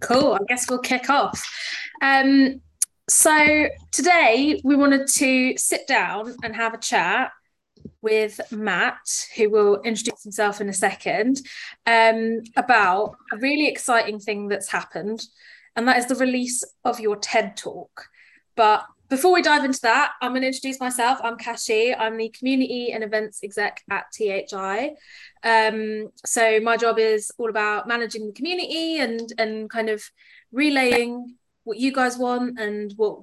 Cool. 0.00 0.34
I 0.34 0.44
guess 0.48 0.68
we'll 0.68 0.78
kick 0.78 1.10
off. 1.10 1.44
Um, 2.00 2.60
so 3.08 3.68
today 3.90 4.60
we 4.64 4.76
wanted 4.76 5.08
to 5.08 5.56
sit 5.56 5.86
down 5.86 6.36
and 6.42 6.54
have 6.54 6.74
a 6.74 6.78
chat 6.78 7.32
with 8.00 8.40
Matt, 8.52 9.26
who 9.36 9.50
will 9.50 9.80
introduce 9.82 10.22
himself 10.22 10.60
in 10.60 10.68
a 10.68 10.72
second, 10.72 11.40
um, 11.86 12.42
about 12.56 13.16
a 13.32 13.38
really 13.38 13.66
exciting 13.66 14.20
thing 14.20 14.48
that's 14.48 14.70
happened, 14.70 15.24
and 15.74 15.88
that 15.88 15.98
is 15.98 16.06
the 16.06 16.14
release 16.14 16.62
of 16.84 17.00
your 17.00 17.16
TED 17.16 17.56
Talk. 17.56 18.06
But 18.56 18.84
before 19.08 19.32
we 19.32 19.42
dive 19.42 19.64
into 19.64 19.80
that, 19.82 20.12
I'm 20.20 20.32
going 20.32 20.42
to 20.42 20.48
introduce 20.48 20.80
myself. 20.80 21.18
I'm 21.22 21.38
Kashi. 21.38 21.94
I'm 21.94 22.16
the 22.16 22.28
community 22.28 22.92
and 22.92 23.02
events 23.02 23.42
exec 23.42 23.82
at 23.90 24.06
THI. 24.12 24.96
Um, 25.42 26.10
so 26.26 26.60
my 26.60 26.76
job 26.76 26.98
is 26.98 27.30
all 27.38 27.48
about 27.48 27.88
managing 27.88 28.26
the 28.26 28.32
community 28.32 28.98
and 28.98 29.32
and 29.38 29.70
kind 29.70 29.88
of 29.88 30.02
relaying 30.52 31.36
what 31.64 31.78
you 31.78 31.92
guys 31.92 32.18
want 32.18 32.58
and 32.58 32.92
what 32.96 33.20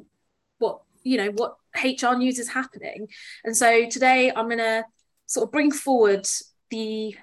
what 0.58 0.82
you 1.04 1.18
know 1.18 1.32
what 1.32 1.58
HR 1.76 2.16
news 2.16 2.40
is 2.40 2.50
happening. 2.50 3.08
And 3.44 3.56
so 3.56 3.88
today 3.88 4.32
I'm 4.36 4.46
going 4.46 4.58
to 4.58 4.86
sort 5.28 5.48
of 5.48 5.52
bring 5.52 5.72
forward 5.72 6.28
the 6.72 7.16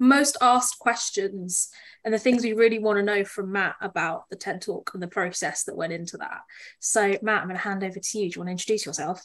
most 0.00 0.36
asked 0.40 0.78
questions 0.78 1.68
and 2.04 2.12
the 2.12 2.18
things 2.18 2.42
we 2.42 2.54
really 2.54 2.78
want 2.78 2.98
to 2.98 3.02
know 3.02 3.24
from 3.24 3.52
Matt 3.52 3.76
about 3.80 4.28
the 4.30 4.36
TED 4.36 4.62
Talk 4.62 4.90
and 4.94 5.02
the 5.02 5.08
process 5.08 5.64
that 5.64 5.76
went 5.76 5.92
into 5.92 6.16
that. 6.16 6.40
So, 6.80 7.18
Matt, 7.22 7.42
I'm 7.42 7.48
going 7.48 7.58
to 7.58 7.62
hand 7.62 7.84
over 7.84 8.00
to 8.00 8.18
you. 8.18 8.30
Do 8.30 8.36
you 8.36 8.40
want 8.40 8.48
to 8.48 8.52
introduce 8.52 8.86
yourself? 8.86 9.22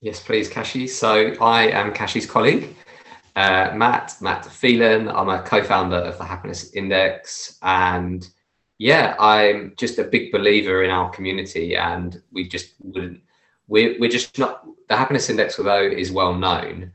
Yes, 0.00 0.22
please, 0.22 0.48
Kashi. 0.48 0.88
So, 0.88 1.34
I 1.40 1.68
am 1.68 1.92
Kashi's 1.92 2.26
colleague, 2.26 2.74
uh, 3.36 3.72
Matt, 3.74 4.16
Matt 4.20 4.46
Phelan. 4.46 5.08
I'm 5.08 5.28
a 5.28 5.42
co 5.42 5.62
founder 5.62 5.96
of 5.96 6.16
the 6.16 6.24
Happiness 6.24 6.72
Index. 6.72 7.58
And 7.62 8.26
yeah, 8.78 9.14
I'm 9.18 9.74
just 9.76 9.98
a 9.98 10.04
big 10.04 10.32
believer 10.32 10.84
in 10.84 10.90
our 10.90 11.10
community, 11.10 11.76
and 11.76 12.22
we 12.32 12.48
just 12.48 12.74
wouldn't, 12.80 13.20
we're, 13.66 13.98
we're 13.98 14.08
just 14.08 14.38
not, 14.38 14.64
the 14.88 14.96
Happiness 14.96 15.28
Index, 15.28 15.58
although 15.58 15.82
is 15.82 16.10
well 16.10 16.34
known, 16.34 16.92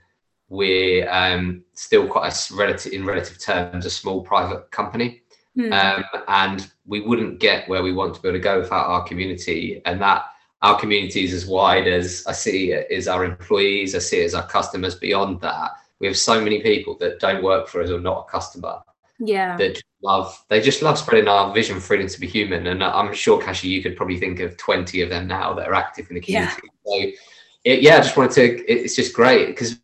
we're 0.53 1.09
um, 1.09 1.63
still 1.73 2.07
quite 2.07 2.31
a 2.31 2.55
relative 2.55 2.93
in 2.93 3.03
relative 3.03 3.39
terms 3.39 3.87
a 3.87 3.89
small 3.89 4.21
private 4.21 4.69
company 4.69 5.23
mm. 5.57 5.71
um, 5.73 6.03
and 6.27 6.71
we 6.85 7.01
wouldn't 7.01 7.39
get 7.39 7.67
where 7.67 7.81
we 7.81 7.91
want 7.91 8.13
to 8.13 8.21
be 8.21 8.27
able 8.27 8.37
to 8.37 8.43
go 8.43 8.59
without 8.59 8.85
our 8.85 9.03
community 9.03 9.81
and 9.85 9.99
that 9.99 10.25
our 10.61 10.79
community 10.79 11.23
is 11.23 11.33
as 11.33 11.47
wide 11.47 11.87
as 11.87 12.23
i 12.27 12.31
see 12.31 12.71
it 12.71 12.85
is 12.91 13.07
our 13.07 13.25
employees 13.25 13.95
i 13.95 13.99
see 13.99 14.21
it 14.21 14.25
as 14.25 14.35
our 14.35 14.47
customers 14.47 14.93
beyond 14.93 15.41
that 15.41 15.71
we 15.97 16.05
have 16.05 16.15
so 16.15 16.39
many 16.39 16.61
people 16.61 16.95
that 16.99 17.19
don't 17.19 17.43
work 17.43 17.67
for 17.67 17.81
us 17.81 17.89
or 17.89 17.99
not 17.99 18.27
a 18.27 18.31
customer 18.31 18.77
yeah 19.17 19.57
that 19.57 19.81
love 20.03 20.45
they 20.49 20.61
just 20.61 20.83
love 20.83 20.99
spreading 20.99 21.27
our 21.27 21.51
vision 21.51 21.79
freedom 21.79 22.07
to 22.07 22.19
be 22.19 22.27
human 22.27 22.67
and 22.67 22.83
i'm 22.83 23.11
sure 23.11 23.41
kashi 23.41 23.69
you 23.69 23.81
could 23.81 23.97
probably 23.97 24.19
think 24.19 24.39
of 24.39 24.55
20 24.57 25.01
of 25.01 25.09
them 25.09 25.25
now 25.25 25.51
that 25.51 25.67
are 25.67 25.73
active 25.73 26.05
in 26.09 26.15
the 26.15 26.21
community 26.21 26.61
yeah. 26.85 27.11
so 27.11 27.11
it, 27.63 27.81
yeah, 27.81 27.95
I 27.95 28.01
just 28.01 28.17
wanted 28.17 28.33
to. 28.33 28.71
It's 28.71 28.95
just 28.95 29.13
great 29.13 29.47
because 29.47 29.79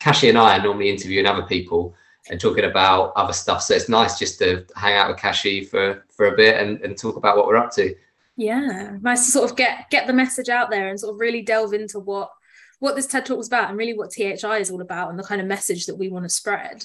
Kashi 0.00 0.28
and 0.28 0.38
I 0.38 0.58
are 0.58 0.62
normally 0.62 0.90
interviewing 0.90 1.26
other 1.26 1.42
people 1.42 1.94
and 2.30 2.40
talking 2.40 2.64
about 2.64 3.12
other 3.16 3.32
stuff. 3.32 3.62
So 3.62 3.74
it's 3.74 3.88
nice 3.88 4.18
just 4.18 4.38
to 4.38 4.64
hang 4.76 4.96
out 4.96 5.08
with 5.08 5.18
Kashi 5.18 5.64
for 5.64 6.04
for 6.14 6.26
a 6.26 6.36
bit 6.36 6.60
and, 6.60 6.80
and 6.80 6.96
talk 6.96 7.16
about 7.16 7.36
what 7.36 7.46
we're 7.46 7.56
up 7.56 7.72
to. 7.72 7.94
Yeah, 8.36 8.96
nice 9.00 9.26
to 9.26 9.32
sort 9.32 9.50
of 9.50 9.56
get 9.56 9.90
get 9.90 10.06
the 10.06 10.12
message 10.12 10.48
out 10.48 10.70
there 10.70 10.88
and 10.88 10.98
sort 10.98 11.14
of 11.14 11.20
really 11.20 11.42
delve 11.42 11.74
into 11.74 11.98
what 11.98 12.30
what 12.78 12.94
this 12.94 13.06
TED 13.06 13.26
Talk 13.26 13.38
was 13.38 13.48
about 13.48 13.68
and 13.68 13.78
really 13.78 13.96
what 13.96 14.12
THI 14.12 14.58
is 14.58 14.70
all 14.70 14.80
about 14.80 15.10
and 15.10 15.18
the 15.18 15.24
kind 15.24 15.40
of 15.40 15.46
message 15.46 15.86
that 15.86 15.96
we 15.96 16.08
want 16.08 16.24
to 16.24 16.28
spread. 16.28 16.84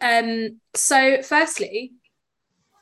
Um, 0.00 0.60
so 0.74 1.22
firstly, 1.22 1.92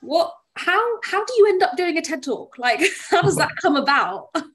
what 0.01 0.33
how 0.55 0.81
how 1.05 1.25
do 1.25 1.33
you 1.39 1.49
end 1.49 1.63
up 1.63 1.77
doing 1.77 1.99
a 1.99 2.03
TED 2.03 2.23
Talk? 2.23 2.57
Like 2.59 2.81
how 3.11 3.23
does 3.23 3.37
that 3.37 3.51
come 3.61 3.77
about? 3.77 4.29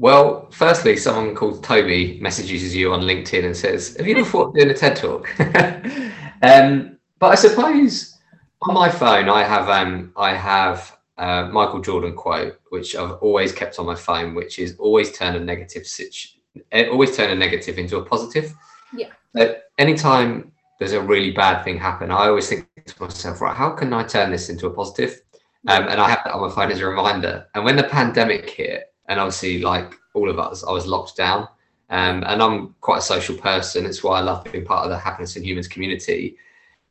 Well, 0.00 0.48
firstly, 0.50 0.96
someone 0.96 1.34
called 1.34 1.62
Toby 1.62 2.18
messages 2.22 2.74
you 2.74 2.90
on 2.94 3.02
LinkedIn 3.02 3.44
and 3.44 3.54
says, 3.54 3.94
"Have 3.98 4.06
you 4.06 4.16
ever 4.16 4.24
thought 4.24 4.48
of 4.48 4.54
doing 4.54 4.70
a 4.70 4.74
TED 4.74 4.96
talk?" 4.96 5.28
um, 6.42 6.96
but 7.18 7.32
I 7.32 7.34
suppose 7.34 8.16
on 8.62 8.72
my 8.72 8.88
phone, 8.88 9.28
I 9.28 9.44
have 9.44 9.68
um, 9.68 10.14
I 10.16 10.34
have 10.34 10.96
uh, 11.18 11.50
Michael 11.52 11.82
Jordan 11.82 12.14
quote, 12.14 12.58
which 12.70 12.96
I've 12.96 13.12
always 13.20 13.52
kept 13.52 13.78
on 13.78 13.84
my 13.84 13.94
phone, 13.94 14.34
which 14.34 14.58
is 14.58 14.74
always 14.78 15.12
turn 15.12 15.36
a 15.36 15.40
negative 15.40 15.86
situ- 15.86 16.38
eh, 16.72 16.88
always 16.88 17.14
turn 17.14 17.28
a 17.28 17.34
negative 17.34 17.76
into 17.76 17.98
a 17.98 18.02
positive. 18.02 18.54
Yeah. 18.96 19.10
But 19.34 19.64
anytime 19.76 20.50
there's 20.78 20.92
a 20.92 21.02
really 21.02 21.32
bad 21.32 21.62
thing 21.62 21.76
happen, 21.76 22.10
I 22.10 22.28
always 22.28 22.48
think 22.48 22.66
to 22.86 23.02
myself, 23.02 23.42
right, 23.42 23.54
how 23.54 23.72
can 23.72 23.92
I 23.92 24.04
turn 24.04 24.30
this 24.30 24.48
into 24.48 24.66
a 24.66 24.70
positive? 24.70 25.20
Um, 25.68 25.88
and 25.88 26.00
I 26.00 26.08
have 26.08 26.20
that 26.24 26.32
on 26.32 26.40
my 26.40 26.54
phone 26.54 26.72
as 26.72 26.80
a 26.80 26.86
reminder. 26.86 27.46
And 27.54 27.66
when 27.66 27.76
the 27.76 27.84
pandemic 27.84 28.48
hit, 28.48 28.89
and 29.10 29.18
obviously 29.18 29.60
like 29.60 29.94
all 30.14 30.30
of 30.30 30.38
us 30.38 30.64
i 30.64 30.72
was 30.72 30.86
locked 30.86 31.16
down. 31.16 31.46
Um, 31.90 32.22
and 32.26 32.40
i'm 32.40 32.74
quite 32.80 32.98
a 32.98 33.02
social 33.02 33.36
person. 33.36 33.84
It's 33.84 34.02
why 34.02 34.18
i 34.18 34.22
love 34.22 34.44
being 34.44 34.64
part 34.64 34.84
of 34.84 34.90
the 34.90 34.98
happiness 34.98 35.36
and 35.36 35.44
humans 35.44 35.68
community. 35.68 36.36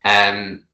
Um, 0.05 0.65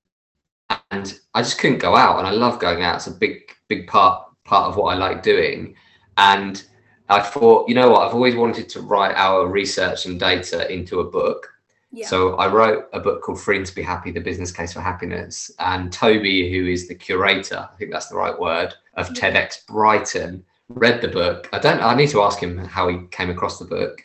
and 0.92 1.20
i 1.36 1.42
just 1.42 1.60
couldn't 1.60 1.78
go 1.78 1.96
out 1.96 2.18
and 2.18 2.28
i 2.28 2.32
love 2.32 2.60
going 2.60 2.84
out. 2.84 2.96
It's 2.96 3.08
a 3.08 3.12
big 3.12 3.44
big 3.70 3.88
part 3.88 4.28
part 4.44 4.68
of 4.68 4.76
what 4.76 4.94
i 4.94 4.98
like 4.98 5.24
doing. 5.24 5.76
And 6.18 6.64
i 7.08 7.22
thought 7.22 7.70
you 7.70 7.76
know 7.76 7.92
what? 7.92 8.02
I've 8.02 8.16
always 8.16 8.36
wanted 8.36 8.68
to 8.70 8.82
write 8.82 9.16
our 9.16 9.48
research 9.48 10.08
and 10.08 10.20
data 10.20 10.70
into 10.74 11.00
a 11.00 11.10
book. 11.10 11.52
Yeah. 11.92 12.08
So 12.08 12.36
I 12.36 12.48
wrote 12.48 12.90
a 12.92 13.00
book 13.00 13.22
called 13.22 13.40
Freedom 13.40 13.64
to 13.64 13.76
Be 13.76 13.84
Happy: 13.84 14.12
The 14.12 14.20
Business 14.20 14.52
Case 14.52 14.74
for 14.74 14.82
Happiness, 14.82 15.52
and 15.60 15.94
Toby, 15.94 16.52
who 16.52 16.66
is 16.66 16.88
the 16.88 16.96
curator, 16.96 17.70
I 17.72 17.78
think 17.78 17.92
that's 17.92 18.08
the 18.08 18.18
right 18.18 18.38
word, 18.38 18.74
of 18.96 19.16
yeah. 19.16 19.32
TEDx 19.32 19.66
Brighton, 19.66 20.44
read 20.70 21.02
the 21.02 21.08
book. 21.08 21.50
I 21.54 21.60
don't. 21.60 21.82
I 21.82 21.96
need 21.96 22.10
to 22.10 22.22
ask 22.22 22.40
him 22.40 22.58
how 22.58 22.88
he 22.88 23.08
came 23.12 23.30
across 23.30 23.60
the 23.60 23.66
book, 23.66 24.02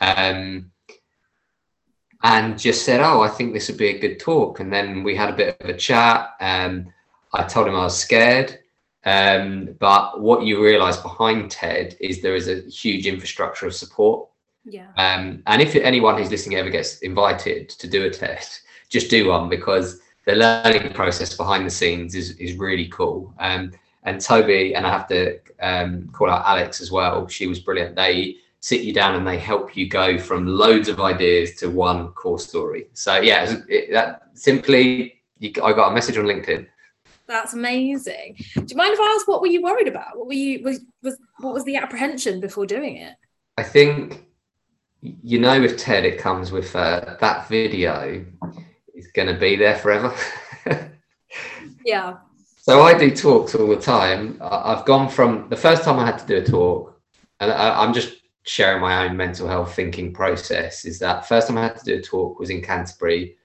um, 0.00 0.70
and 2.22 2.58
just 2.58 2.84
said, 2.84 3.00
"Oh, 3.00 3.20
I 3.22 3.28
think 3.28 3.52
this 3.52 3.68
would 3.68 3.78
be 3.78 3.88
a 3.88 3.98
good 3.98 4.20
talk." 4.20 4.60
And 4.60 4.72
then 4.72 5.02
we 5.02 5.16
had 5.16 5.30
a 5.30 5.36
bit 5.36 5.60
of 5.60 5.68
a 5.68 5.76
chat. 5.76 6.30
And 6.40 6.92
I 7.32 7.42
told 7.42 7.66
him 7.66 7.74
I 7.74 7.84
was 7.84 7.98
scared, 7.98 8.58
um, 9.04 9.76
but 9.78 10.20
what 10.20 10.44
you 10.44 10.62
realise 10.62 10.96
behind 10.96 11.50
TED 11.50 11.96
is 12.00 12.22
there 12.22 12.36
is 12.36 12.48
a 12.48 12.62
huge 12.62 13.06
infrastructure 13.06 13.66
of 13.66 13.74
support. 13.74 14.28
Yeah. 14.64 14.86
Um, 14.96 15.42
and 15.46 15.60
if 15.60 15.74
anyone 15.74 16.16
who's 16.16 16.30
listening 16.30 16.58
ever 16.58 16.70
gets 16.70 16.98
invited 17.00 17.68
to 17.70 17.86
do 17.86 18.06
a 18.06 18.10
TED, 18.10 18.46
just 18.88 19.10
do 19.10 19.28
one 19.28 19.48
because 19.48 20.00
the 20.24 20.36
learning 20.36 20.92
process 20.94 21.36
behind 21.36 21.66
the 21.66 21.70
scenes 21.70 22.14
is 22.14 22.36
is 22.36 22.56
really 22.56 22.88
cool. 22.88 23.34
Um, 23.38 23.72
and 24.04 24.20
Toby 24.20 24.74
and 24.74 24.86
I 24.86 24.90
have 24.90 25.08
to 25.08 25.38
um, 25.60 26.08
call 26.12 26.30
out 26.30 26.44
Alex 26.46 26.80
as 26.80 26.90
well. 26.92 27.26
She 27.26 27.46
was 27.46 27.58
brilliant. 27.58 27.96
They 27.96 28.36
sit 28.60 28.82
you 28.82 28.92
down 28.92 29.14
and 29.14 29.26
they 29.26 29.38
help 29.38 29.76
you 29.76 29.88
go 29.88 30.18
from 30.18 30.46
loads 30.46 30.88
of 30.88 31.00
ideas 31.00 31.54
to 31.56 31.68
one 31.68 32.08
core 32.12 32.38
story. 32.38 32.86
So 32.92 33.16
yeah, 33.16 33.56
it, 33.68 33.92
that 33.92 34.28
simply 34.34 35.22
you, 35.38 35.52
I 35.62 35.72
got 35.72 35.90
a 35.90 35.94
message 35.94 36.16
on 36.18 36.24
LinkedIn. 36.24 36.66
That's 37.26 37.54
amazing. 37.54 38.36
Do 38.54 38.64
you 38.66 38.76
mind 38.76 38.92
if 38.92 39.00
I 39.00 39.14
ask 39.16 39.26
what 39.26 39.40
were 39.40 39.46
you 39.46 39.62
worried 39.62 39.88
about? 39.88 40.16
What 40.16 40.26
were 40.26 40.34
you 40.34 40.62
was 40.62 40.80
was 41.02 41.18
what 41.40 41.54
was 41.54 41.64
the 41.64 41.76
apprehension 41.76 42.40
before 42.40 42.66
doing 42.66 42.96
it? 42.96 43.16
I 43.56 43.62
think 43.62 44.26
you 45.00 45.38
know 45.38 45.60
with 45.60 45.78
TED 45.78 46.04
it 46.04 46.18
comes 46.18 46.52
with 46.52 46.74
uh, 46.76 47.16
that 47.20 47.48
video 47.48 48.24
is 48.94 49.06
going 49.08 49.28
to 49.28 49.38
be 49.38 49.56
there 49.56 49.76
forever. 49.76 50.14
yeah. 51.84 52.16
So 52.64 52.80
I 52.80 52.96
do 52.96 53.14
talks 53.14 53.54
all 53.54 53.68
the 53.68 53.76
time. 53.76 54.38
I've 54.40 54.86
gone 54.86 55.10
from 55.10 55.50
the 55.50 55.56
first 55.56 55.84
time 55.84 55.98
I 55.98 56.06
had 56.06 56.18
to 56.20 56.26
do 56.26 56.38
a 56.38 56.42
talk, 56.42 56.98
and 57.38 57.52
I'm 57.52 57.92
just 57.92 58.16
sharing 58.44 58.80
my 58.80 59.04
own 59.04 59.18
mental 59.18 59.46
health 59.46 59.74
thinking 59.74 60.14
process. 60.14 60.86
Is 60.86 60.98
that 61.00 61.28
first 61.28 61.48
time 61.48 61.58
I 61.58 61.64
had 61.64 61.76
to 61.76 61.84
do 61.84 61.96
a 61.96 62.00
talk 62.00 62.38
was 62.38 62.48
in 62.48 62.62
Canterbury, 62.62 63.36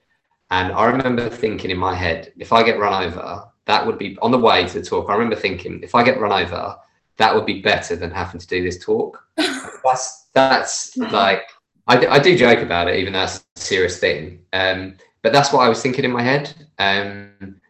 and 0.50 0.72
I 0.72 0.86
remember 0.86 1.28
thinking 1.28 1.70
in 1.70 1.76
my 1.76 1.94
head, 1.94 2.32
if 2.38 2.50
I 2.50 2.62
get 2.62 2.78
run 2.78 3.04
over, 3.04 3.44
that 3.66 3.86
would 3.86 3.98
be 3.98 4.16
on 4.22 4.30
the 4.30 4.38
way 4.38 4.66
to 4.66 4.80
the 4.80 4.86
talk. 4.86 5.10
I 5.10 5.12
remember 5.12 5.36
thinking, 5.36 5.82
if 5.82 5.94
I 5.94 6.02
get 6.02 6.18
run 6.18 6.32
over, 6.32 6.76
that 7.18 7.34
would 7.34 7.44
be 7.44 7.60
better 7.60 7.96
than 7.96 8.10
having 8.10 8.40
to 8.40 8.46
do 8.46 8.62
this 8.62 8.82
talk. 8.82 9.22
that's 9.36 10.28
that's 10.32 10.96
like 10.96 11.42
I, 11.88 12.06
I 12.06 12.18
do 12.20 12.38
joke 12.38 12.60
about 12.60 12.88
it, 12.88 12.98
even 12.98 13.12
though 13.12 13.18
that's 13.18 13.44
a 13.56 13.60
serious 13.60 13.98
thing. 13.98 14.46
Um, 14.54 14.96
but 15.22 15.34
that's 15.34 15.52
what 15.52 15.60
I 15.60 15.68
was 15.68 15.82
thinking 15.82 16.06
in 16.06 16.10
my 16.10 16.22
head. 16.22 16.54
Um, 16.78 17.60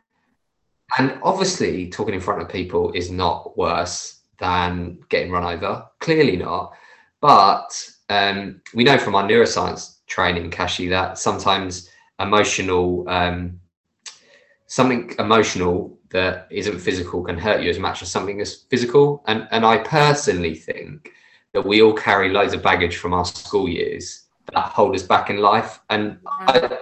and 0.98 1.18
obviously, 1.22 1.88
talking 1.88 2.14
in 2.14 2.20
front 2.20 2.42
of 2.42 2.48
people 2.48 2.92
is 2.92 3.10
not 3.10 3.56
worse 3.56 4.20
than 4.38 4.98
getting 5.08 5.30
run 5.30 5.44
over. 5.44 5.86
Clearly 6.00 6.36
not. 6.36 6.72
But 7.20 7.90
um, 8.08 8.60
we 8.74 8.84
know 8.84 8.98
from 8.98 9.14
our 9.14 9.24
neuroscience 9.24 9.98
training, 10.06 10.50
Kashi, 10.50 10.88
that 10.88 11.18
sometimes 11.18 11.90
emotional, 12.18 13.08
um, 13.08 13.60
something 14.66 15.14
emotional 15.18 15.98
that 16.10 16.48
isn't 16.50 16.78
physical 16.78 17.22
can 17.22 17.38
hurt 17.38 17.62
you 17.62 17.70
as 17.70 17.78
much 17.78 18.02
as 18.02 18.10
something 18.10 18.38
that's 18.38 18.54
physical. 18.54 19.22
And 19.26 19.46
and 19.50 19.64
I 19.64 19.78
personally 19.78 20.54
think 20.54 21.12
that 21.52 21.64
we 21.64 21.82
all 21.82 21.92
carry 21.92 22.30
loads 22.30 22.54
of 22.54 22.62
baggage 22.62 22.96
from 22.96 23.12
our 23.12 23.24
school 23.24 23.68
years 23.68 24.24
that 24.52 24.64
hold 24.64 24.94
us 24.94 25.02
back 25.02 25.30
in 25.30 25.38
life. 25.38 25.80
And 25.90 26.18
I, 26.26 26.78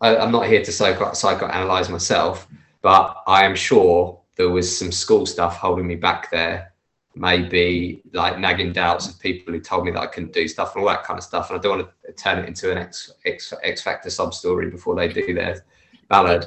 I, 0.00 0.16
am 0.16 0.32
not 0.32 0.46
here 0.46 0.62
to 0.62 0.72
psycho 0.72 1.10
psychoanalyze 1.10 1.90
myself, 1.90 2.48
but 2.86 3.24
I 3.26 3.44
am 3.44 3.56
sure 3.56 4.20
there 4.36 4.50
was 4.50 4.78
some 4.78 4.92
school 4.92 5.26
stuff 5.26 5.56
holding 5.56 5.88
me 5.88 5.96
back 5.96 6.30
there 6.30 6.72
maybe 7.16 8.00
like 8.12 8.38
nagging 8.38 8.72
doubts 8.72 9.08
of 9.08 9.18
people 9.18 9.52
who 9.52 9.58
told 9.58 9.84
me 9.84 9.90
that 9.90 10.02
I 10.02 10.06
couldn't 10.06 10.32
do 10.32 10.46
stuff 10.46 10.72
and 10.72 10.82
all 10.84 10.88
that 10.90 11.02
kind 11.02 11.18
of 11.18 11.24
stuff. 11.24 11.50
And 11.50 11.58
I 11.58 11.62
don't 11.62 11.78
want 11.78 11.90
to 12.06 12.12
turn 12.12 12.38
it 12.38 12.46
into 12.46 12.70
an 12.70 12.78
X 12.78 13.10
X, 13.24 13.52
X 13.64 13.82
Factor 13.82 14.08
sub 14.08 14.32
story 14.32 14.70
before 14.70 14.94
they 14.94 15.08
do 15.08 15.34
their 15.34 15.64
ballad. 16.08 16.46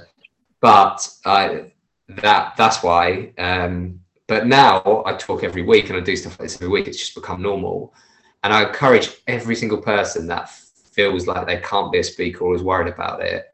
But 0.62 1.06
that 2.07 2.53
that's 2.56 2.81
why. 2.83 3.33
Um, 3.38 4.00
but 4.25 4.47
now 4.47 5.03
I 5.06 5.15
talk 5.15 5.44
every 5.44 5.63
week 5.63 5.89
and 5.89 5.97
I 5.97 6.00
do 6.00 6.15
stuff 6.15 6.39
like 6.39 6.47
this 6.47 6.56
every 6.56 6.69
week. 6.69 6.88
It's 6.88 7.00
just 7.00 7.15
become 7.15 7.42
normal. 7.42 7.94
And 8.44 8.53
I 8.53 8.63
encourage 8.63 9.09
every 9.27 9.57
single 9.57 9.81
person 9.81 10.25
that 10.27 10.50
feels 10.50 11.27
like 11.27 11.47
they 11.47 11.57
can't 11.57 11.92
be 11.92 12.00
a 12.00 12.03
speaker 12.03 12.45
or 12.45 12.56
is 12.56 12.63
worried 12.63 12.94
about 12.94 13.21
it 13.21 13.47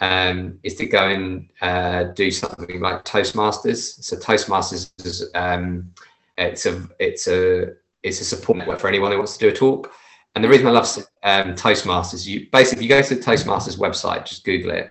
um, 0.00 0.58
is 0.62 0.74
to 0.76 0.86
go 0.86 1.08
and 1.08 1.48
uh, 1.60 2.04
do 2.14 2.30
something 2.30 2.80
like 2.80 3.04
Toastmasters. 3.04 4.02
So 4.02 4.16
Toastmasters 4.16 4.90
is 5.04 5.30
um, 5.34 5.92
it's 6.36 6.66
a 6.66 6.88
it's 6.98 7.26
a 7.28 7.74
it's 8.02 8.20
a 8.20 8.24
support 8.24 8.58
network 8.58 8.80
for 8.80 8.88
anyone 8.88 9.10
who 9.10 9.18
wants 9.18 9.36
to 9.36 9.38
do 9.38 9.48
a 9.48 9.56
talk. 9.56 9.92
And 10.34 10.44
the 10.44 10.48
reason 10.48 10.66
I 10.66 10.70
love 10.70 10.86
um, 11.24 11.54
Toastmasters, 11.54 12.26
you 12.26 12.46
basically 12.52 12.84
you 12.84 12.88
go 12.88 13.02
to 13.02 13.14
the 13.14 13.20
Toastmasters 13.20 13.76
website, 13.76 14.24
just 14.24 14.44
Google 14.44 14.70
it, 14.70 14.90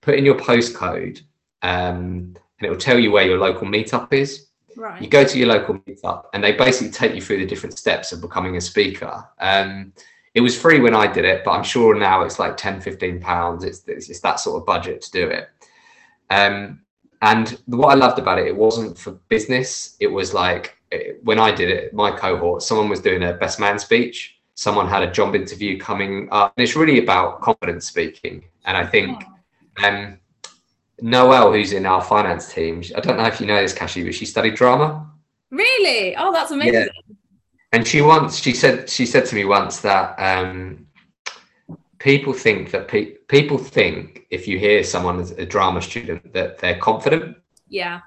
put 0.00 0.14
in 0.14 0.24
your 0.24 0.36
postcode, 0.36 1.22
um, 1.62 2.36
and 2.58 2.62
it 2.62 2.70
will 2.70 2.76
tell 2.76 2.98
you 2.98 3.10
where 3.10 3.26
your 3.26 3.38
local 3.38 3.66
meetup 3.66 4.12
is. 4.12 4.46
Right. 4.76 5.00
You 5.00 5.08
go 5.08 5.24
to 5.24 5.38
your 5.38 5.48
local 5.48 5.78
meetup, 5.80 6.26
and 6.34 6.42
they 6.42 6.52
basically 6.52 6.90
take 6.90 7.14
you 7.14 7.20
through 7.20 7.38
the 7.38 7.46
different 7.46 7.78
steps 7.78 8.12
of 8.12 8.20
becoming 8.20 8.56
a 8.56 8.60
speaker. 8.60 9.24
Um, 9.40 9.92
it 10.34 10.40
was 10.40 10.60
free 10.60 10.80
when 10.80 10.94
I 10.94 11.10
did 11.10 11.24
it, 11.24 11.44
but 11.44 11.52
I'm 11.52 11.62
sure 11.62 11.94
now 11.94 12.22
it's 12.22 12.38
like 12.38 12.56
10, 12.56 12.80
15 12.80 13.20
pounds. 13.20 13.64
It's, 13.64 13.84
it's, 13.86 14.10
it's 14.10 14.20
that 14.20 14.40
sort 14.40 14.60
of 14.60 14.66
budget 14.66 15.00
to 15.02 15.10
do 15.12 15.28
it. 15.28 15.48
Um, 16.30 16.80
and 17.22 17.58
what 17.66 17.88
I 17.88 17.94
loved 17.94 18.18
about 18.18 18.38
it, 18.38 18.48
it 18.48 18.56
wasn't 18.56 18.98
for 18.98 19.12
business. 19.28 19.96
It 20.00 20.08
was 20.08 20.34
like 20.34 20.76
when 21.22 21.38
I 21.38 21.50
did 21.50 21.70
it, 21.70 21.94
my 21.94 22.10
cohort, 22.10 22.62
someone 22.62 22.88
was 22.88 23.00
doing 23.00 23.22
a 23.22 23.32
best 23.32 23.58
man 23.58 23.78
speech, 23.78 24.38
someone 24.54 24.88
had 24.88 25.02
a 25.02 25.10
job 25.10 25.34
interview 25.34 25.78
coming 25.78 26.28
up, 26.30 26.52
and 26.56 26.64
it's 26.64 26.76
really 26.76 27.02
about 27.02 27.40
confidence 27.40 27.86
speaking. 27.86 28.44
And 28.64 28.76
I 28.76 28.86
think 28.86 29.24
um, 29.84 30.18
Noelle, 31.00 31.52
who's 31.52 31.72
in 31.72 31.86
our 31.86 32.02
finance 32.02 32.52
team, 32.52 32.82
I 32.96 33.00
don't 33.00 33.16
know 33.16 33.24
if 33.24 33.40
you 33.40 33.46
know 33.46 33.60
this, 33.60 33.72
Kashi, 33.72 34.04
but 34.04 34.14
she 34.14 34.26
studied 34.26 34.54
drama. 34.54 35.10
Really? 35.50 36.16
Oh, 36.16 36.32
that's 36.32 36.50
amazing. 36.50 36.74
Yeah. 36.74 37.14
And 37.74 37.84
she 37.84 38.02
once 38.02 38.38
she 38.38 38.54
said 38.54 38.88
she 38.88 39.04
said 39.04 39.26
to 39.26 39.34
me 39.34 39.44
once 39.44 39.80
that 39.80 40.14
um, 40.16 40.86
people 41.98 42.32
think 42.32 42.70
that 42.70 42.86
pe- 42.86 43.16
people 43.26 43.58
think 43.58 44.28
if 44.30 44.46
you 44.46 44.60
hear 44.60 44.84
someone 44.84 45.18
as 45.18 45.32
a 45.32 45.44
drama 45.44 45.82
student 45.82 46.32
that 46.34 46.58
they're 46.58 46.78
confident. 46.78 47.36
Yeah. 47.68 48.02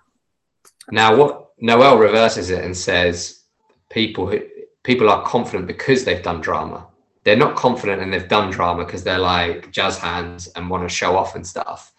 Now, 0.90 1.18
what 1.18 1.50
Noelle 1.60 1.98
reverses 1.98 2.50
it 2.50 2.64
and 2.64 2.78
says 2.78 3.42
people 3.90 4.25
who 4.30 4.40
people 4.84 5.10
are 5.10 5.25
confident 5.25 5.68
because 5.68 6.06
they've 6.06 6.24
done 6.24 6.40
drama. 6.40 6.88
They're 7.25 7.36
not 7.36 7.58
confident 7.58 8.02
and 8.02 8.14
they've 8.14 8.30
done 8.30 8.50
drama 8.50 8.86
because 8.86 9.04
they're 9.04 9.19
like 9.19 9.69
jazz 9.74 9.98
hands 9.98 10.48
and 10.56 10.69
want 10.69 10.84
to 10.88 10.96
show 10.96 11.18
off 11.18 11.36
and 11.36 11.46
stuff. 11.46 11.92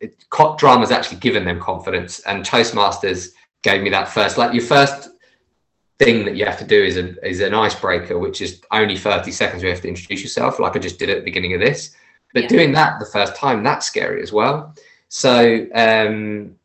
It, 0.00 0.24
drama's 0.56 0.92
actually 0.92 1.18
given 1.18 1.44
them 1.44 1.58
confidence, 1.58 2.20
and 2.20 2.44
Toastmasters 2.44 3.30
gave 3.62 3.82
me 3.82 3.90
that 3.90 4.06
first. 4.06 4.38
Like 4.38 4.54
your 4.54 4.62
first 4.62 5.11
thing 6.04 6.24
that 6.24 6.36
you 6.36 6.44
have 6.44 6.58
to 6.58 6.64
do 6.64 6.82
is 6.82 6.96
a, 6.96 7.26
is 7.26 7.40
an 7.40 7.54
icebreaker, 7.54 8.18
which 8.18 8.40
is 8.40 8.60
only 8.70 8.96
30 8.96 9.30
seconds. 9.30 9.62
You 9.62 9.68
have 9.70 9.80
to 9.82 9.88
introduce 9.88 10.22
yourself, 10.22 10.58
like 10.58 10.76
I 10.76 10.78
just 10.78 10.98
did 10.98 11.10
at 11.10 11.18
the 11.18 11.24
beginning 11.24 11.54
of 11.54 11.60
this. 11.60 11.94
But 12.34 12.44
yeah. 12.44 12.48
doing 12.48 12.72
that 12.72 12.98
the 12.98 13.06
first 13.06 13.36
time, 13.36 13.62
that's 13.62 13.86
scary 13.86 14.22
as 14.22 14.32
well. 14.32 14.74
So 15.08 15.66
um, 15.74 16.56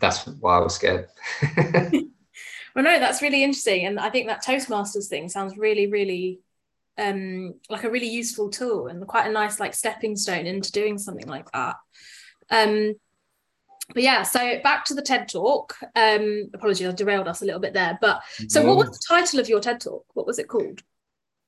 that's 0.00 0.26
why 0.26 0.58
I 0.58 0.60
was 0.60 0.74
scared. 0.74 1.08
well, 1.56 2.84
no, 2.84 2.98
that's 3.00 3.22
really 3.22 3.42
interesting, 3.42 3.86
and 3.86 3.98
I 3.98 4.10
think 4.10 4.28
that 4.28 4.44
Toastmasters 4.44 5.08
thing 5.08 5.28
sounds 5.28 5.56
really, 5.56 5.88
really 5.88 6.40
um, 6.98 7.54
like 7.70 7.84
a 7.84 7.90
really 7.90 8.08
useful 8.08 8.50
tool 8.50 8.86
and 8.86 9.06
quite 9.06 9.26
a 9.26 9.32
nice 9.32 9.58
like 9.58 9.74
stepping 9.74 10.16
stone 10.16 10.46
into 10.46 10.72
doing 10.72 10.98
something 10.98 11.26
like 11.26 11.50
that. 11.52 11.76
Um, 12.50 12.94
but 13.88 14.02
yeah, 14.02 14.22
so 14.22 14.60
back 14.62 14.84
to 14.86 14.94
the 14.94 15.02
TED 15.02 15.28
talk. 15.28 15.76
Um, 15.96 16.50
apologies, 16.54 16.86
I 16.86 16.92
derailed 16.92 17.28
us 17.28 17.42
a 17.42 17.44
little 17.44 17.60
bit 17.60 17.74
there. 17.74 17.98
But 18.00 18.22
so, 18.48 18.64
what 18.64 18.76
was 18.76 18.90
the 18.90 19.04
title 19.06 19.40
of 19.40 19.48
your 19.48 19.60
TED 19.60 19.80
talk? 19.80 20.04
What 20.14 20.26
was 20.26 20.38
it 20.38 20.48
called? 20.48 20.82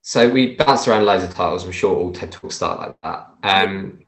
So 0.02 0.28
we 0.28 0.56
bounced 0.56 0.86
around 0.86 1.06
loads 1.06 1.24
of 1.24 1.34
titles. 1.34 1.64
I'm 1.64 1.72
sure 1.72 1.96
all 1.96 2.12
TED 2.12 2.32
talks 2.32 2.56
start 2.56 2.78
like 2.78 2.96
that. 3.02 3.28
Um, 3.42 4.00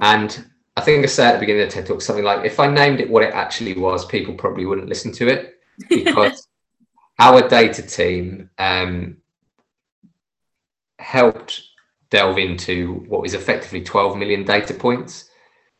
and 0.00 0.46
I 0.76 0.80
think 0.80 1.04
I 1.04 1.06
said 1.06 1.28
at 1.28 1.32
the 1.34 1.40
beginning 1.40 1.62
of 1.62 1.68
the 1.68 1.74
TED 1.74 1.86
talk 1.86 2.00
something 2.00 2.24
like, 2.24 2.46
if 2.46 2.58
I 2.58 2.68
named 2.68 3.00
it 3.00 3.10
what 3.10 3.22
it 3.22 3.34
actually 3.34 3.74
was, 3.74 4.06
people 4.06 4.34
probably 4.34 4.64
wouldn't 4.64 4.88
listen 4.88 5.12
to 5.12 5.28
it 5.28 5.58
because 5.90 6.48
our 7.18 7.46
data 7.46 7.82
team 7.82 8.48
um, 8.56 9.18
helped 10.98 11.62
delve 12.08 12.38
into 12.38 13.04
what 13.08 13.26
is 13.26 13.34
effectively 13.34 13.82
12 13.82 14.16
million 14.16 14.44
data 14.44 14.72
points. 14.72 15.28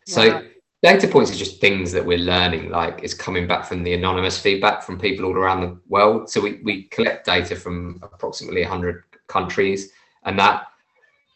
So. 0.06 0.28
Wow 0.28 0.42
data 0.82 1.08
points 1.08 1.31
are 1.31 1.37
just 1.37 1.61
things 1.61 1.90
that 1.93 2.05
we're 2.05 2.19
learning 2.19 2.70
like 2.70 3.00
it's 3.02 3.14
coming 3.14 3.46
back 3.46 3.64
from 3.64 3.82
the 3.82 3.94
anonymous 3.94 4.38
feedback 4.38 4.82
from 4.82 4.99
people 4.99 5.25
all 5.25 5.37
around 5.37 5.61
the 5.61 5.78
world 5.88 6.28
so 6.28 6.40
we, 6.40 6.61
we 6.62 6.84
collect 6.84 7.26
data 7.26 7.56
from 7.56 7.99
approximately 8.02 8.62
100 8.62 9.05
countries 9.26 9.93
and 10.25 10.38
that 10.38 10.67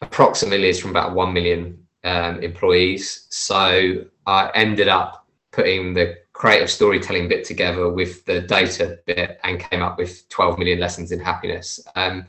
approximately 0.01 0.69
is 0.69 0.79
from 0.79 0.91
about 0.91 1.13
1 1.13 1.33
million 1.33 1.77
um, 2.03 2.39
employees 2.39 3.27
so 3.29 4.03
i 4.27 4.49
ended 4.53 4.87
up 4.87 5.25
putting 5.51 5.93
the 5.93 6.17
creative 6.33 6.69
storytelling 6.69 7.27
bit 7.27 7.43
together 7.43 7.89
with 7.89 8.23
the 8.25 8.41
data 8.41 8.99
bit 9.05 9.39
and 9.43 9.59
came 9.59 9.81
up 9.81 9.97
with 9.97 10.27
12 10.29 10.57
million 10.57 10.79
lessons 10.79 11.11
in 11.11 11.19
happiness 11.19 11.79
um, 11.95 12.25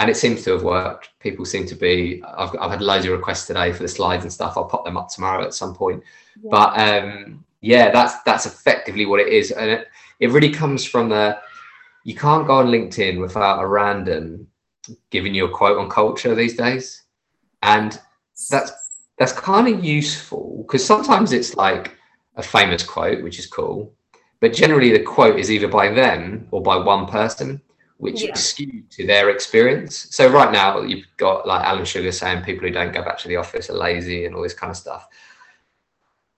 and 0.00 0.08
it 0.08 0.16
seems 0.16 0.42
to 0.44 0.52
have 0.52 0.62
worked. 0.62 1.10
People 1.20 1.44
seem 1.44 1.66
to 1.66 1.74
be. 1.74 2.22
I've, 2.26 2.56
I've 2.58 2.70
had 2.70 2.80
loads 2.80 3.04
of 3.04 3.12
requests 3.12 3.46
today 3.46 3.70
for 3.70 3.82
the 3.82 3.88
slides 3.88 4.24
and 4.24 4.32
stuff. 4.32 4.54
I'll 4.56 4.64
pop 4.64 4.86
them 4.86 4.96
up 4.96 5.10
tomorrow 5.10 5.44
at 5.44 5.52
some 5.52 5.74
point. 5.74 6.02
Yeah. 6.42 6.48
But 6.50 6.78
um, 6.78 7.44
yeah, 7.60 7.90
that's 7.90 8.22
that's 8.22 8.46
effectively 8.46 9.06
what 9.06 9.20
it 9.20 9.28
is, 9.28 9.50
and 9.50 9.70
it, 9.70 9.88
it 10.20 10.30
really 10.30 10.50
comes 10.50 10.84
from 10.84 11.08
the. 11.08 11.38
You 12.04 12.14
can't 12.14 12.46
go 12.46 12.54
on 12.54 12.68
LinkedIn 12.68 13.20
without 13.20 13.62
a 13.62 13.66
random 13.66 14.46
giving 15.10 15.34
you 15.34 15.44
a 15.44 15.50
quote 15.50 15.78
on 15.78 15.90
culture 15.90 16.34
these 16.34 16.56
days, 16.56 17.02
and 17.62 18.00
that's 18.48 18.72
that's 19.18 19.32
kind 19.32 19.68
of 19.68 19.84
useful 19.84 20.64
because 20.66 20.84
sometimes 20.84 21.32
it's 21.32 21.56
like 21.56 21.96
a 22.36 22.42
famous 22.42 22.82
quote, 22.82 23.22
which 23.22 23.38
is 23.38 23.46
cool, 23.46 23.92
but 24.40 24.54
generally 24.54 24.92
the 24.92 25.02
quote 25.02 25.38
is 25.38 25.50
either 25.50 25.68
by 25.68 25.92
them 25.92 26.48
or 26.50 26.62
by 26.62 26.76
one 26.76 27.06
person 27.06 27.60
which 28.00 28.22
yeah. 28.22 28.32
is 28.32 28.42
skewed 28.42 28.90
to 28.90 29.06
their 29.06 29.28
experience. 29.28 30.08
So 30.10 30.28
right 30.28 30.50
now 30.50 30.80
you've 30.80 31.06
got 31.18 31.46
like 31.46 31.62
Alan 31.62 31.84
Sugar 31.84 32.10
saying 32.10 32.44
people 32.44 32.66
who 32.66 32.72
don't 32.72 32.94
go 32.94 33.02
back 33.02 33.18
to 33.18 33.28
the 33.28 33.36
office 33.36 33.68
are 33.68 33.74
lazy 33.74 34.24
and 34.24 34.34
all 34.34 34.42
this 34.42 34.54
kind 34.54 34.70
of 34.70 34.76
stuff. 34.76 35.06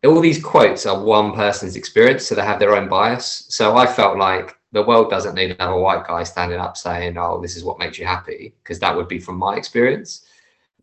All 0.05 0.21
these 0.21 0.43
quotes 0.43 0.85
are 0.87 1.03
one 1.03 1.33
person's 1.33 1.77
experience, 1.77 2.27
so 2.27 2.35
they 2.35 2.43
have 2.43 2.59
their 2.59 2.75
own 2.75 2.89
bias. 2.89 3.47
So 3.49 3.77
I 3.77 3.87
felt 3.87 4.19
like 4.19 4.57
the 4.73 4.83
world 4.83 5.11
doesn't 5.11 5.35
need 5.35 5.53
another 5.53 5.79
white 5.79 6.07
guy 6.07 6.25
standing 6.25 6.59
up 6.59 6.77
saying, 6.77 7.17
"Oh, 7.17 7.41
this 7.41 7.57
is 7.57 7.65
what 7.65 7.79
makes 7.79 7.99
you 7.99 8.07
happy," 8.07 8.55
because 8.63 8.81
that 8.81 8.97
would 8.97 9.09
be 9.09 9.21
from 9.21 9.37
my 9.37 9.57
experience. 9.57 10.27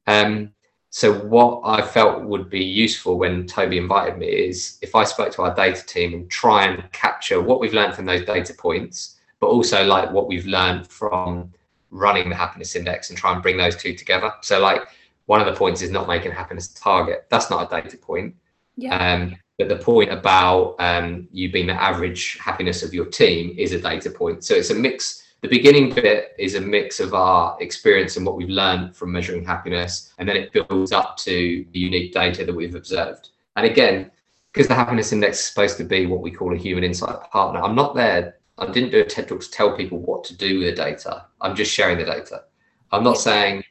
Um, 0.07 0.53
so 0.91 1.13
what 1.13 1.61
I 1.65 1.81
felt 1.81 2.23
would 2.23 2.49
be 2.49 2.63
useful 2.63 3.19
when 3.19 3.45
Toby 3.45 3.77
invited 3.77 4.17
me 4.17 4.27
is 4.27 4.79
if 4.81 4.95
I 4.95 5.03
spoke 5.03 5.31
to 5.33 5.43
our 5.43 5.53
data 5.53 5.85
team 5.85 6.13
and 6.13 6.31
try 6.31 6.65
and 6.65 6.91
capture 6.91 7.41
what 7.41 7.59
we've 7.59 7.73
learned 7.73 7.93
from 7.93 8.05
those 8.05 8.25
data 8.25 8.53
points 8.53 9.19
but 9.39 9.47
also 9.47 9.85
like 9.85 10.11
what 10.11 10.27
we've 10.27 10.45
learned 10.45 10.87
from 10.87 11.51
running 11.91 12.29
the 12.29 12.35
happiness 12.35 12.75
index 12.75 13.09
and 13.09 13.17
try 13.17 13.33
and 13.33 13.41
bring 13.41 13.57
those 13.57 13.75
two 13.75 13.93
together. 13.93 14.31
So 14.41 14.59
like 14.59 14.81
one 15.25 15.39
of 15.39 15.47
the 15.47 15.53
points 15.53 15.81
is 15.81 15.91
not 15.91 16.07
making 16.07 16.31
happiness 16.31 16.71
a 16.71 16.75
target. 16.75 17.25
That's 17.29 17.49
not 17.49 17.71
a 17.71 17.81
data 17.81 17.97
point. 17.97 18.35
Yeah. 18.81 18.95
Um, 18.95 19.35
but 19.57 19.67
the 19.67 19.75
point 19.75 20.11
about 20.11 20.75
um, 20.79 21.27
you 21.31 21.51
being 21.51 21.67
the 21.67 21.73
average 21.73 22.37
happiness 22.37 22.81
of 22.81 22.93
your 22.93 23.05
team 23.05 23.55
is 23.57 23.73
a 23.73 23.81
data 23.81 24.09
point. 24.09 24.43
So 24.43 24.55
it's 24.55 24.69
a 24.69 24.75
mix. 24.75 25.23
The 25.41 25.49
beginning 25.49 25.93
bit 25.93 26.33
is 26.37 26.55
a 26.55 26.61
mix 26.61 26.99
of 26.99 27.13
our 27.13 27.57
experience 27.61 28.17
and 28.17 28.25
what 28.25 28.35
we've 28.35 28.49
learned 28.49 28.95
from 28.95 29.11
measuring 29.11 29.45
happiness, 29.45 30.13
and 30.17 30.27
then 30.27 30.35
it 30.35 30.51
builds 30.51 30.91
up 30.91 31.17
to 31.17 31.65
the 31.71 31.79
unique 31.79 32.13
data 32.13 32.45
that 32.45 32.55
we've 32.55 32.75
observed. 32.75 33.29
And 33.55 33.65
again, 33.65 34.11
because 34.51 34.67
the 34.67 34.75
happiness 34.75 35.11
index 35.11 35.39
is 35.39 35.45
supposed 35.45 35.77
to 35.77 35.83
be 35.83 36.05
what 36.05 36.21
we 36.21 36.31
call 36.31 36.53
a 36.53 36.57
human 36.57 36.83
insight 36.83 37.21
partner, 37.31 37.61
I'm 37.61 37.75
not 37.75 37.95
there 37.95 38.39
I 38.59 38.69
didn't 38.69 38.91
do 38.91 38.99
a 38.99 39.05
TED 39.05 39.29
talk 39.29 39.39
to 39.39 39.49
tell 39.49 39.75
people 39.75 39.99
what 39.99 40.23
to 40.25 40.35
do 40.35 40.59
with 40.59 40.67
the 40.67 40.75
data. 40.75 41.25
I'm 41.39 41.55
just 41.55 41.73
sharing 41.73 41.97
the 41.97 42.05
data. 42.05 42.43
I'm 42.91 43.03
not 43.03 43.17
saying 43.17 43.63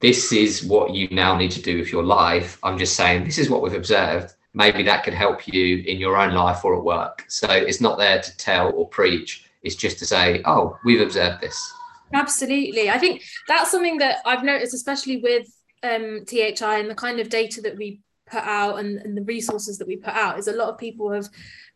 this 0.00 0.32
is 0.32 0.64
what 0.64 0.94
you 0.94 1.08
now 1.10 1.36
need 1.36 1.50
to 1.52 1.62
do 1.62 1.78
with 1.78 1.92
your 1.92 2.02
life. 2.02 2.58
I'm 2.62 2.78
just 2.78 2.96
saying 2.96 3.24
this 3.24 3.38
is 3.38 3.50
what 3.50 3.60
we've 3.60 3.74
observed. 3.74 4.34
Maybe 4.52 4.82
that 4.82 5.04
could 5.04 5.14
help 5.14 5.46
you 5.46 5.78
in 5.78 5.98
your 5.98 6.16
own 6.16 6.34
life 6.34 6.64
or 6.64 6.76
at 6.76 6.82
work. 6.82 7.24
So 7.28 7.48
it's 7.48 7.80
not 7.80 7.98
there 7.98 8.20
to 8.20 8.36
tell 8.36 8.72
or 8.72 8.88
preach. 8.88 9.44
It's 9.62 9.76
just 9.76 9.98
to 10.00 10.06
say, 10.06 10.42
oh, 10.44 10.76
we've 10.84 11.00
observed 11.00 11.40
this. 11.40 11.72
Absolutely. 12.12 12.90
I 12.90 12.98
think 12.98 13.22
that's 13.46 13.70
something 13.70 13.98
that 13.98 14.18
I've 14.26 14.42
noticed, 14.42 14.74
especially 14.74 15.18
with 15.18 15.46
um, 15.82 16.24
THI 16.26 16.78
and 16.78 16.90
the 16.90 16.94
kind 16.94 17.20
of 17.20 17.28
data 17.28 17.60
that 17.62 17.76
we 17.76 18.00
put 18.30 18.42
out 18.42 18.78
and, 18.78 18.98
and 18.98 19.16
the 19.16 19.22
resources 19.22 19.78
that 19.78 19.88
we 19.88 19.96
put 19.96 20.14
out 20.14 20.38
is 20.38 20.48
a 20.48 20.52
lot 20.52 20.68
of 20.68 20.78
people 20.78 21.10
have 21.10 21.28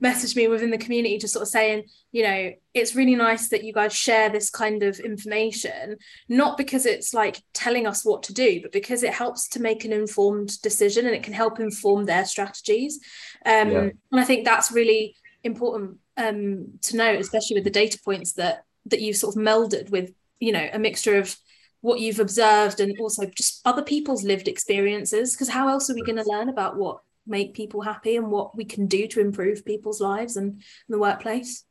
messaged 0.02 0.37
me 0.37 0.49
within 0.49 0.70
the 0.70 0.78
community 0.78 1.18
just 1.18 1.32
sort 1.32 1.42
of 1.42 1.49
saying 1.49 1.84
you 2.12 2.23
know 2.23 2.52
it's 2.75 2.94
really 2.94 3.14
nice 3.14 3.49
that 3.49 3.64
you 3.64 3.73
guys 3.73 3.92
share 3.92 4.28
this 4.28 4.50
kind 4.50 4.82
of 4.82 4.99
information 5.00 5.96
not 6.28 6.56
because 6.56 6.87
it's 6.87 7.14
like 7.14 7.42
telling 7.52 7.87
us 7.87 8.04
what 8.04 8.23
to 8.23 8.32
do 8.32 8.61
but 8.61 8.73
because 8.73 9.02
it 9.02 9.12
helps 9.12 9.49
to 9.49 9.61
make 9.61 9.84
an 9.84 9.92
informed 9.92 10.61
decision 10.62 11.06
and 11.06 11.14
it 11.14 11.23
can 11.23 11.34
help 11.34 11.58
inform 11.61 12.04
their 12.04 12.25
strategies 12.25 13.00
um, 13.46 13.70
yeah. 13.70 13.78
and 14.12 14.20
i 14.20 14.25
think 14.25 14.44
that's 14.44 14.73
really 14.73 15.16
important 15.42 15.99
um, 16.16 16.66
to 16.80 16.96
know 16.96 17.14
especially 17.14 17.54
with 17.54 17.64
the 17.64 17.70
data 17.70 17.99
points 18.04 18.32
that 18.34 18.64
that 18.87 19.00
you've 19.00 19.16
sort 19.16 19.34
of 19.34 19.42
melded 19.42 19.90
with 19.90 20.12
you 20.40 20.52
know 20.52 20.68
a 20.73 20.78
mixture 20.78 21.16
of 21.16 21.37
what 21.85 22.00
you've 22.00 22.19
observed 22.19 22.81
and 22.81 22.99
also 22.99 23.26
just 23.26 23.61
other 23.67 23.83
people's 23.83 24.25
lived 24.25 24.49
experiences 24.49 25.33
because 25.33 25.50
how 25.50 25.69
else 25.69 25.91
are 25.91 25.95
we 25.95 26.00
going 26.00 26.17
to 26.17 26.25
learn 26.26 26.49
about 26.49 26.79
what 26.79 27.00
make 27.26 27.53
people 27.53 27.83
happy 27.83 28.17
and 28.17 28.31
what 28.31 28.57
we 28.57 28.64
can 28.64 28.87
do 28.87 29.07
to 29.07 29.21
improve 29.21 29.67
people's 29.67 30.00
lives 30.00 30.38
and 30.38 30.62
the 30.88 30.99
workplace? 30.99 31.64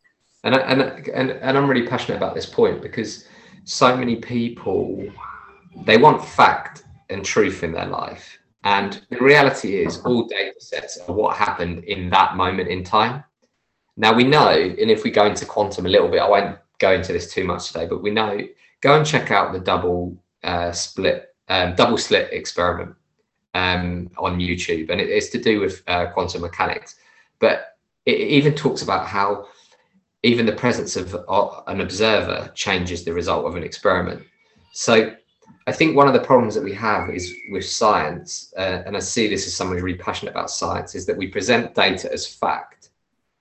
And, 0.44 0.54
and 0.54 0.82
and 1.10 1.32
and 1.32 1.58
i'm 1.58 1.68
really 1.68 1.88
passionate 1.88 2.18
about 2.18 2.36
this 2.36 2.46
point 2.46 2.80
because 2.80 3.26
so 3.64 3.98
many 3.98 4.18
people 4.18 5.04
they 5.84 5.98
want 5.98 6.24
fact 6.24 6.84
and 7.10 7.26
truth 7.26 7.64
in 7.64 7.72
their 7.72 7.88
life. 7.88 8.38
And 8.66 9.02
the 9.10 9.18
reality 9.18 9.84
is 9.84 10.00
all 10.02 10.28
data 10.28 10.60
sets 10.60 11.00
are 11.00 11.16
what 11.16 11.36
happened 11.38 11.86
in 11.86 12.12
that 12.12 12.36
moment 12.36 12.70
in 12.70 12.84
time. 12.84 13.24
Now 13.98 14.14
we 14.14 14.26
know 14.26 14.52
and 14.52 14.92
if 14.92 15.04
we 15.04 15.10
go 15.10 15.26
into 15.26 15.46
quantum 15.48 15.88
a 15.88 15.90
little 15.90 16.08
bit 16.08 16.22
i 16.22 16.30
won't 16.30 16.60
go 16.78 16.92
into 16.94 17.14
this 17.14 17.34
too 17.34 17.46
much 17.46 17.68
today 17.68 17.88
but 17.88 18.04
we 18.04 18.12
know 18.12 18.38
go 18.84 18.98
and 18.98 19.06
check 19.06 19.32
out 19.32 19.54
the 19.54 19.60
double 19.60 20.16
uh, 20.44 20.72
split, 20.74 21.34
um, 21.48 21.74
double 21.76 21.98
slit 21.98 22.32
experiment 22.34 22.94
um, 23.54 24.12
on 24.18 24.40
YouTube, 24.40 24.90
and 24.90 25.00
it, 25.00 25.10
it's 25.10 25.30
to 25.30 25.40
do 25.40 25.62
with 25.62 25.82
uh, 25.88 26.08
quantum 26.08 26.42
mechanics. 26.42 26.98
But 27.40 27.78
it, 28.06 28.20
it 28.20 28.28
even 28.28 28.54
talks 28.54 28.82
about 28.82 29.08
how 29.08 29.48
even 30.22 30.46
the 30.46 30.54
presence 30.54 30.98
of 30.98 31.16
uh, 31.16 31.62
an 31.68 31.80
observer 31.82 32.52
changes 32.54 33.04
the 33.04 33.14
result 33.14 33.46
of 33.46 33.56
an 33.56 33.64
experiment. 33.64 34.22
So 34.74 35.16
I 35.66 35.72
think 35.72 35.96
one 35.96 36.08
of 36.08 36.14
the 36.14 36.20
problems 36.20 36.54
that 36.56 36.64
we 36.64 36.74
have 36.74 37.10
is 37.10 37.34
with 37.52 37.66
science, 37.66 38.54
uh, 38.58 38.84
and 38.86 38.98
I 38.98 39.00
see 39.00 39.30
this 39.30 39.48
as 39.48 39.56
someone 39.56 39.78
who's 39.78 39.84
really 39.84 39.98
passionate 39.98 40.32
about 40.32 40.50
science, 40.50 40.94
is 40.94 41.06
that 41.06 41.16
we 41.16 41.28
present 41.28 41.74
data 41.74 42.12
as 42.12 42.28
fact. 42.28 42.90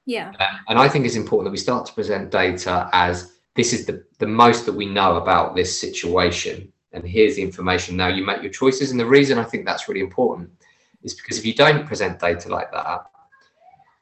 Yeah. 0.06 0.32
Uh, 0.38 0.58
and 0.68 0.78
I 0.78 0.88
think 0.88 1.04
it's 1.04 1.16
important 1.16 1.46
that 1.46 1.52
we 1.52 1.58
start 1.58 1.86
to 1.86 1.92
present 1.92 2.30
data 2.30 2.88
as 2.92 3.31
this 3.54 3.72
is 3.72 3.86
the, 3.86 4.04
the 4.18 4.26
most 4.26 4.66
that 4.66 4.72
we 4.72 4.86
know 4.86 5.16
about 5.16 5.54
this 5.54 5.78
situation. 5.78 6.72
And 6.92 7.04
here's 7.04 7.36
the 7.36 7.42
information. 7.42 7.96
Now 7.96 8.08
you 8.08 8.24
make 8.24 8.42
your 8.42 8.52
choices. 8.52 8.90
And 8.90 9.00
the 9.00 9.06
reason 9.06 9.38
I 9.38 9.44
think 9.44 9.64
that's 9.64 9.88
really 9.88 10.00
important 10.00 10.50
is 11.02 11.14
because 11.14 11.38
if 11.38 11.46
you 11.46 11.54
don't 11.54 11.86
present 11.86 12.20
data 12.20 12.48
like 12.48 12.70
that, 12.72 13.06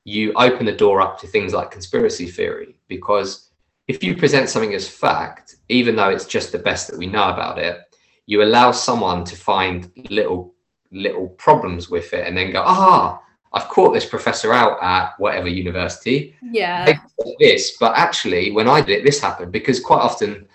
you 0.05 0.33
open 0.35 0.67
the 0.67 0.73
door 0.73 1.01
up 1.01 1.19
to 1.21 1.27
things 1.27 1.53
like 1.53 1.71
conspiracy 1.71 2.27
theory. 2.27 2.77
Because 2.89 3.51
if 3.89 4.03
you 4.03 4.17
present 4.17 4.49
something 4.49 4.75
as 4.75 4.89
fact, 4.89 5.57
even 5.69 5.97
though 5.97 6.11
it's 6.11 6.27
just 6.27 6.53
the 6.53 6.59
best 6.59 6.89
that 6.89 6.99
we 6.99 7.07
know 7.07 7.29
about 7.29 7.59
it, 7.59 7.81
you 8.27 8.43
allow 8.43 8.71
someone 8.71 9.25
to 9.25 9.37
find 9.37 9.91
little 10.11 10.55
little 10.93 11.29
problems 11.29 11.89
with 11.89 12.13
it 12.13 12.27
and 12.27 12.37
then 12.37 12.53
go, 12.53 12.63
ah, 12.65 13.21
I've 13.53 13.69
caught 13.69 13.93
this 13.93 14.05
professor 14.05 14.53
out 14.53 14.79
at 14.81 15.19
whatever 15.19 15.49
university. 15.49 16.37
Yeah. 16.41 16.99
This, 17.39 17.77
but 17.79 17.97
actually, 17.97 18.53
when 18.53 18.69
I 18.69 18.81
did 18.81 19.01
it, 19.01 19.05
this 19.05 19.21
happened 19.21 19.51
because 19.51 19.81
quite 19.81 20.01
often 20.01 20.47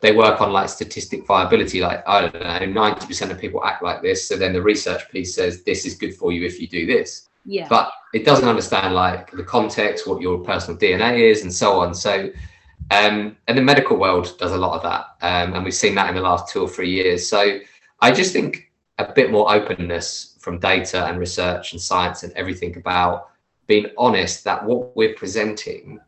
they 0.00 0.12
work 0.12 0.40
on 0.40 0.52
like 0.52 0.68
statistic 0.68 1.26
viability. 1.26 1.80
Like 1.80 2.06
I 2.06 2.28
don't 2.28 2.34
know, 2.74 2.82
ninety 2.82 3.06
percent 3.06 3.32
of 3.32 3.38
people 3.38 3.64
act 3.64 3.82
like 3.82 4.02
this. 4.02 4.28
So 4.28 4.36
then 4.36 4.52
the 4.52 4.60
research 4.60 5.10
piece 5.10 5.34
says 5.34 5.62
this 5.62 5.86
is 5.86 5.94
good 5.94 6.14
for 6.14 6.32
you 6.32 6.44
if 6.44 6.60
you 6.60 6.68
do 6.68 6.84
this. 6.86 7.28
Yeah. 7.46 7.68
But 7.68 7.90
it 8.12 8.24
doesn't 8.24 8.48
understand 8.48 8.94
like 8.94 9.30
the 9.30 9.44
context, 9.44 10.06
what 10.06 10.20
your 10.20 10.38
personal 10.38 10.78
DNA 10.78 11.30
is, 11.30 11.42
and 11.42 11.52
so 11.52 11.80
on. 11.80 11.94
So, 11.94 12.30
um, 12.90 13.36
and 13.48 13.56
the 13.56 13.62
medical 13.62 13.96
world 13.96 14.36
does 14.38 14.52
a 14.52 14.58
lot 14.58 14.76
of 14.76 14.82
that, 14.82 15.06
um, 15.26 15.54
and 15.54 15.64
we've 15.64 15.74
seen 15.74 15.94
that 15.94 16.10
in 16.10 16.14
the 16.16 16.20
last 16.20 16.52
two 16.52 16.60
or 16.60 16.68
three 16.68 16.90
years. 16.90 17.26
So 17.26 17.60
I 18.00 18.12
just 18.12 18.32
think 18.32 18.70
a 18.98 19.10
bit 19.10 19.30
more 19.30 19.52
openness 19.52 20.31
from 20.42 20.58
data 20.58 21.06
and 21.06 21.18
research 21.18 21.72
and 21.72 21.80
science 21.80 22.24
and 22.24 22.32
everything 22.34 22.76
about 22.76 23.30
being 23.66 23.86
honest 23.96 24.44
that 24.44 24.64
what 24.64 24.94
we're 24.96 25.14
presenting 25.14 26.00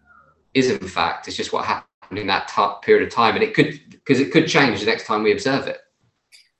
is 0.54 0.70
in 0.70 0.88
fact 0.88 1.28
it's 1.28 1.36
just 1.36 1.52
what 1.52 1.64
happened 1.64 2.18
in 2.18 2.26
that 2.26 2.48
t- 2.48 2.86
period 2.86 3.06
of 3.06 3.12
time. 3.12 3.34
And 3.34 3.44
it 3.44 3.54
could 3.54 3.80
because 3.90 4.20
it 4.20 4.32
could 4.32 4.46
change 4.46 4.80
the 4.80 4.86
next 4.86 5.06
time 5.06 5.22
we 5.22 5.32
observe 5.32 5.66
it. 5.66 5.78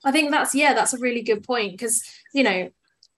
I 0.05 0.13
think 0.13 0.31
that's 0.31 0.55
yeah 0.55 0.75
that's 0.75 0.95
a 0.95 0.99
really 0.99 1.23
good 1.23 1.43
point 1.43 1.73
because 1.73 2.03
you 2.33 2.43
know 2.43 2.71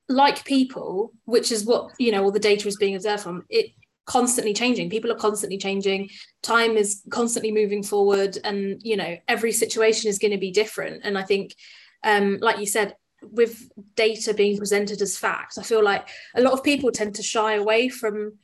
like 0.09 0.45
people 0.45 1.13
which 1.25 1.51
is 1.51 1.65
what 1.65 1.91
you 1.99 2.13
know 2.13 2.23
all 2.23 2.31
the 2.31 2.39
data 2.39 2.69
is 2.69 2.77
being 2.77 2.95
observed 2.95 3.23
from 3.23 3.45
it 3.49 3.67
constantly 4.07 4.55
changing. 4.55 4.89
People 4.89 5.11
are 5.11 5.17
constantly 5.17 5.59
changing. 5.59 6.09
Time 6.43 6.77
is 6.77 7.03
constantly 7.11 7.51
moving 7.51 7.83
forward 7.83 8.39
and 8.45 8.81
you 8.83 8.97
know 8.97 9.17
every 9.29 9.53
situation 9.53 10.09
is 10.09 10.19
going 10.19 10.31
to 10.33 10.39
be 10.39 10.51
different. 10.51 11.03
And 11.05 11.19
i 11.19 11.23
think 11.23 11.55
um 12.05 12.39
like 12.41 12.59
you 12.59 12.67
said 12.67 12.95
with 13.33 13.71
data 13.95 14.35
being 14.35 14.59
presented 14.59 15.03
as 15.03 15.19
facts, 15.19 15.59
I 15.59 15.63
feel 15.63 15.83
like 15.83 16.09
a 16.35 16.41
lot 16.41 16.53
of 16.53 16.65
people 16.65 16.91
tend 16.91 17.15
to 17.17 17.23
shy 17.23 17.55
away 17.55 17.89
from 17.89 18.39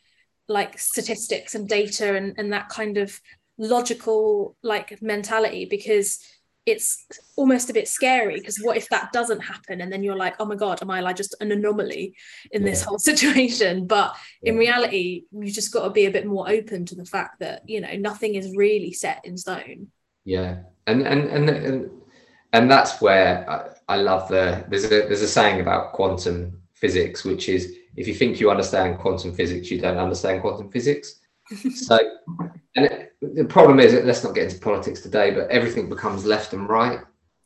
like 0.49 0.79
statistics 0.79 1.55
and 1.55 1.69
data 1.69 2.15
and, 2.15 2.35
and 2.37 2.53
that 2.53 2.69
kind 2.69 2.99
of 2.99 3.19
logical 3.59 4.57
like 4.63 5.01
mentality 5.03 5.67
because 5.67 6.19
it's 6.65 7.07
almost 7.37 7.71
a 7.71 7.73
bit 7.73 7.89
scary 7.89 8.37
because 8.37 8.59
what 8.59 8.77
if 8.77 8.89
that 8.89 9.13
doesn't 9.13 9.41
happen? 9.41 9.81
And 9.81 9.93
then 9.93 10.03
you're 10.03 10.17
like 10.17 10.37
oh 10.39 10.45
my 10.45 10.55
god 10.55 10.81
am 10.81 10.91
i 10.91 11.01
like 11.01 11.17
just 11.17 11.35
an 11.41 11.51
anomaly 11.51 12.15
in 12.53 12.63
yeah. 12.63 12.71
this 12.71 12.83
whole 12.83 12.99
situation? 13.11 13.87
But 13.87 14.15
in 14.43 14.57
reality 14.57 15.25
you 15.33 15.51
just 15.51 15.73
got 15.73 15.85
to 15.85 15.91
be 15.91 16.07
a 16.07 16.11
bit 16.11 16.27
more 16.27 16.49
open 16.49 16.87
to 16.87 16.95
the 16.95 17.05
fact 17.05 17.41
that 17.41 17.69
you 17.69 17.81
know 17.81 17.95
nothing 17.97 18.35
is 18.35 18.55
really 18.57 18.93
set 18.93 19.25
in 19.25 19.37
stone. 19.37 19.89
Yeah. 20.25 20.61
And 20.87 21.03
and 21.07 21.29
and, 21.29 21.49
and 21.49 21.91
and 22.53 22.71
that's 22.71 23.01
where 23.01 23.49
I, 23.49 23.72
I 23.89 23.97
love 23.97 24.29
the 24.29 24.65
there's 24.69 24.85
a 24.85 24.89
there's 24.89 25.23
a 25.23 25.29
saying 25.29 25.61
about 25.61 25.93
quantum 25.93 26.61
physics, 26.75 27.25
which 27.25 27.49
is 27.49 27.75
if 27.97 28.09
you 28.09 28.15
think 28.15 28.41
you 28.41 28.51
understand 28.51 28.99
quantum 28.99 29.33
physics, 29.35 29.71
you 29.71 29.81
don't 29.81 29.99
understand 29.99 30.41
quantum 30.41 30.71
physics. 30.71 31.21
so, 31.75 31.99
and 32.77 32.87
it, 32.87 33.13
the 33.21 33.45
problem 33.45 33.81
is, 33.81 33.93
let's 34.05 34.25
not 34.25 34.35
get 34.35 34.45
into 34.45 34.59
politics 34.61 35.01
today, 35.01 35.31
but 35.31 35.49
everything 35.51 35.89
becomes 35.89 36.25
left 36.25 36.53
and 36.53 36.69
right, 36.69 37.01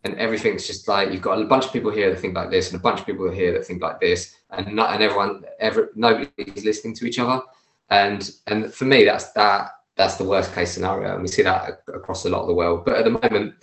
and 0.04 0.14
everything's 0.16 0.66
just 0.66 0.86
like 0.88 1.12
you've 1.12 1.22
got 1.22 1.40
a 1.40 1.44
bunch 1.44 1.64
of 1.66 1.72
people 1.72 1.90
here 1.90 2.10
that 2.10 2.20
think 2.20 2.34
like 2.34 2.50
this, 2.50 2.70
and 2.70 2.78
a 2.78 2.82
bunch 2.82 3.00
of 3.00 3.06
people 3.06 3.30
here 3.30 3.52
that 3.52 3.66
think 3.66 3.82
like 3.82 4.00
this, 4.00 4.36
and 4.50 4.74
not 4.74 4.94
and 4.94 5.02
everyone, 5.02 5.44
ever 5.58 5.90
nobody's 5.94 6.64
listening 6.64 6.94
to 6.94 7.06
each 7.06 7.18
other, 7.18 7.42
and 7.90 8.30
and 8.46 8.72
for 8.72 8.84
me, 8.84 9.04
that's 9.04 9.32
that 9.32 9.70
that's 9.96 10.16
the 10.16 10.24
worst 10.24 10.54
case 10.54 10.72
scenario, 10.72 11.14
and 11.14 11.22
we 11.22 11.28
see 11.28 11.42
that 11.42 11.82
across 11.92 12.24
a 12.24 12.28
lot 12.28 12.42
of 12.42 12.48
the 12.48 12.54
world. 12.54 12.84
But 12.84 12.96
at 12.96 13.04
the 13.04 13.10
moment, 13.10 13.54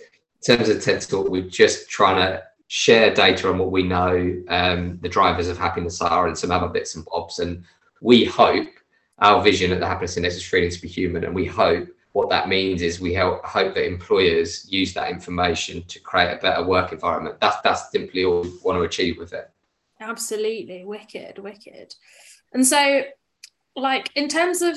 in 0.46 0.56
terms 0.56 0.68
of 0.68 0.82
TED 0.82 1.00
Talk, 1.02 1.28
we're 1.28 1.48
just 1.48 1.88
trying 1.88 2.16
to 2.16 2.42
share 2.74 3.14
data 3.14 3.48
on 3.48 3.56
what 3.56 3.70
we 3.70 3.84
know 3.84 4.42
um, 4.48 4.98
the 5.00 5.08
drivers 5.08 5.46
of 5.46 5.56
happiness 5.56 6.02
are 6.02 6.26
and 6.26 6.36
some 6.36 6.50
other 6.50 6.66
bits 6.66 6.96
and 6.96 7.04
bobs. 7.04 7.38
And 7.38 7.62
we 8.00 8.24
hope 8.24 8.66
our 9.20 9.40
vision 9.40 9.70
at 9.70 9.78
the 9.78 9.86
Happiness 9.86 10.16
Index 10.16 10.34
is 10.34 10.42
freedom 10.42 10.68
to 10.72 10.82
be 10.82 10.88
human. 10.88 11.22
And 11.22 11.32
we 11.32 11.46
hope 11.46 11.86
what 12.14 12.30
that 12.30 12.48
means 12.48 12.82
is 12.82 12.98
we 12.98 13.14
help, 13.14 13.44
hope 13.44 13.76
that 13.76 13.86
employers 13.86 14.66
use 14.68 14.92
that 14.94 15.08
information 15.08 15.84
to 15.84 16.00
create 16.00 16.32
a 16.32 16.42
better 16.42 16.64
work 16.64 16.90
environment. 16.90 17.36
That's, 17.40 17.60
that's 17.60 17.92
simply 17.92 18.24
all 18.24 18.42
we 18.42 18.50
want 18.64 18.76
to 18.76 18.82
achieve 18.82 19.18
with 19.18 19.32
it. 19.34 19.48
Absolutely. 20.00 20.84
Wicked, 20.84 21.38
wicked. 21.38 21.94
And 22.52 22.66
so, 22.66 23.04
like, 23.76 24.10
in 24.16 24.26
terms 24.26 24.62
of 24.62 24.76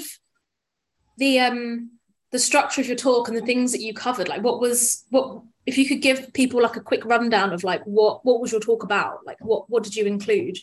the, 1.17 1.39
um, 1.39 1.97
the 2.29 2.37
structure 2.37 2.81
of 2.81 2.85
your 2.85 2.95
talk 2.95 3.27
and 3.27 3.35
the 3.35 3.41
things 3.41 3.71
that 3.71 3.81
you 3.81 3.93
covered 3.93 4.27
like 4.27 4.43
what 4.43 4.59
was 4.59 5.05
what 5.09 5.41
if 5.67 5.77
you 5.77 5.85
could 5.85 6.01
give 6.01 6.33
people 6.33 6.61
like 6.61 6.77
a 6.77 6.81
quick 6.81 7.05
rundown 7.05 7.53
of 7.53 7.63
like 7.63 7.83
what 7.83 8.25
what 8.25 8.41
was 8.41 8.51
your 8.51 8.61
talk 8.61 8.83
about? 8.83 9.19
Like 9.25 9.37
what 9.41 9.69
what 9.69 9.83
did 9.83 9.95
you 9.95 10.05
include? 10.05 10.57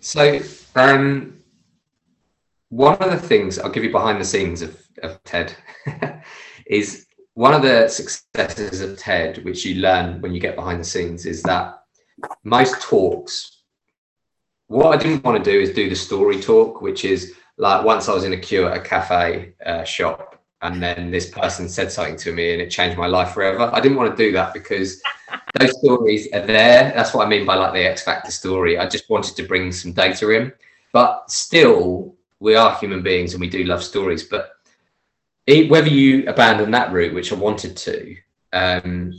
So 0.00 0.40
um 0.74 1.36
one 2.68 2.96
of 2.98 3.10
the 3.10 3.28
things 3.28 3.58
i'll 3.58 3.70
give 3.70 3.84
you 3.84 3.92
behind 3.92 4.20
the 4.20 4.24
scenes 4.24 4.60
of, 4.60 4.76
of 5.02 5.22
ted 5.22 5.54
is 6.66 7.06
one 7.34 7.54
of 7.54 7.62
the 7.62 7.86
successes 7.88 8.80
of 8.80 8.98
ted 8.98 9.44
which 9.44 9.64
you 9.64 9.76
learn 9.76 10.20
when 10.20 10.34
you 10.34 10.40
get 10.40 10.56
behind 10.56 10.80
the 10.80 10.84
scenes 10.84 11.26
is 11.26 11.42
that 11.42 11.78
most 12.42 12.80
talks 12.82 13.62
what 14.66 14.92
i 14.92 14.96
didn't 14.96 15.22
want 15.22 15.42
to 15.42 15.50
do 15.50 15.60
is 15.60 15.72
do 15.72 15.88
the 15.88 15.94
story 15.94 16.40
talk 16.40 16.80
which 16.80 17.04
is 17.04 17.34
like 17.56 17.84
once 17.84 18.08
i 18.08 18.14
was 18.14 18.24
in 18.24 18.32
a 18.32 18.36
queue 18.36 18.66
at 18.66 18.76
a 18.76 18.80
cafe 18.80 19.52
uh, 19.64 19.84
shop 19.84 20.35
and 20.62 20.82
then 20.82 21.10
this 21.10 21.30
person 21.30 21.68
said 21.68 21.92
something 21.92 22.16
to 22.16 22.32
me 22.32 22.52
and 22.52 22.62
it 22.62 22.70
changed 22.70 22.96
my 22.96 23.06
life 23.06 23.32
forever. 23.32 23.70
I 23.72 23.80
didn't 23.80 23.98
want 23.98 24.16
to 24.16 24.24
do 24.24 24.32
that 24.32 24.54
because 24.54 25.02
those 25.58 25.78
stories 25.78 26.28
are 26.32 26.46
there. 26.46 26.92
That's 26.94 27.12
what 27.12 27.26
I 27.26 27.28
mean 27.28 27.44
by 27.44 27.56
like 27.56 27.72
the 27.72 27.84
X 27.84 28.02
Factor 28.02 28.30
story. 28.30 28.78
I 28.78 28.88
just 28.88 29.10
wanted 29.10 29.36
to 29.36 29.42
bring 29.42 29.70
some 29.72 29.92
data 29.92 30.30
in, 30.30 30.52
but 30.92 31.30
still, 31.30 32.14
we 32.40 32.54
are 32.54 32.76
human 32.76 33.02
beings 33.02 33.34
and 33.34 33.40
we 33.40 33.48
do 33.48 33.64
love 33.64 33.82
stories. 33.82 34.24
But 34.24 34.50
it, 35.46 35.70
whether 35.70 35.88
you 35.88 36.28
abandon 36.28 36.70
that 36.72 36.92
route, 36.92 37.14
which 37.14 37.32
I 37.32 37.36
wanted 37.36 37.76
to, 37.76 38.16
um, 38.52 39.12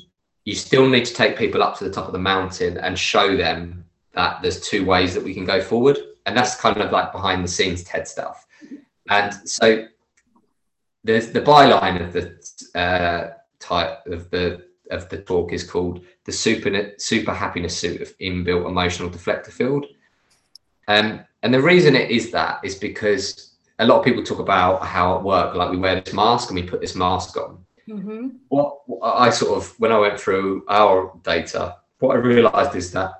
you 0.45 0.55
still 0.55 0.87
need 0.87 1.05
to 1.05 1.13
take 1.13 1.37
people 1.37 1.61
up 1.61 1.77
to 1.77 1.83
the 1.83 1.91
top 1.91 2.07
of 2.07 2.13
the 2.13 2.19
mountain 2.19 2.77
and 2.77 2.97
show 2.97 3.35
them 3.35 3.85
that 4.13 4.41
there's 4.41 4.61
two 4.61 4.85
ways 4.85 5.13
that 5.13 5.23
we 5.23 5.33
can 5.33 5.45
go 5.45 5.61
forward, 5.61 5.97
and 6.25 6.35
that's 6.35 6.55
kind 6.55 6.77
of 6.77 6.91
like 6.91 7.11
behind 7.11 7.43
the 7.43 7.47
scenes 7.47 7.83
TED 7.83 8.07
stuff. 8.07 8.47
And 9.09 9.33
so 9.47 9.87
there's 11.07 11.31
the 11.31 11.41
byline 11.41 12.05
of 12.05 12.13
the 12.13 12.79
uh, 12.79 13.33
type 13.59 14.05
of 14.07 14.29
the 14.29 14.67
of 14.91 15.09
the 15.09 15.17
talk 15.17 15.51
is 15.51 15.63
called 15.63 16.05
the 16.25 16.31
super 16.31 16.91
super 16.97 17.33
happiness 17.33 17.77
suit 17.77 18.01
of 18.01 18.17
inbuilt 18.19 18.67
emotional 18.67 19.09
deflector 19.09 19.51
field. 19.51 19.85
Um, 20.87 21.21
and 21.43 21.53
the 21.53 21.61
reason 21.61 21.95
it 21.95 22.11
is 22.11 22.31
that 22.31 22.59
is 22.63 22.75
because 22.75 23.55
a 23.79 23.85
lot 23.85 23.99
of 23.99 24.05
people 24.05 24.23
talk 24.23 24.39
about 24.39 24.83
how 24.83 25.17
at 25.17 25.23
work, 25.23 25.55
like 25.55 25.71
we 25.71 25.77
wear 25.77 26.01
this 26.01 26.13
mask 26.13 26.49
and 26.49 26.59
we 26.59 26.67
put 26.67 26.81
this 26.81 26.95
mask 26.95 27.37
on. 27.37 27.63
Mm-hmm. 27.87 28.29
What, 28.49 28.79
what 28.87 29.01
I 29.03 29.29
sort 29.29 29.57
of, 29.57 29.79
when 29.79 29.91
I 29.91 29.99
went 29.99 30.19
through 30.19 30.65
our 30.67 31.13
data, 31.23 31.77
what 31.99 32.15
I 32.15 32.19
realized 32.19 32.75
is 32.75 32.91
that 32.93 33.11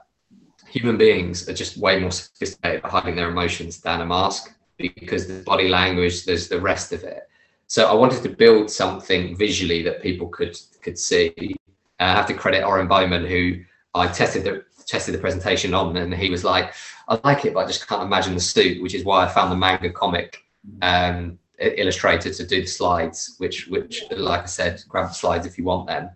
human 0.70 0.98
beings 0.98 1.48
are 1.48 1.54
just 1.54 1.78
way 1.78 2.00
more 2.00 2.12
sophisticated 2.12 2.84
at 2.84 2.90
hiding 2.90 3.16
their 3.16 3.30
emotions 3.30 3.80
than 3.80 4.02
a 4.02 4.06
mask 4.06 4.54
because 4.78 5.28
the 5.28 5.44
body 5.44 5.68
language, 5.68 6.26
there's 6.26 6.48
the 6.48 6.60
rest 6.60 6.92
of 6.92 7.04
it. 7.04 7.28
So 7.68 7.86
I 7.90 7.94
wanted 7.94 8.24
to 8.24 8.30
build 8.30 8.72
something 8.72 9.36
visually 9.36 9.84
that 9.84 10.02
people 10.02 10.30
could 10.30 10.58
could 10.82 10.98
see. 10.98 11.56
Uh, 12.00 12.04
I 12.04 12.14
have 12.14 12.26
to 12.28 12.34
credit 12.34 12.64
Oren 12.64 12.88
Bowman, 12.88 13.26
who 13.26 13.60
I 13.94 14.08
tested 14.08 14.44
the 14.46 14.64
tested 14.86 15.14
the 15.14 15.20
presentation 15.20 15.74
on, 15.74 15.98
and 15.98 16.14
he 16.14 16.30
was 16.30 16.46
like, 16.46 16.74
"I 17.10 17.20
like 17.26 17.44
it, 17.46 17.54
but 17.54 17.66
I 17.66 17.68
just 17.68 17.88
can't 17.88 18.04
imagine 18.04 18.34
the 18.34 18.40
suit," 18.40 18.82
which 18.82 18.96
is 18.96 19.04
why 19.04 19.26
I 19.26 19.28
found 19.28 19.52
the 19.52 19.58
manga 19.58 19.92
comic 19.92 20.42
um, 20.82 21.38
illustrator 21.60 22.34
to 22.34 22.48
do 22.48 22.62
the 22.62 22.68
slides. 22.68 23.36
Which, 23.40 23.68
which, 23.68 24.04
like 24.12 24.44
I 24.44 24.46
said, 24.46 24.84
grab 24.88 25.10
the 25.10 25.14
slides 25.14 25.46
if 25.46 25.58
you 25.58 25.66
want 25.66 25.88
them. 25.88 26.10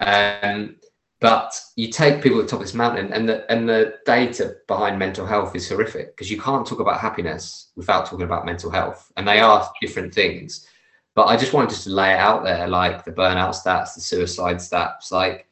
Um, 0.00 0.76
but 1.20 1.58
you 1.76 1.88
take 1.88 2.22
people 2.22 2.40
at 2.40 2.46
the 2.46 2.50
top 2.50 2.60
of 2.60 2.66
this 2.66 2.74
mountain, 2.74 3.10
and 3.14 3.26
the 3.26 3.50
and 3.50 3.66
the 3.66 3.98
data 4.04 4.56
behind 4.66 4.98
mental 4.98 5.24
health 5.24 5.56
is 5.56 5.66
horrific 5.66 6.14
because 6.14 6.30
you 6.30 6.38
can't 6.38 6.66
talk 6.66 6.80
about 6.80 7.00
happiness 7.00 7.70
without 7.74 8.04
talking 8.04 8.26
about 8.26 8.44
mental 8.44 8.70
health, 8.70 9.10
and 9.16 9.26
they 9.26 9.40
are 9.40 9.70
different 9.80 10.12
things. 10.12 10.66
But 11.14 11.26
I 11.26 11.36
just 11.36 11.52
wanted 11.52 11.76
to 11.76 11.90
lay 11.90 12.12
it 12.12 12.18
out 12.18 12.44
there, 12.44 12.68
like 12.68 13.04
the 13.04 13.12
burnout 13.12 13.50
stats, 13.50 13.94
the 13.94 14.00
suicide 14.00 14.56
stats. 14.56 15.10
Like 15.10 15.48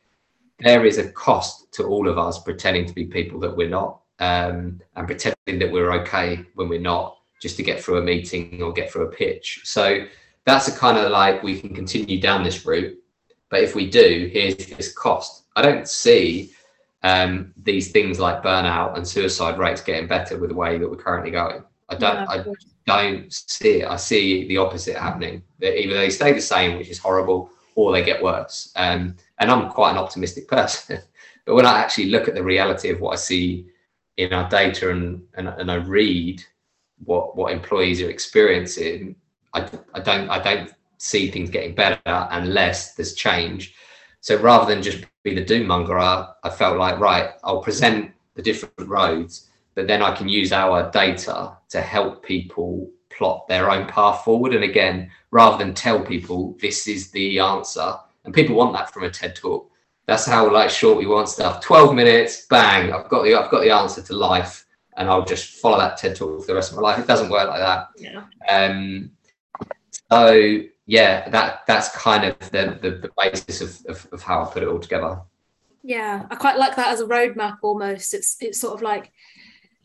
there 0.60 0.86
is 0.86 0.98
a 0.98 1.10
cost 1.10 1.72
to 1.72 1.84
all 1.84 2.08
of 2.08 2.18
us 2.18 2.42
pretending 2.42 2.86
to 2.86 2.94
be 2.94 3.06
people 3.06 3.40
that 3.40 3.56
we're 3.56 3.68
not, 3.68 4.00
um, 4.20 4.80
and 4.96 5.06
pretending 5.06 5.58
that 5.58 5.70
we're 5.70 5.92
okay 6.00 6.44
when 6.54 6.68
we're 6.68 6.80
not, 6.80 7.18
just 7.40 7.56
to 7.56 7.62
get 7.62 7.82
through 7.82 7.98
a 7.98 8.02
meeting 8.02 8.62
or 8.62 8.72
get 8.72 8.90
through 8.90 9.06
a 9.06 9.10
pitch. 9.10 9.60
So 9.64 10.06
that's 10.44 10.68
a 10.68 10.76
kind 10.76 10.96
of 10.96 11.10
like 11.10 11.42
we 11.42 11.60
can 11.60 11.74
continue 11.74 12.20
down 12.20 12.42
this 12.42 12.64
route, 12.64 12.98
but 13.50 13.60
if 13.60 13.74
we 13.74 13.88
do, 13.88 14.30
here's 14.32 14.56
this 14.56 14.92
cost 14.92 15.44
I 15.56 15.62
don't 15.62 15.88
see 15.88 16.52
um, 17.02 17.52
these 17.62 17.90
things 17.90 18.20
like 18.20 18.42
burnout 18.42 18.96
and 18.96 19.06
suicide 19.06 19.58
rates 19.58 19.80
getting 19.80 20.08
better 20.08 20.38
with 20.38 20.50
the 20.50 20.56
way 20.56 20.78
that 20.78 20.88
we're 20.88 20.96
currently 20.96 21.30
going. 21.30 21.64
I 21.88 21.95
don't. 21.95 22.28
I 22.28 22.45
don't 22.87 23.33
see 23.33 23.83
it. 23.83 23.88
I 23.88 23.97
see 23.97 24.47
the 24.49 24.59
opposite 24.59 24.97
happening. 24.97 25.42
That 25.61 25.80
either 25.80 25.95
they 25.95 26.11
stay 26.11 26.33
the 26.33 26.40
same, 26.40 26.76
which 26.76 26.88
is 26.88 26.99
horrible, 26.99 27.50
or 27.75 27.92
they 27.92 28.04
get 28.04 28.23
worse. 28.23 28.73
Um, 28.76 29.16
and 29.38 29.50
I'm 29.50 29.71
quite 29.71 29.92
an 29.92 29.99
optimistic 29.99 30.49
person. 30.59 31.00
but 31.47 31.54
when 31.54 31.66
I 31.66 31.78
actually 31.78 32.11
look 32.11 32.28
at 32.28 32.35
the 32.35 32.45
reality 32.45 32.90
of 32.90 33.00
what 33.00 33.12
I 33.12 33.16
see 33.16 33.66
in 34.16 34.33
our 34.33 34.49
data 34.49 34.90
and 34.90 35.23
and, 35.35 35.49
and 35.49 35.71
I 35.71 35.76
read 35.76 36.45
what 37.04 37.37
what 37.37 37.52
employees 37.52 38.02
are 38.02 38.11
experiencing, 38.11 39.16
I, 39.54 39.68
I 39.95 40.00
don't 40.00 40.28
I 40.28 40.38
don't 40.38 40.71
see 40.99 41.30
things 41.30 41.50
getting 41.50 41.75
better 41.75 42.00
unless 42.07 42.95
there's 42.95 43.14
change. 43.14 43.75
So 44.21 44.37
rather 44.37 44.66
than 44.66 44.83
just 44.83 45.04
be 45.23 45.35
the 45.35 45.45
doom 45.45 45.68
monger, 45.68 45.99
I, 45.99 46.28
I 46.42 46.50
felt 46.50 46.76
like, 46.76 46.99
right, 46.99 47.30
I'll 47.45 47.62
present 47.62 48.12
the 48.35 48.42
different 48.42 48.88
roads, 48.88 49.49
but 49.78 49.87
then 49.87 50.02
I 50.02 50.12
can 50.12 50.28
use 50.28 50.50
our 50.50 50.90
data 50.90 51.56
to 51.68 51.80
help 51.80 52.25
people 52.25 52.90
plot 53.11 53.47
their 53.47 53.70
own 53.70 53.87
path 53.87 54.25
forward. 54.25 54.52
And 54.52 54.64
again, 54.64 55.08
rather 55.30 55.56
than 55.56 55.73
tell 55.73 56.00
people 56.00 56.58
this 56.60 56.88
is 56.88 57.12
the 57.12 57.38
answer, 57.38 57.95
and 58.25 58.34
people 58.34 58.56
want 58.56 58.73
that 58.73 58.93
from 58.93 59.04
a 59.04 59.10
TED 59.10 59.36
talk. 59.36 59.71
That's 60.06 60.26
how 60.26 60.52
like 60.52 60.69
short 60.69 60.99
we 60.99 61.06
want 61.06 61.28
stuff. 61.28 61.60
12 61.60 61.95
minutes, 61.95 62.47
bang, 62.47 62.93
I've 62.93 63.08
got 63.08 63.23
the 63.23 63.36
I've 63.36 63.52
got 63.52 63.60
the 63.60 63.71
answer 63.71 64.02
to 64.02 64.12
life. 64.14 64.67
And 64.97 65.08
I'll 65.08 65.25
just 65.25 65.60
follow 65.60 65.78
that 65.78 65.97
TED 65.97 66.17
talk 66.17 66.41
for 66.41 66.47
the 66.49 66.56
rest 66.56 66.73
of 66.73 66.76
my 66.76 66.82
life. 66.82 66.99
It 66.99 67.06
doesn't 67.06 67.30
work 67.30 67.49
like 67.49 67.60
that. 67.60 67.86
Yeah. 67.99 68.25
Um 68.49 69.12
so 70.10 70.60
yeah, 70.86 71.28
that 71.28 71.60
that's 71.69 71.91
kind 71.91 72.25
of 72.25 72.36
the 72.50 72.80
the, 72.82 72.91
the 72.91 73.10
basis 73.17 73.60
of, 73.60 73.86
of, 73.86 74.08
of 74.10 74.23
how 74.23 74.43
I 74.43 74.52
put 74.52 74.64
it 74.64 74.69
all 74.69 74.80
together. 74.80 75.21
Yeah, 75.84 76.26
I 76.30 76.34
quite 76.34 76.58
like 76.58 76.75
that 76.75 76.88
as 76.88 77.00
a 77.00 77.06
roadmap 77.06 77.58
almost. 77.62 78.12
It's 78.12 78.36
it's 78.41 78.60
sort 78.60 78.75
of 78.75 78.82
like 78.82 79.12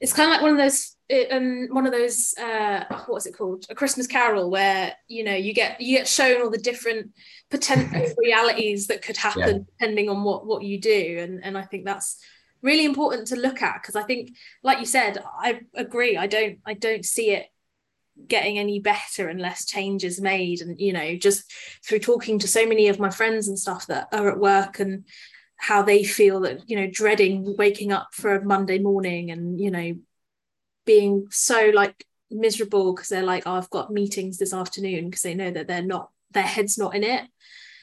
it's 0.04 0.12
kind 0.12 0.30
of 0.30 0.34
like 0.34 0.42
one 0.42 0.52
of 0.52 0.58
those 0.58 0.98
um, 1.32 1.68
one 1.72 1.86
of 1.86 1.94
those 1.94 2.34
uh, 2.38 2.84
what's 3.08 3.26
it 3.26 3.38
called? 3.38 3.66
A 3.70 3.76
christmas 3.76 4.06
carol 4.06 4.52
where 4.52 4.94
you 5.08 5.24
know 5.24 5.34
you 5.34 5.54
get 5.54 5.80
you 5.80 5.98
get 5.98 6.10
shown 6.10 6.42
all 6.42 6.50
the 6.50 6.58
different 6.58 7.12
potential 7.50 8.14
realities 8.18 8.88
that 8.88 9.02
could 9.02 9.16
happen 9.16 9.42
yeah. 9.42 9.64
depending 9.80 10.10
on 10.10 10.26
what 10.26 10.46
what 10.46 10.64
you 10.64 10.80
do. 10.80 11.18
And 11.20 11.44
and 11.44 11.58
i 11.58 11.62
think 11.62 11.86
that's 11.86 12.20
really 12.62 12.84
important 12.84 13.28
to 13.28 13.36
look 13.38 13.62
at 13.62 13.82
because 13.82 13.96
i 13.96 14.04
think 14.04 14.36
like 14.62 14.80
you 14.80 14.86
said 14.86 15.24
i 15.40 15.62
agree. 15.74 16.18
I 16.18 16.28
don't 16.28 16.60
i 16.66 16.74
don't 16.74 17.06
see 17.06 17.32
it 17.32 17.48
getting 18.28 18.60
any 18.60 18.80
better 18.80 19.30
unless 19.30 19.66
change 19.66 20.04
is 20.04 20.20
made. 20.20 20.60
And 20.60 20.78
you 20.82 20.92
know 20.92 21.16
just 21.16 21.50
through 21.86 22.00
talking 22.00 22.40
to 22.40 22.48
so 22.48 22.66
many 22.66 22.90
of 22.90 23.00
my 23.00 23.10
friends 23.10 23.48
and 23.48 23.58
stuff 23.58 23.88
that 23.88 24.10
are 24.12 24.30
at 24.30 24.40
work 24.40 24.82
and 24.82 25.06
how 25.64 25.82
they 25.82 26.04
feel 26.04 26.42
that 26.42 26.70
you 26.70 26.76
know 26.76 26.90
dreading 26.92 27.56
waking 27.58 27.92
up 27.92 28.10
for 28.12 28.36
a 28.36 28.44
monday 28.44 28.80
morning 28.80 29.32
and 29.32 29.60
you 29.62 29.72
know 29.72 29.94
being 30.86 31.26
so 31.30 31.72
like 31.74 32.06
miserable 32.30 32.94
because 32.94 33.10
they're 33.10 33.24
like 33.24 33.44
oh, 33.46 33.54
i've 33.54 33.70
got 33.70 33.92
meetings 33.92 34.38
this 34.38 34.54
afternoon 34.54 35.06
because 35.06 35.22
they 35.22 35.34
know 35.34 35.52
that 35.52 35.68
they're 35.68 35.82
not 35.82 36.10
their 36.34 36.44
head's 36.44 36.78
not 36.78 36.96
in 36.96 37.04
it. 37.04 37.24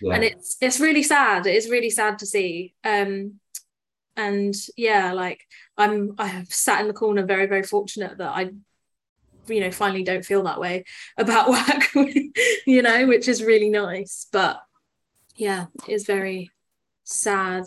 Yeah. 0.02 0.14
and 0.14 0.24
it's 0.24 0.56
it's 0.60 0.80
really 0.80 1.02
sad. 1.02 1.46
It 1.46 1.56
is 1.56 1.70
really 1.70 1.90
sad 1.90 2.18
to 2.18 2.26
see. 2.26 2.74
Um 2.84 3.40
and 4.16 4.54
yeah 4.76 5.12
like 5.12 5.46
i'm 5.78 6.16
i 6.18 6.26
have 6.26 6.52
sat 6.52 6.80
in 6.80 6.88
the 6.88 6.92
corner 6.92 7.24
very 7.24 7.46
very 7.46 7.62
fortunate 7.62 8.18
that 8.18 8.30
i 8.30 8.50
you 9.46 9.60
know 9.60 9.70
finally 9.70 10.02
don't 10.02 10.24
feel 10.24 10.42
that 10.42 10.60
way 10.60 10.84
about 11.16 11.48
work 11.94 11.94
you 12.66 12.82
know 12.82 13.06
which 13.06 13.28
is 13.28 13.42
really 13.42 13.70
nice. 13.70 14.26
But 14.32 14.60
yeah 15.36 15.66
it's 15.88 16.04
very 16.04 16.50
sad 17.12 17.64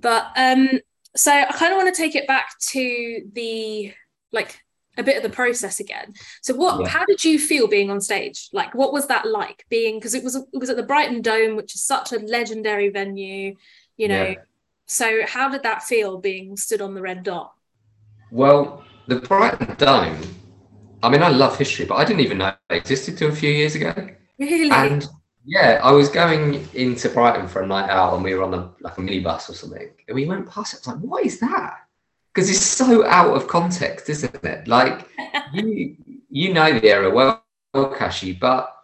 but 0.00 0.28
um 0.36 0.68
so 1.14 1.32
i 1.32 1.44
kind 1.52 1.72
of 1.72 1.76
want 1.76 1.92
to 1.92 2.00
take 2.00 2.14
it 2.14 2.26
back 2.26 2.58
to 2.60 3.22
the 3.32 3.92
like 4.32 4.60
a 4.98 5.02
bit 5.02 5.16
of 5.16 5.22
the 5.22 5.28
process 5.28 5.78
again 5.78 6.14
so 6.42 6.54
what 6.54 6.80
yeah. 6.80 6.88
how 6.88 7.04
did 7.04 7.22
you 7.22 7.38
feel 7.38 7.68
being 7.68 7.90
on 7.90 8.00
stage 8.00 8.48
like 8.52 8.74
what 8.74 8.92
was 8.92 9.06
that 9.08 9.26
like 9.26 9.64
being 9.68 9.98
because 9.98 10.14
it 10.14 10.24
was 10.24 10.36
it 10.36 10.46
was 10.54 10.70
at 10.70 10.76
the 10.76 10.82
brighton 10.82 11.20
dome 11.20 11.54
which 11.54 11.74
is 11.74 11.82
such 11.82 12.12
a 12.12 12.18
legendary 12.20 12.88
venue 12.88 13.54
you 13.96 14.08
know 14.08 14.28
yeah. 14.28 14.34
so 14.86 15.20
how 15.26 15.48
did 15.48 15.62
that 15.62 15.82
feel 15.82 16.18
being 16.18 16.56
stood 16.56 16.80
on 16.80 16.94
the 16.94 17.02
red 17.02 17.22
dot 17.22 17.52
well 18.30 18.82
the 19.06 19.16
brighton 19.16 19.74
dome 19.76 20.18
I 21.02 21.08
mean, 21.08 21.22
I 21.22 21.28
love 21.28 21.56
history, 21.56 21.84
but 21.84 21.96
I 21.96 22.04
didn't 22.04 22.20
even 22.20 22.38
know 22.38 22.48
it 22.48 22.76
existed 22.76 23.18
till 23.18 23.30
a 23.30 23.34
few 23.34 23.50
years 23.50 23.74
ago. 23.74 23.94
Really? 24.38 24.70
And 24.70 25.06
yeah, 25.46 25.80
I 25.82 25.92
was 25.92 26.08
going 26.08 26.68
into 26.74 27.08
Brighton 27.08 27.46
for 27.46 27.62
a 27.62 27.66
night 27.66 27.88
out, 27.88 28.14
and 28.14 28.24
we 28.24 28.34
were 28.34 28.42
on 28.42 28.52
a 28.52 28.70
like 28.80 28.98
a 28.98 29.00
minibus 29.00 29.48
or 29.48 29.54
something, 29.54 29.90
and 30.08 30.14
we 30.14 30.26
went 30.26 30.50
past 30.50 30.74
it. 30.74 30.76
I 30.76 30.90
was 30.90 31.00
like, 31.00 31.10
"What 31.10 31.24
is 31.24 31.38
that?" 31.38 31.86
Because 32.34 32.50
it's 32.50 32.60
so 32.60 33.06
out 33.06 33.34
of 33.34 33.46
context, 33.46 34.10
isn't 34.10 34.44
it? 34.44 34.66
Like 34.66 35.08
you 35.52 35.96
you 36.30 36.52
know 36.52 36.78
the 36.78 36.90
area 36.90 37.10
well, 37.10 37.44
well, 37.72 37.94
Kashi, 37.94 38.32
but 38.32 38.74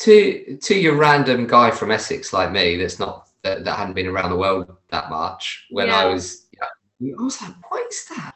to 0.00 0.58
to 0.58 0.74
your 0.78 0.96
random 0.96 1.46
guy 1.46 1.70
from 1.70 1.90
Essex 1.90 2.34
like 2.34 2.52
me, 2.52 2.76
that's 2.76 2.98
not 2.98 3.28
that, 3.42 3.64
that 3.64 3.78
hadn't 3.78 3.94
been 3.94 4.06
around 4.06 4.30
the 4.30 4.36
world 4.36 4.76
that 4.90 5.08
much. 5.08 5.66
When 5.70 5.86
yeah. 5.86 6.00
I 6.00 6.04
was, 6.04 6.48
you 6.98 7.12
know, 7.12 7.22
I 7.22 7.24
was 7.24 7.40
like, 7.40 7.54
"What 7.72 7.90
is 7.90 8.04
that?" 8.14 8.34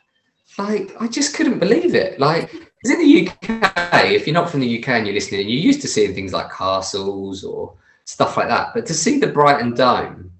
Like 0.56 0.96
I 0.98 1.06
just 1.06 1.34
couldn't 1.34 1.58
believe 1.58 1.94
it. 1.94 2.18
Like 2.18 2.63
because 2.84 2.98
in 2.98 3.06
the 3.06 3.28
UK, 3.30 4.10
if 4.10 4.26
you're 4.26 4.34
not 4.34 4.50
from 4.50 4.60
the 4.60 4.78
UK 4.78 4.88
and 4.90 5.06
you're 5.06 5.14
listening, 5.14 5.40
and 5.40 5.50
you're 5.50 5.60
used 5.60 5.80
to 5.80 5.88
seeing 5.88 6.14
things 6.14 6.34
like 6.34 6.52
castles 6.52 7.42
or 7.42 7.72
stuff 8.04 8.36
like 8.36 8.48
that. 8.48 8.74
But 8.74 8.84
to 8.86 8.94
see 8.94 9.18
the 9.18 9.26
Brighton 9.26 9.74
Dome, 9.74 10.30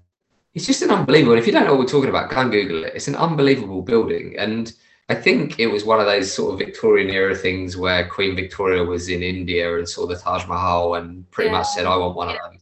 it's 0.53 0.67
just 0.67 0.83
an 0.83 0.91
unbelievable. 0.91 1.37
If 1.37 1.47
you 1.47 1.53
don't 1.53 1.65
know 1.65 1.71
what 1.71 1.79
we're 1.79 1.87
talking 1.87 2.09
about, 2.09 2.29
go 2.29 2.41
and 2.41 2.51
Google 2.51 2.83
it. 2.83 2.93
It's 2.93 3.07
an 3.07 3.15
unbelievable 3.15 3.81
building. 3.81 4.35
And 4.37 4.71
I 5.09 5.15
think 5.15 5.59
it 5.59 5.65
was 5.67 5.85
one 5.85 5.99
of 5.99 6.05
those 6.05 6.31
sort 6.31 6.53
of 6.53 6.59
Victorian 6.59 7.09
era 7.09 7.35
things 7.35 7.77
where 7.77 8.07
Queen 8.07 8.35
Victoria 8.35 8.83
was 8.83 9.09
in 9.09 9.23
India 9.23 9.75
and 9.77 9.89
saw 9.89 10.05
the 10.05 10.15
Taj 10.15 10.45
Mahal 10.47 10.95
and 10.95 11.29
pretty 11.31 11.49
yeah. 11.49 11.57
much 11.57 11.67
said, 11.69 11.87
I 11.87 11.97
want 11.97 12.15
one 12.15 12.29
of 12.29 12.35
them. 12.35 12.59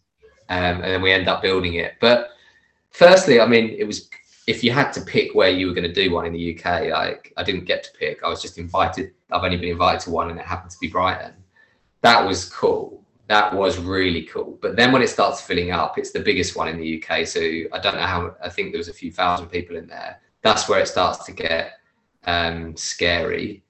Um, 0.48 0.82
and 0.82 0.84
then 0.84 1.02
we 1.02 1.12
end 1.12 1.28
up 1.28 1.42
building 1.42 1.74
it. 1.74 1.96
But 2.00 2.30
firstly, 2.92 3.42
I 3.42 3.48
mean, 3.48 3.76
it 3.78 3.86
was 3.86 4.10
if 4.48 4.64
you 4.64 4.72
had 4.72 4.92
to 4.94 5.02
pick 5.02 5.34
where 5.34 5.50
you 5.50 5.68
were 5.68 5.74
going 5.74 5.88
to 5.88 5.94
do 5.94 6.12
one 6.12 6.26
in 6.26 6.34
the 6.34 6.58
UK, 6.58 6.90
like 6.90 7.34
I 7.38 7.44
didn't 7.44 7.66
get 7.66 7.84
to 7.84 7.92
pick. 7.98 8.24
I 8.24 8.30
was 8.30 8.42
just 8.42 8.58
invited. 8.58 9.12
I've 9.32 9.44
only 9.44 9.58
been 9.58 9.70
invited 9.70 10.02
to 10.02 10.12
one, 10.12 10.30
and 10.30 10.40
it 10.40 10.46
happened 10.46 10.72
to 10.72 10.78
be 10.80 10.90
Brighton. 10.90 11.34
That 12.02 12.26
was 12.26 12.50
cool. 12.50 13.04
That 13.28 13.54
was 13.54 13.80
really 13.80 14.24
cool. 14.24 14.58
But 14.62 14.76
then 14.76 14.92
when 14.92 15.02
it 15.02 15.10
starts 15.10 15.42
filling 15.42 15.72
up, 15.72 15.98
it's 15.98 16.12
the 16.12 16.20
biggest 16.20 16.58
one 16.58 16.68
in 16.68 16.78
the 16.78 17.02
UK. 17.02 17.26
So 17.26 17.40
I 17.40 17.80
don't 17.80 17.96
know 17.96 18.02
how. 18.02 18.36
I 18.44 18.50
think 18.50 18.72
there 18.72 18.80
was 18.80 18.90
a 18.90 18.94
few 18.94 19.12
thousand 19.12 19.48
people 19.48 19.78
in 19.78 19.88
there. 19.88 20.20
That's 20.42 20.68
where 20.68 20.80
it 20.80 20.88
starts 20.88 21.26
to 21.26 21.32
get 21.32 21.74
um, 22.26 22.76
scary, 22.76 23.64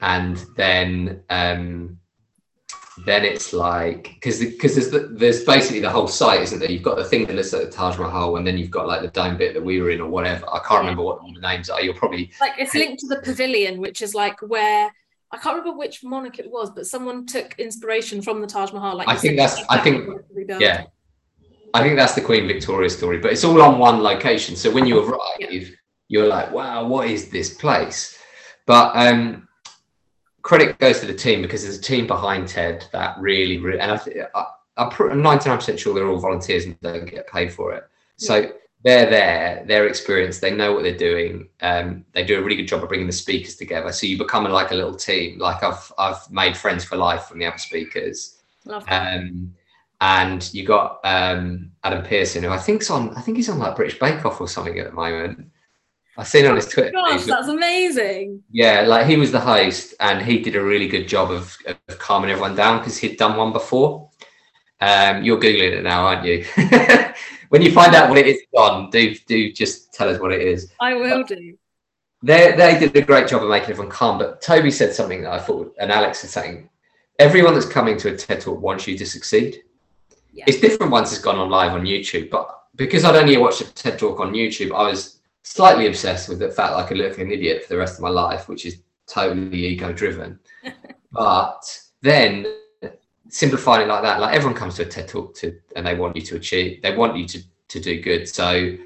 and 0.00 0.44
then 0.56 1.22
um, 1.28 1.98
then 3.06 3.24
it's 3.24 3.52
like 3.52 4.14
because 4.14 4.40
because 4.40 4.74
there's 4.74 4.90
the, 4.90 5.08
there's 5.12 5.44
basically 5.44 5.80
the 5.80 5.90
whole 5.90 6.08
site, 6.08 6.40
isn't 6.42 6.58
there? 6.58 6.70
You've 6.70 6.82
got 6.82 6.96
the 6.96 7.04
thing 7.04 7.26
that 7.26 7.36
looks 7.36 7.52
like 7.52 7.62
the 7.62 7.70
Taj 7.70 7.98
Mahal, 7.98 8.36
and 8.36 8.46
then 8.46 8.58
you've 8.58 8.70
got 8.70 8.86
like 8.86 9.02
the 9.02 9.08
dome 9.08 9.36
bit 9.36 9.54
that 9.54 9.62
we 9.62 9.80
were 9.80 9.90
in 9.90 10.00
or 10.00 10.08
whatever. 10.08 10.48
I 10.50 10.58
can't 10.60 10.80
remember 10.80 11.02
what 11.02 11.20
all 11.20 11.32
the 11.32 11.40
names 11.40 11.70
are. 11.70 11.80
You're 11.80 11.94
probably 11.94 12.30
like 12.40 12.52
it's 12.58 12.74
linked 12.74 13.00
to 13.00 13.08
the 13.08 13.20
pavilion, 13.22 13.80
which 13.80 14.02
is 14.02 14.14
like 14.14 14.40
where 14.40 14.90
I 15.32 15.36
can't 15.38 15.56
remember 15.56 15.78
which 15.78 16.02
monarch 16.02 16.38
it 16.38 16.50
was, 16.50 16.70
but 16.70 16.86
someone 16.86 17.26
took 17.26 17.54
inspiration 17.58 18.20
from 18.20 18.40
the 18.40 18.46
Taj 18.46 18.72
Mahal. 18.72 18.96
Like 18.96 19.08
I 19.08 19.16
think 19.16 19.36
that's 19.36 19.62
I 19.68 19.78
think 19.78 20.08
yeah. 20.58 20.84
I 21.72 21.82
think 21.82 21.96
that's 21.96 22.14
the 22.14 22.20
Queen 22.20 22.48
Victoria 22.48 22.90
story, 22.90 23.18
but 23.18 23.32
it's 23.32 23.44
all 23.44 23.62
on 23.62 23.78
one 23.78 24.02
location. 24.02 24.56
So 24.56 24.72
when 24.72 24.86
you 24.86 25.04
arrive, 25.04 25.20
yeah. 25.38 25.60
you're 26.08 26.26
like, 26.26 26.50
wow, 26.52 26.84
what 26.84 27.08
is 27.08 27.30
this 27.30 27.54
place? 27.54 28.18
But 28.66 28.94
um, 28.96 29.46
credit 30.42 30.78
goes 30.78 31.00
to 31.00 31.06
the 31.06 31.14
team 31.14 31.42
because 31.42 31.62
there's 31.62 31.78
a 31.78 31.82
team 31.82 32.06
behind 32.06 32.48
Ted 32.48 32.86
that 32.92 33.18
really, 33.18 33.58
really 33.58 33.80
and 33.80 33.92
I, 33.92 34.26
I, 34.34 34.44
I'm 34.76 34.90
99% 34.90 35.78
sure 35.78 35.94
they're 35.94 36.08
all 36.08 36.18
volunteers 36.18 36.64
and 36.64 36.80
don't 36.80 37.10
get 37.10 37.26
paid 37.26 37.52
for 37.52 37.72
it. 37.72 37.84
So 38.16 38.36
yeah. 38.36 38.48
they're 38.82 39.10
there, 39.10 39.64
they're 39.66 39.86
experienced, 39.86 40.40
they 40.40 40.54
know 40.54 40.72
what 40.72 40.82
they're 40.82 40.96
doing. 40.96 41.48
Um, 41.60 42.04
they 42.12 42.24
do 42.24 42.38
a 42.38 42.42
really 42.42 42.56
good 42.56 42.68
job 42.68 42.82
of 42.82 42.88
bringing 42.88 43.06
the 43.06 43.12
speakers 43.12 43.56
together. 43.56 43.92
So 43.92 44.06
you 44.06 44.16
become 44.18 44.44
like 44.44 44.70
a 44.70 44.74
little 44.74 44.94
team. 44.94 45.38
Like 45.38 45.62
I've 45.62 45.92
I've 45.98 46.30
made 46.30 46.56
friends 46.56 46.84
for 46.84 46.96
life 46.96 47.24
from 47.24 47.38
the 47.38 47.46
other 47.46 47.58
speakers. 47.58 48.40
Love 48.64 48.86
that. 48.86 49.18
Um, 49.18 49.54
and 50.00 50.52
you 50.54 50.64
got 50.64 51.00
um, 51.04 51.70
Adam 51.84 52.04
Pearson, 52.04 52.42
who 52.42 52.50
I 52.50 52.58
think's 52.58 52.90
on. 52.90 53.14
I 53.16 53.20
think 53.20 53.36
he's 53.36 53.50
on 53.50 53.58
like 53.58 53.76
British 53.76 53.98
Bake 53.98 54.24
Off 54.24 54.40
or 54.40 54.48
something 54.48 54.78
at 54.78 54.86
the 54.86 54.92
moment. 54.92 55.49
I've 56.20 56.28
seen 56.28 56.44
it 56.44 56.48
on 56.48 56.56
his 56.56 56.66
oh 56.66 56.70
Twitter. 56.70 56.90
Gosh, 56.92 57.24
that's 57.24 57.48
amazing. 57.48 58.42
Yeah, 58.50 58.82
like 58.82 59.06
he 59.06 59.16
was 59.16 59.32
the 59.32 59.40
host, 59.40 59.94
and 60.00 60.20
he 60.20 60.38
did 60.38 60.54
a 60.54 60.62
really 60.62 60.86
good 60.86 61.08
job 61.08 61.30
of, 61.30 61.56
of 61.66 61.98
calming 61.98 62.30
everyone 62.30 62.54
down 62.54 62.78
because 62.78 62.98
he'd 62.98 63.16
done 63.16 63.38
one 63.38 63.54
before. 63.54 64.10
Um, 64.82 65.24
you're 65.24 65.40
googling 65.40 65.78
it 65.78 65.82
now, 65.82 66.04
aren't 66.04 66.26
you? 66.26 66.44
when 67.48 67.62
you 67.62 67.72
find 67.72 67.94
out 67.94 68.10
what 68.10 68.18
it 68.18 68.26
is, 68.26 68.42
Don, 68.54 68.90
do 68.90 69.14
do 69.26 69.50
just 69.50 69.94
tell 69.94 70.10
us 70.10 70.20
what 70.20 70.30
it 70.30 70.42
is. 70.42 70.70
I 70.78 70.92
will 70.92 71.24
do. 71.24 71.56
They 72.22 72.52
they 72.54 72.78
did 72.78 72.94
a 72.94 73.00
great 73.00 73.26
job 73.26 73.42
of 73.42 73.48
making 73.48 73.70
everyone 73.70 73.90
calm. 73.90 74.18
But 74.18 74.42
Toby 74.42 74.70
said 74.70 74.92
something 74.92 75.22
that 75.22 75.32
I 75.32 75.38
thought, 75.38 75.74
and 75.78 75.90
Alex 75.90 76.22
is 76.22 76.32
saying, 76.32 76.68
everyone 77.18 77.54
that's 77.54 77.64
coming 77.64 77.96
to 77.96 78.12
a 78.12 78.16
TED 78.16 78.42
talk 78.42 78.60
wants 78.60 78.86
you 78.86 78.98
to 78.98 79.06
succeed. 79.06 79.62
Yeah. 80.34 80.44
It's 80.46 80.60
different 80.60 80.92
once 80.92 81.12
it's 81.12 81.22
gone 81.22 81.38
on 81.38 81.48
live 81.48 81.72
on 81.72 81.86
YouTube, 81.86 82.28
but 82.28 82.64
because 82.76 83.06
I'd 83.06 83.16
only 83.16 83.38
watched 83.38 83.62
a 83.62 83.72
TED 83.72 83.98
talk 83.98 84.20
on 84.20 84.32
YouTube, 84.32 84.74
I 84.74 84.82
was 84.82 85.19
slightly 85.42 85.86
obsessed 85.86 86.28
with 86.28 86.38
the 86.38 86.50
fact 86.50 86.72
that 86.72 86.78
I 86.78 86.86
could 86.86 86.98
look 86.98 87.10
like 87.10 87.18
an 87.18 87.32
idiot 87.32 87.62
for 87.62 87.68
the 87.70 87.78
rest 87.78 87.94
of 87.94 88.02
my 88.02 88.08
life, 88.08 88.48
which 88.48 88.66
is 88.66 88.82
totally 89.06 89.66
ego 89.66 89.92
driven. 89.92 90.38
but 91.12 91.60
then 92.02 92.46
simplifying 93.28 93.82
it 93.82 93.92
like 93.92 94.02
that, 94.02 94.20
like 94.20 94.34
everyone 94.34 94.56
comes 94.56 94.76
to 94.76 94.82
a 94.82 94.86
TED 94.86 95.08
talk 95.08 95.34
to 95.36 95.58
and 95.76 95.86
they 95.86 95.94
want 95.94 96.16
you 96.16 96.22
to 96.22 96.36
achieve, 96.36 96.82
they 96.82 96.96
want 96.96 97.16
you 97.16 97.26
to 97.26 97.42
to 97.68 97.80
do 97.80 98.00
good. 98.00 98.28
So 98.28 98.76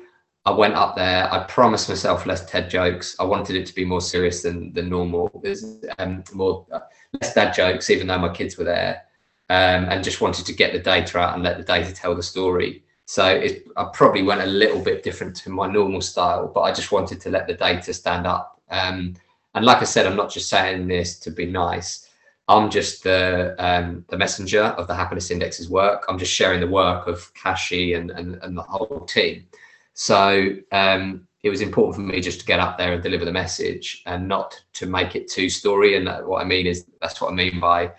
I 0.44 0.50
went 0.50 0.74
up 0.74 0.94
there. 0.94 1.32
I 1.32 1.44
promised 1.44 1.88
myself 1.88 2.26
less 2.26 2.44
TED 2.44 2.68
jokes. 2.68 3.16
I 3.18 3.24
wanted 3.24 3.56
it 3.56 3.64
to 3.66 3.74
be 3.74 3.84
more 3.84 4.02
serious 4.02 4.42
than 4.42 4.72
than 4.74 4.90
normal. 4.90 5.30
There's 5.42 5.64
um, 5.98 6.22
more 6.34 6.66
uh, 6.70 6.80
less 7.20 7.34
dad 7.34 7.54
jokes, 7.54 7.88
even 7.88 8.06
though 8.06 8.18
my 8.18 8.32
kids 8.32 8.58
were 8.58 8.64
there 8.64 9.04
um, 9.50 9.86
and 9.90 10.04
just 10.04 10.20
wanted 10.20 10.46
to 10.46 10.52
get 10.52 10.72
the 10.72 10.78
data 10.78 11.18
out 11.18 11.34
and 11.34 11.42
let 11.42 11.58
the 11.58 11.64
data 11.64 11.92
tell 11.92 12.14
the 12.14 12.22
story. 12.22 12.84
So 13.06 13.26
it, 13.26 13.66
I 13.76 13.90
probably 13.92 14.22
went 14.22 14.40
a 14.40 14.46
little 14.46 14.80
bit 14.80 15.02
different 15.02 15.36
to 15.36 15.50
my 15.50 15.70
normal 15.70 16.00
style, 16.00 16.50
but 16.52 16.62
I 16.62 16.72
just 16.72 16.92
wanted 16.92 17.20
to 17.20 17.30
let 17.30 17.46
the 17.46 17.54
data 17.54 17.92
stand 17.92 18.26
up. 18.26 18.60
Um, 18.70 19.14
and 19.54 19.64
like 19.64 19.78
I 19.78 19.84
said, 19.84 20.06
I'm 20.06 20.16
not 20.16 20.32
just 20.32 20.48
saying 20.48 20.88
this 20.88 21.18
to 21.20 21.30
be 21.30 21.46
nice. 21.46 22.08
I'm 22.48 22.70
just 22.70 23.04
the 23.04 23.54
um, 23.58 24.04
the 24.08 24.18
messenger 24.18 24.62
of 24.62 24.86
the 24.86 24.94
Happiness 24.94 25.30
Index's 25.30 25.70
work. 25.70 26.04
I'm 26.08 26.18
just 26.18 26.32
sharing 26.32 26.60
the 26.60 26.66
work 26.66 27.06
of 27.06 27.32
Kashi 27.34 27.94
and, 27.94 28.10
and, 28.10 28.36
and 28.42 28.56
the 28.56 28.62
whole 28.62 29.06
team. 29.06 29.46
So 29.94 30.56
um, 30.72 31.26
it 31.42 31.50
was 31.50 31.60
important 31.60 31.94
for 31.94 32.00
me 32.12 32.20
just 32.20 32.40
to 32.40 32.46
get 32.46 32.60
up 32.60 32.76
there 32.76 32.92
and 32.92 33.02
deliver 33.02 33.24
the 33.24 33.32
message 33.32 34.02
and 34.06 34.26
not 34.26 34.62
to 34.74 34.86
make 34.86 35.14
it 35.14 35.28
too 35.28 35.48
story. 35.48 35.96
And 35.96 36.06
what 36.26 36.42
I 36.42 36.44
mean 36.44 36.66
is 36.66 36.86
that's 37.00 37.20
what 37.20 37.30
I 37.30 37.34
mean 37.34 37.60
by 37.60 37.92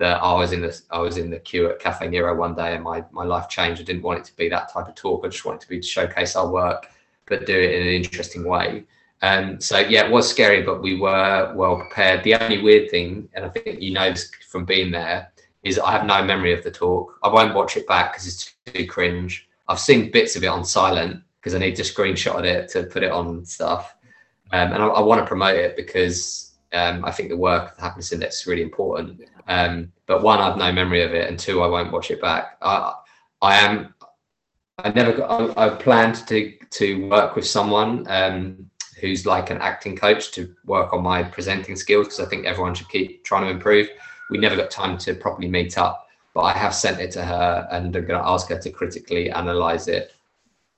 that 0.00 0.22
I 0.22 0.32
was 0.32 0.52
in 0.52 0.62
the 0.62 0.80
I 0.90 0.98
was 0.98 1.18
in 1.18 1.28
the 1.28 1.38
queue 1.38 1.68
at 1.68 1.78
Cafe 1.78 2.08
Nero 2.08 2.34
one 2.34 2.54
day 2.54 2.74
and 2.74 2.82
my 2.82 3.04
my 3.12 3.22
life 3.22 3.48
changed. 3.50 3.82
I 3.82 3.84
didn't 3.84 4.02
want 4.02 4.20
it 4.20 4.24
to 4.24 4.36
be 4.36 4.48
that 4.48 4.72
type 4.72 4.88
of 4.88 4.94
talk. 4.94 5.24
I 5.24 5.28
just 5.28 5.44
wanted 5.44 5.60
to 5.60 5.68
be 5.68 5.78
to 5.78 5.86
showcase 5.86 6.34
our 6.36 6.50
work, 6.50 6.86
but 7.26 7.44
do 7.44 7.54
it 7.54 7.74
in 7.74 7.82
an 7.82 7.92
interesting 7.92 8.44
way. 8.44 8.84
Um, 9.20 9.60
so 9.60 9.78
yeah, 9.78 10.06
it 10.06 10.10
was 10.10 10.28
scary, 10.28 10.62
but 10.62 10.80
we 10.80 10.98
were 10.98 11.52
well 11.54 11.76
prepared. 11.76 12.24
The 12.24 12.34
only 12.34 12.62
weird 12.62 12.90
thing, 12.90 13.28
and 13.34 13.44
I 13.44 13.50
think 13.50 13.82
you 13.82 13.92
know 13.92 14.10
this 14.10 14.30
from 14.48 14.64
being 14.64 14.90
there, 14.90 15.30
is 15.62 15.78
I 15.78 15.92
have 15.92 16.06
no 16.06 16.24
memory 16.24 16.54
of 16.54 16.64
the 16.64 16.70
talk. 16.70 17.18
I 17.22 17.28
won't 17.28 17.54
watch 17.54 17.76
it 17.76 17.86
back 17.86 18.14
because 18.14 18.26
it's 18.26 18.54
too 18.64 18.86
cringe. 18.86 19.46
I've 19.68 19.78
seen 19.78 20.10
bits 20.10 20.34
of 20.34 20.42
it 20.42 20.46
on 20.46 20.64
silent 20.64 21.22
because 21.38 21.54
I 21.54 21.58
need 21.58 21.76
to 21.76 21.82
screenshot 21.82 22.42
it 22.44 22.70
to 22.70 22.84
put 22.84 23.02
it 23.02 23.12
on 23.12 23.44
stuff, 23.44 23.94
um, 24.52 24.72
and 24.72 24.82
I, 24.82 24.86
I 24.86 25.00
want 25.00 25.20
to 25.20 25.26
promote 25.26 25.56
it 25.56 25.76
because 25.76 26.49
um, 26.72 27.04
I 27.04 27.10
think 27.10 27.28
the 27.28 27.36
work 27.36 27.70
of 27.70 27.76
the 27.76 27.82
happiness 27.82 28.12
index 28.12 28.40
is 28.40 28.46
really 28.46 28.62
important. 28.62 29.22
Um, 29.48 29.92
but 30.06 30.22
one, 30.22 30.38
I've 30.38 30.56
no 30.56 30.72
memory 30.72 31.02
of 31.02 31.14
it, 31.14 31.28
and 31.28 31.38
two, 31.38 31.62
I 31.62 31.66
won't 31.66 31.92
watch 31.92 32.10
it 32.10 32.20
back. 32.20 32.58
I, 32.62 32.94
I 33.42 33.56
am. 33.56 33.94
I 34.78 34.90
never. 34.90 35.12
Got, 35.12 35.58
I, 35.58 35.66
I 35.66 35.68
planned 35.70 36.26
to 36.28 36.52
to 36.70 37.08
work 37.08 37.34
with 37.34 37.46
someone 37.46 38.06
um, 38.08 38.70
who's 39.00 39.26
like 39.26 39.50
an 39.50 39.58
acting 39.58 39.96
coach 39.96 40.30
to 40.32 40.54
work 40.64 40.92
on 40.92 41.02
my 41.02 41.22
presenting 41.22 41.74
skills 41.74 42.06
because 42.06 42.20
I 42.20 42.26
think 42.26 42.46
everyone 42.46 42.74
should 42.74 42.88
keep 42.88 43.24
trying 43.24 43.44
to 43.44 43.50
improve. 43.50 43.88
We 44.30 44.38
never 44.38 44.56
got 44.56 44.70
time 44.70 44.96
to 44.98 45.14
properly 45.14 45.48
meet 45.48 45.76
up, 45.76 46.06
but 46.34 46.42
I 46.42 46.52
have 46.52 46.74
sent 46.74 47.00
it 47.00 47.10
to 47.12 47.24
her, 47.24 47.68
and 47.72 47.86
I'm 47.86 48.06
going 48.06 48.20
to 48.20 48.28
ask 48.28 48.48
her 48.48 48.58
to 48.58 48.70
critically 48.70 49.30
analyze 49.30 49.88
it. 49.88 50.12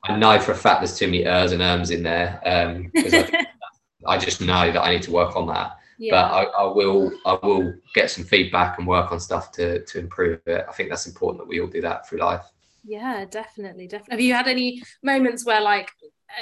I 0.04 0.16
know 0.16 0.38
for 0.40 0.52
a 0.52 0.56
fact 0.56 0.80
there's 0.80 0.98
too 0.98 1.06
many 1.06 1.26
ers 1.26 1.52
and 1.52 1.60
erms 1.60 1.92
in 1.92 2.02
there 2.02 2.40
um, 2.44 2.90
I, 2.96 3.46
I 4.06 4.18
just 4.18 4.40
know 4.40 4.72
that 4.72 4.82
I 4.82 4.90
need 4.90 5.02
to 5.02 5.12
work 5.12 5.36
on 5.36 5.46
that 5.46 5.76
yeah. 5.98 6.12
but 6.12 6.32
I, 6.32 6.42
I, 6.44 6.64
will 6.64 7.12
I 7.24 7.38
will 7.42 7.74
get 7.94 8.10
some 8.10 8.24
feedback 8.24 8.78
and 8.78 8.86
work 8.86 9.12
on 9.12 9.20
stuff 9.20 9.52
to 9.52 9.84
to 9.84 9.98
improve 9.98 10.40
it. 10.46 10.64
I 10.68 10.72
think 10.72 10.88
that's 10.88 11.06
important 11.06 11.42
that 11.42 11.48
we 11.48 11.60
all 11.60 11.66
do 11.66 11.80
that 11.82 12.08
through 12.08 12.18
life. 12.18 12.44
Yeah, 12.84 13.24
definitely, 13.24 13.86
definitely. 13.86 14.12
Have 14.12 14.20
you 14.20 14.34
had 14.34 14.48
any 14.48 14.82
moments 15.02 15.46
where 15.46 15.60
like 15.60 15.90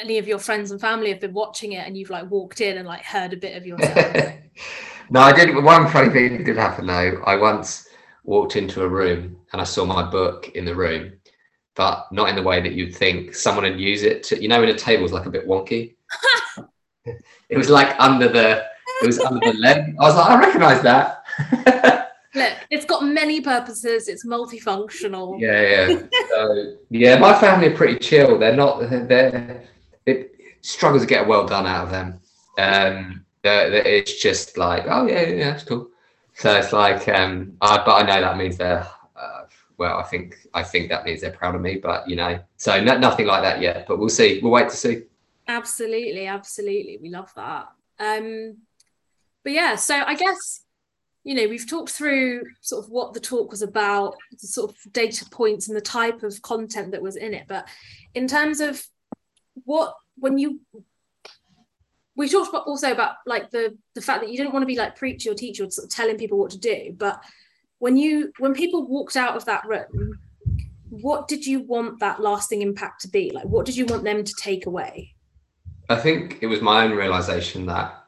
any 0.01 0.19
of 0.19 0.27
your 0.27 0.39
friends 0.39 0.71
and 0.71 0.81
family 0.81 1.11
have 1.11 1.21
been 1.21 1.35
watching 1.35 1.73
it 1.73 1.87
and 1.87 1.97
you've 1.97 2.11
like 2.11 2.31
walked 2.31 2.61
in 2.61 2.79
and 2.79 2.87
like 2.87 3.03
heard 3.03 3.33
a 3.33 3.37
bit 3.37 3.57
of 3.57 3.67
yourself? 3.67 4.35
no, 5.11 5.21
I 5.21 5.33
did. 5.33 5.55
One 5.63 5.89
funny 5.89 6.11
thing 6.11 6.45
did 6.45 6.57
happen 6.57 6.87
though. 6.87 7.23
I 7.27 7.37
once 7.37 7.89
walked 8.25 8.57
into 8.57 8.83
a 8.83 8.89
room 8.89 9.37
and 9.53 9.61
I 9.61 9.65
saw 9.65 9.85
my 9.85 10.09
book 10.09 10.51
in 10.55 10.65
the 10.65 10.75
room, 10.75 11.13
but 11.75 12.07
not 12.13 12.29
in 12.29 12.37
the 12.37 12.43
way 12.43 12.61
that 12.61 12.73
you'd 12.73 12.95
think 12.95 13.35
someone 13.35 13.65
would 13.65 13.81
use 13.81 14.03
it 14.03 14.23
to. 14.25 14.41
You 14.41 14.49
know, 14.49 14.61
when 14.61 14.69
a 14.71 14.75
table's 14.75 15.13
like 15.13 15.27
a 15.27 15.31
bit 15.31 15.47
wonky. 15.47 15.97
it 17.05 17.57
was 17.57 17.69
like 17.69 17.99
under 17.99 18.29
the 18.29 18.65
it 19.03 19.07
was 19.07 19.19
under 19.21 19.41
the 19.53 19.59
leg. 19.59 19.95
I 19.99 20.03
was 20.03 20.17
like, 20.17 20.31
I 20.31 20.41
recognise 20.41 20.83
that. 20.83 22.11
Look, 22.35 22.53
it's 22.71 22.85
got 22.85 23.05
many 23.05 23.41
purposes. 23.41 24.07
It's 24.09 24.25
multifunctional. 24.25 25.41
Yeah, 25.41 25.89
yeah. 25.89 26.03
so, 26.29 26.77
yeah, 26.91 27.19
my 27.19 27.39
family 27.39 27.69
are 27.69 27.77
pretty 27.77 27.99
chill. 27.99 28.39
They're 28.39 28.57
not. 28.57 28.89
They're. 28.89 29.65
It 30.07 30.35
struggles 30.61 31.03
to 31.03 31.09
get 31.09 31.27
well 31.27 31.45
done 31.47 31.67
out 31.67 31.85
of 31.85 31.91
them. 31.91 32.21
Um, 32.59 33.25
it's 33.43 34.21
just 34.21 34.59
like, 34.59 34.85
oh 34.89 35.07
yeah, 35.07 35.23
yeah, 35.23 35.55
it's 35.55 35.65
cool. 35.65 35.91
So 36.35 36.55
it's 36.57 36.73
like, 36.73 37.09
um, 37.09 37.57
I, 37.61 37.79
but 37.85 37.95
I 37.95 38.03
know 38.03 38.21
that 38.21 38.37
means 38.37 38.57
they're. 38.57 38.87
Uh, 39.17 39.43
well, 39.77 39.99
I 39.99 40.05
think 40.05 40.37
I 40.55 40.63
think 40.63 40.89
that 40.91 41.05
means 41.05 41.21
they're 41.23 41.33
proud 41.33 41.55
of 41.55 41.61
me, 41.61 41.77
but 41.77 42.09
you 42.09 42.17
know, 42.17 42.39
so 42.57 42.83
no, 42.83 42.97
nothing 42.97 43.27
like 43.27 43.43
that 43.43 43.61
yet. 43.61 43.87
But 43.89 43.99
we'll 43.99 44.09
see. 44.09 44.41
We'll 44.43 44.53
wait 44.53 44.69
to 44.69 44.77
see. 44.77 45.03
Absolutely, 45.49 46.27
absolutely, 46.27 46.99
we 47.03 47.11
love 47.11 47.33
that. 47.35 47.69
Um, 47.99 48.57
but 49.45 49.53
yeah, 49.53 49.77
so 49.77 49.95
I 49.95 50.15
guess 50.15 50.65
you 51.25 51.35
know 51.35 51.49
we've 51.49 51.69
talked 51.69 51.91
through 51.91 52.43
sort 52.61 52.85
of 52.85 52.91
what 52.91 53.15
the 53.15 53.21
talk 53.21 53.51
was 53.51 53.63
about, 53.63 54.17
the 54.31 54.47
sort 54.47 54.71
of 54.71 54.93
data 54.93 55.25
points 55.31 55.69
and 55.69 55.77
the 55.77 55.83
type 55.83 56.23
of 56.23 56.41
content 56.43 56.93
that 56.93 57.03
was 57.03 57.17
in 57.17 57.35
it. 57.35 57.45
But 57.49 57.69
in 58.15 58.27
terms 58.27 58.61
of 58.61 58.83
what 59.65 59.95
when 60.17 60.39
you 60.39 60.61
we 62.17 62.29
talked 62.29 62.51
about 62.51 62.67
also 62.67 62.93
about 62.93 63.17
like 63.27 63.51
the 63.51 63.77
the 63.95 64.01
fact 64.01 64.23
that 64.23 64.31
you 64.31 64.37
didn't 64.37 64.53
want 64.53 64.63
to 64.63 64.67
be 64.67 64.77
like 64.77 64.97
preachy 64.97 65.29
or 65.29 65.35
teacher 65.35 65.65
or 65.65 65.71
sort 65.71 65.87
of 65.87 65.91
telling 65.91 66.19
people 66.19 66.39
what 66.39 66.51
to 66.51 66.59
do. 66.59 66.95
But 66.97 67.23
when 67.79 67.97
you 67.97 68.33
when 68.39 68.55
people 68.55 68.87
walked 68.87 69.17
out 69.17 69.37
of 69.37 69.45
that 69.47 69.67
room 69.67 70.19
what 70.91 71.29
did 71.29 71.47
you 71.47 71.61
want 71.61 72.01
that 72.01 72.21
lasting 72.21 72.63
impact 72.63 73.03
to 73.03 73.09
be? 73.09 73.31
Like 73.33 73.45
what 73.45 73.65
did 73.65 73.77
you 73.77 73.87
want 73.87 74.05
them 74.05 74.23
to 74.23 74.35
take 74.35 74.67
away? 74.67 75.15
I 75.89 75.97
think 75.97 76.39
it 76.41 76.47
was 76.47 76.61
my 76.61 76.85
own 76.85 76.93
realization 76.93 77.67
that 77.67 78.00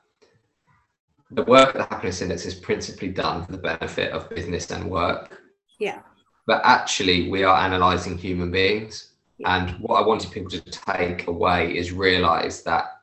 the 1.34 1.44
work 1.44 1.74
of 1.74 1.74
the 1.74 1.94
happiness 1.94 2.20
index 2.20 2.44
is 2.44 2.54
principally 2.54 3.08
done 3.08 3.44
for 3.44 3.52
the 3.52 3.58
benefit 3.58 4.12
of 4.12 4.28
business 4.30 4.70
and 4.70 4.90
work. 4.90 5.40
Yeah. 5.78 6.00
But 6.46 6.60
actually, 6.64 7.30
we 7.30 7.44
are 7.44 7.56
analyzing 7.56 8.18
human 8.18 8.50
beings. 8.50 9.12
Yeah. 9.38 9.56
And 9.56 9.80
what 9.80 10.02
I 10.02 10.06
wanted 10.06 10.30
people 10.30 10.50
to 10.50 10.60
take 10.60 11.26
away 11.26 11.76
is 11.76 11.92
realize 11.92 12.62
that 12.64 13.02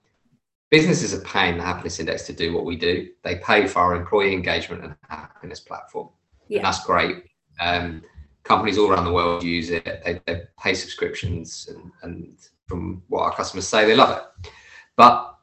businesses 0.69 1.13
are 1.13 1.21
paying 1.21 1.57
the 1.57 1.63
happiness 1.63 1.99
index 1.99 2.25
to 2.27 2.33
do 2.33 2.53
what 2.53 2.65
we 2.65 2.75
do. 2.75 3.09
They 3.23 3.37
pay 3.37 3.67
for 3.67 3.79
our 3.79 3.95
employee 3.95 4.33
engagement 4.33 4.83
and 4.83 4.95
happiness 5.09 5.59
platform. 5.59 6.09
Yeah. 6.47 6.57
And 6.57 6.65
that's 6.65 6.85
great. 6.85 7.23
Um, 7.59 8.03
companies 8.43 8.77
all 8.77 8.91
around 8.91 9.05
the 9.05 9.13
world 9.13 9.43
use 9.43 9.69
it. 9.69 9.85
They, 10.05 10.21
they 10.25 10.41
pay 10.61 10.73
subscriptions, 10.73 11.69
and, 11.73 11.91
and, 12.03 12.37
from 12.67 13.01
what 13.07 13.23
our 13.23 13.35
customers 13.35 13.67
say, 13.67 13.83
they 13.85 13.95
love 13.95 14.15
it. 14.15 14.51
But 14.95 15.35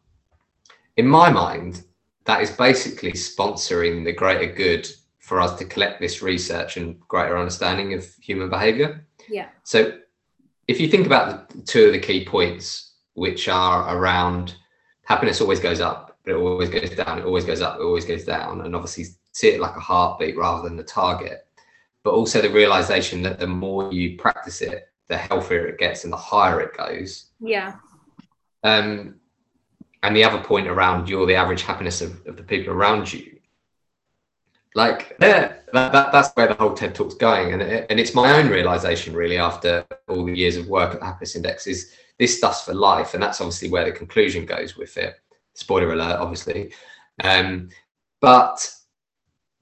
in 0.96 1.08
my 1.08 1.28
mind, 1.28 1.82
that 2.26 2.42
is 2.42 2.50
basically 2.50 3.12
sponsoring 3.12 4.04
the 4.04 4.12
greater 4.12 4.52
good 4.52 4.88
for 5.18 5.40
us 5.40 5.58
to 5.58 5.64
collect 5.64 6.00
this 6.00 6.22
research 6.22 6.76
and 6.76 7.00
greater 7.08 7.38
understanding 7.38 7.94
of 7.94 8.06
human 8.20 8.48
behavior. 8.48 9.06
Yeah. 9.28 9.48
So 9.64 9.98
if 10.68 10.80
you 10.80 10.88
think 10.88 11.06
about 11.06 11.48
the 11.48 11.62
two 11.62 11.86
of 11.86 11.92
the 11.92 11.98
key 11.98 12.24
points, 12.24 12.94
which 13.14 13.48
are 13.48 13.96
around 13.96 14.56
happiness 15.04 15.40
always 15.40 15.60
goes 15.60 15.80
up, 15.80 16.18
but 16.24 16.32
it 16.32 16.38
always 16.38 16.68
goes 16.68 16.90
down, 16.90 17.18
it 17.18 17.24
always 17.24 17.44
goes 17.44 17.62
up, 17.62 17.78
it 17.78 17.82
always 17.82 18.04
goes 18.04 18.24
down, 18.24 18.60
and 18.62 18.74
obviously 18.74 19.06
see 19.32 19.48
it 19.48 19.60
like 19.60 19.76
a 19.76 19.80
heartbeat 19.80 20.36
rather 20.36 20.68
than 20.68 20.76
the 20.76 20.82
target. 20.82 21.46
But 22.02 22.14
also 22.14 22.40
the 22.40 22.50
realization 22.50 23.22
that 23.22 23.38
the 23.38 23.46
more 23.46 23.92
you 23.92 24.16
practice 24.16 24.62
it, 24.62 24.90
the 25.08 25.16
healthier 25.16 25.66
it 25.66 25.78
gets 25.78 26.04
and 26.04 26.12
the 26.12 26.16
higher 26.16 26.60
it 26.60 26.76
goes. 26.76 27.30
Yeah. 27.40 27.76
Um, 28.64 29.16
and 30.02 30.16
the 30.16 30.24
other 30.24 30.42
point 30.42 30.68
around 30.68 31.08
you're 31.08 31.26
the 31.26 31.34
average 31.34 31.62
happiness 31.62 32.00
of, 32.00 32.24
of 32.26 32.36
the 32.36 32.42
people 32.42 32.72
around 32.72 33.12
you. 33.12 33.38
Like 34.74 35.18
that, 35.18 35.64
that, 35.72 36.12
that's 36.12 36.30
where 36.34 36.48
the 36.48 36.54
whole 36.54 36.74
TED 36.74 36.94
talk's 36.94 37.14
going. 37.14 37.54
And, 37.54 37.62
it, 37.62 37.86
and 37.88 37.98
it's 37.98 38.14
my 38.14 38.38
own 38.38 38.48
realization 38.48 39.14
really 39.14 39.38
after 39.38 39.86
all 40.06 40.26
the 40.26 40.36
years 40.36 40.56
of 40.56 40.68
work 40.68 40.92
at 40.92 41.00
the 41.00 41.06
happiness 41.06 41.34
index 41.34 41.66
is 41.66 41.92
this 42.18 42.36
stuff's 42.36 42.62
for 42.62 42.74
life. 42.74 43.14
And 43.14 43.22
that's 43.22 43.40
obviously 43.40 43.70
where 43.70 43.86
the 43.86 43.92
conclusion 43.92 44.44
goes 44.44 44.76
with 44.76 44.96
it. 44.98 45.16
Spoiler 45.54 45.94
alert, 45.94 46.20
obviously. 46.20 46.74
Um, 47.24 47.70
but 48.20 48.70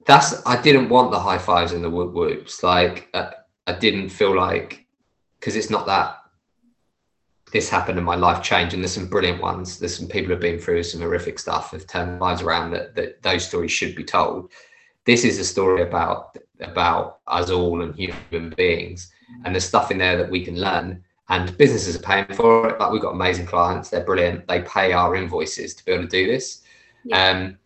that's, 0.05 0.45
I 0.45 0.61
didn't 0.61 0.89
want 0.89 1.11
the 1.11 1.19
high 1.19 1.37
fives 1.37 1.71
and 1.71 1.83
the 1.83 1.89
whoop 1.89 2.13
whoops. 2.13 2.61
Like, 2.61 3.07
uh, 3.13 3.31
I 3.67 3.73
didn't 3.73 4.09
feel 4.09 4.35
like, 4.35 4.85
because 5.39 5.55
it's 5.55 5.69
not 5.69 5.85
that 5.85 6.17
this 7.55 7.69
happened 7.69 7.97
and 7.97 8.05
my 8.05 8.15
life 8.15 8.43
changed. 8.43 8.73
And 8.73 8.83
there's 8.83 8.91
some 8.91 9.07
brilliant 9.07 9.41
ones. 9.41 9.79
There's 9.79 9.97
some 9.97 10.09
people 10.09 10.31
who've 10.31 10.41
been 10.41 10.59
through 10.59 10.83
some 10.83 10.99
horrific 10.99 11.39
stuff, 11.39 11.71
have 11.71 11.87
turned 11.87 12.19
lives 12.19 12.41
around 12.41 12.71
that, 12.71 12.95
that 12.95 13.23
those 13.23 13.47
stories 13.47 13.71
should 13.71 13.95
be 13.95 14.03
told. 14.03 14.51
This 15.05 15.23
is 15.23 15.39
a 15.39 15.45
story 15.45 15.81
about 15.81 16.37
about 16.59 17.19
us 17.27 17.49
all 17.49 17.81
and 17.81 17.95
human 17.95 18.49
beings 18.57 19.09
and 19.45 19.55
there's 19.55 19.63
stuff 19.63 19.89
in 19.89 19.97
there 19.97 20.17
that 20.17 20.29
we 20.29 20.43
can 20.43 20.59
learn 20.59 21.01
and 21.29 21.57
businesses 21.57 21.95
are 21.95 21.99
paying 21.99 22.25
for 22.33 22.69
it. 22.69 22.79
Like 22.79 22.91
we've 22.91 23.01
got 23.01 23.13
amazing 23.13 23.45
clients, 23.45 23.89
they're 23.89 24.03
brilliant. 24.03 24.47
They 24.47 24.61
pay 24.61 24.91
our 24.91 25.15
invoices 25.15 25.75
to 25.75 25.85
be 25.85 25.93
able 25.93 26.03
to 26.03 26.09
do 26.09 26.27
this. 26.27 26.61
Yeah. 27.05 27.29
Um, 27.29 27.57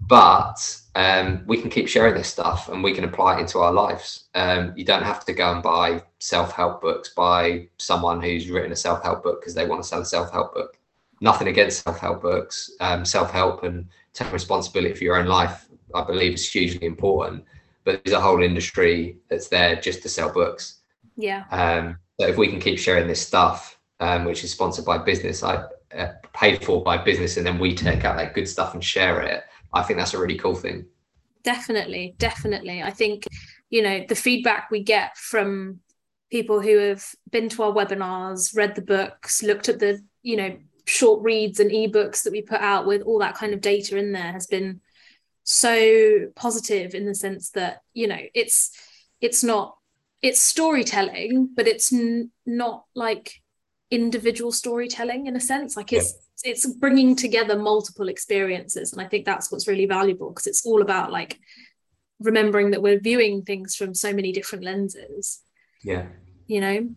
but 0.00 0.78
um, 0.98 1.44
we 1.46 1.60
can 1.60 1.70
keep 1.70 1.86
sharing 1.86 2.14
this 2.14 2.26
stuff 2.26 2.68
and 2.68 2.82
we 2.82 2.92
can 2.92 3.04
apply 3.04 3.36
it 3.36 3.42
into 3.42 3.60
our 3.60 3.72
lives. 3.72 4.24
Um, 4.34 4.72
you 4.76 4.84
don't 4.84 5.04
have 5.04 5.24
to 5.26 5.32
go 5.32 5.52
and 5.52 5.62
buy 5.62 6.02
self-help 6.18 6.82
books 6.82 7.10
by 7.10 7.68
someone 7.78 8.20
who's 8.20 8.50
written 8.50 8.72
a 8.72 8.76
self-help 8.76 9.22
book 9.22 9.40
because 9.40 9.54
they 9.54 9.64
want 9.64 9.80
to 9.80 9.88
sell 9.88 10.00
a 10.00 10.04
self-help 10.04 10.54
book. 10.54 10.76
Nothing 11.20 11.46
against 11.46 11.84
self-help 11.84 12.20
books. 12.20 12.72
Um, 12.80 13.04
self-help 13.04 13.62
and 13.62 13.86
taking 14.12 14.32
responsibility 14.32 14.92
for 14.92 15.04
your 15.04 15.16
own 15.16 15.26
life, 15.26 15.68
I 15.94 16.02
believe, 16.02 16.34
is 16.34 16.50
hugely 16.50 16.84
important. 16.84 17.44
But 17.84 18.02
there's 18.02 18.16
a 18.16 18.20
whole 18.20 18.42
industry 18.42 19.18
that's 19.28 19.46
there 19.46 19.76
just 19.76 20.02
to 20.02 20.08
sell 20.08 20.32
books. 20.32 20.80
Yeah. 21.16 21.44
Um, 21.52 21.96
that 22.18 22.30
if 22.30 22.36
we 22.36 22.48
can 22.48 22.58
keep 22.58 22.76
sharing 22.76 23.06
this 23.06 23.24
stuff, 23.24 23.78
um, 24.00 24.24
which 24.24 24.42
is 24.42 24.50
sponsored 24.50 24.84
by 24.84 24.98
business, 24.98 25.44
I 25.44 25.62
uh, 25.96 26.14
paid 26.34 26.64
for 26.64 26.82
by 26.82 26.96
business, 26.98 27.36
and 27.36 27.46
then 27.46 27.60
we 27.60 27.72
take 27.72 28.04
out 28.04 28.16
that 28.16 28.34
good 28.34 28.48
stuff 28.48 28.74
and 28.74 28.82
share 28.82 29.22
it. 29.22 29.44
I 29.72 29.82
think 29.82 29.98
that's 29.98 30.14
a 30.14 30.18
really 30.18 30.38
cool 30.38 30.54
thing. 30.54 30.86
Definitely, 31.42 32.14
definitely. 32.18 32.82
I 32.82 32.90
think 32.90 33.24
you 33.70 33.82
know 33.82 34.04
the 34.08 34.14
feedback 34.14 34.70
we 34.70 34.82
get 34.82 35.16
from 35.16 35.80
people 36.30 36.60
who 36.60 36.76
have 36.78 37.04
been 37.30 37.48
to 37.48 37.62
our 37.62 37.72
webinars, 37.72 38.56
read 38.56 38.74
the 38.74 38.82
books, 38.82 39.42
looked 39.42 39.68
at 39.68 39.78
the 39.78 40.00
you 40.22 40.36
know 40.36 40.56
short 40.86 41.22
reads 41.22 41.60
and 41.60 41.70
ebooks 41.70 42.22
that 42.22 42.32
we 42.32 42.42
put 42.42 42.60
out 42.60 42.86
with 42.86 43.02
all 43.02 43.18
that 43.18 43.34
kind 43.34 43.52
of 43.52 43.60
data 43.60 43.96
in 43.98 44.12
there 44.12 44.32
has 44.32 44.46
been 44.46 44.80
so 45.44 46.26
positive 46.34 46.94
in 46.94 47.06
the 47.06 47.14
sense 47.14 47.50
that 47.50 47.82
you 47.94 48.06
know 48.06 48.18
it's 48.34 48.70
it's 49.20 49.42
not 49.42 49.76
it's 50.22 50.42
storytelling, 50.42 51.50
but 51.54 51.66
it's 51.66 51.92
n- 51.92 52.30
not 52.44 52.84
like 52.94 53.40
individual 53.90 54.52
storytelling 54.52 55.26
in 55.26 55.36
a 55.36 55.40
sense. 55.40 55.76
Like 55.76 55.92
it's 55.92 56.14
yeah. 56.44 56.52
it's 56.52 56.66
bringing 56.66 57.16
together 57.16 57.58
multiple 57.58 58.08
experiences, 58.08 58.92
and 58.92 59.00
I 59.00 59.06
think 59.06 59.24
that's 59.24 59.50
what's 59.50 59.68
really 59.68 59.86
valuable 59.86 60.30
because 60.30 60.46
it's 60.46 60.66
all 60.66 60.82
about 60.82 61.12
like 61.12 61.38
remembering 62.20 62.72
that 62.72 62.82
we're 62.82 63.00
viewing 63.00 63.42
things 63.42 63.74
from 63.74 63.94
so 63.94 64.12
many 64.12 64.32
different 64.32 64.64
lenses. 64.64 65.40
Yeah, 65.82 66.06
you 66.46 66.60
know, 66.60 66.88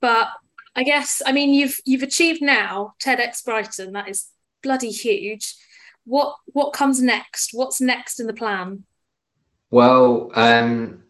but 0.00 0.28
I 0.76 0.82
guess 0.82 1.22
I 1.24 1.32
mean 1.32 1.54
you've 1.54 1.78
you've 1.84 2.02
achieved 2.02 2.42
now 2.42 2.94
TEDx 3.02 3.44
Brighton. 3.44 3.92
That 3.92 4.08
is 4.08 4.28
bloody 4.62 4.90
huge. 4.90 5.54
What 6.04 6.36
what 6.46 6.72
comes 6.72 7.00
next? 7.00 7.50
What's 7.52 7.80
next 7.80 8.20
in 8.20 8.26
the 8.26 8.34
plan? 8.34 8.84
Well, 9.70 10.30
um, 10.34 11.02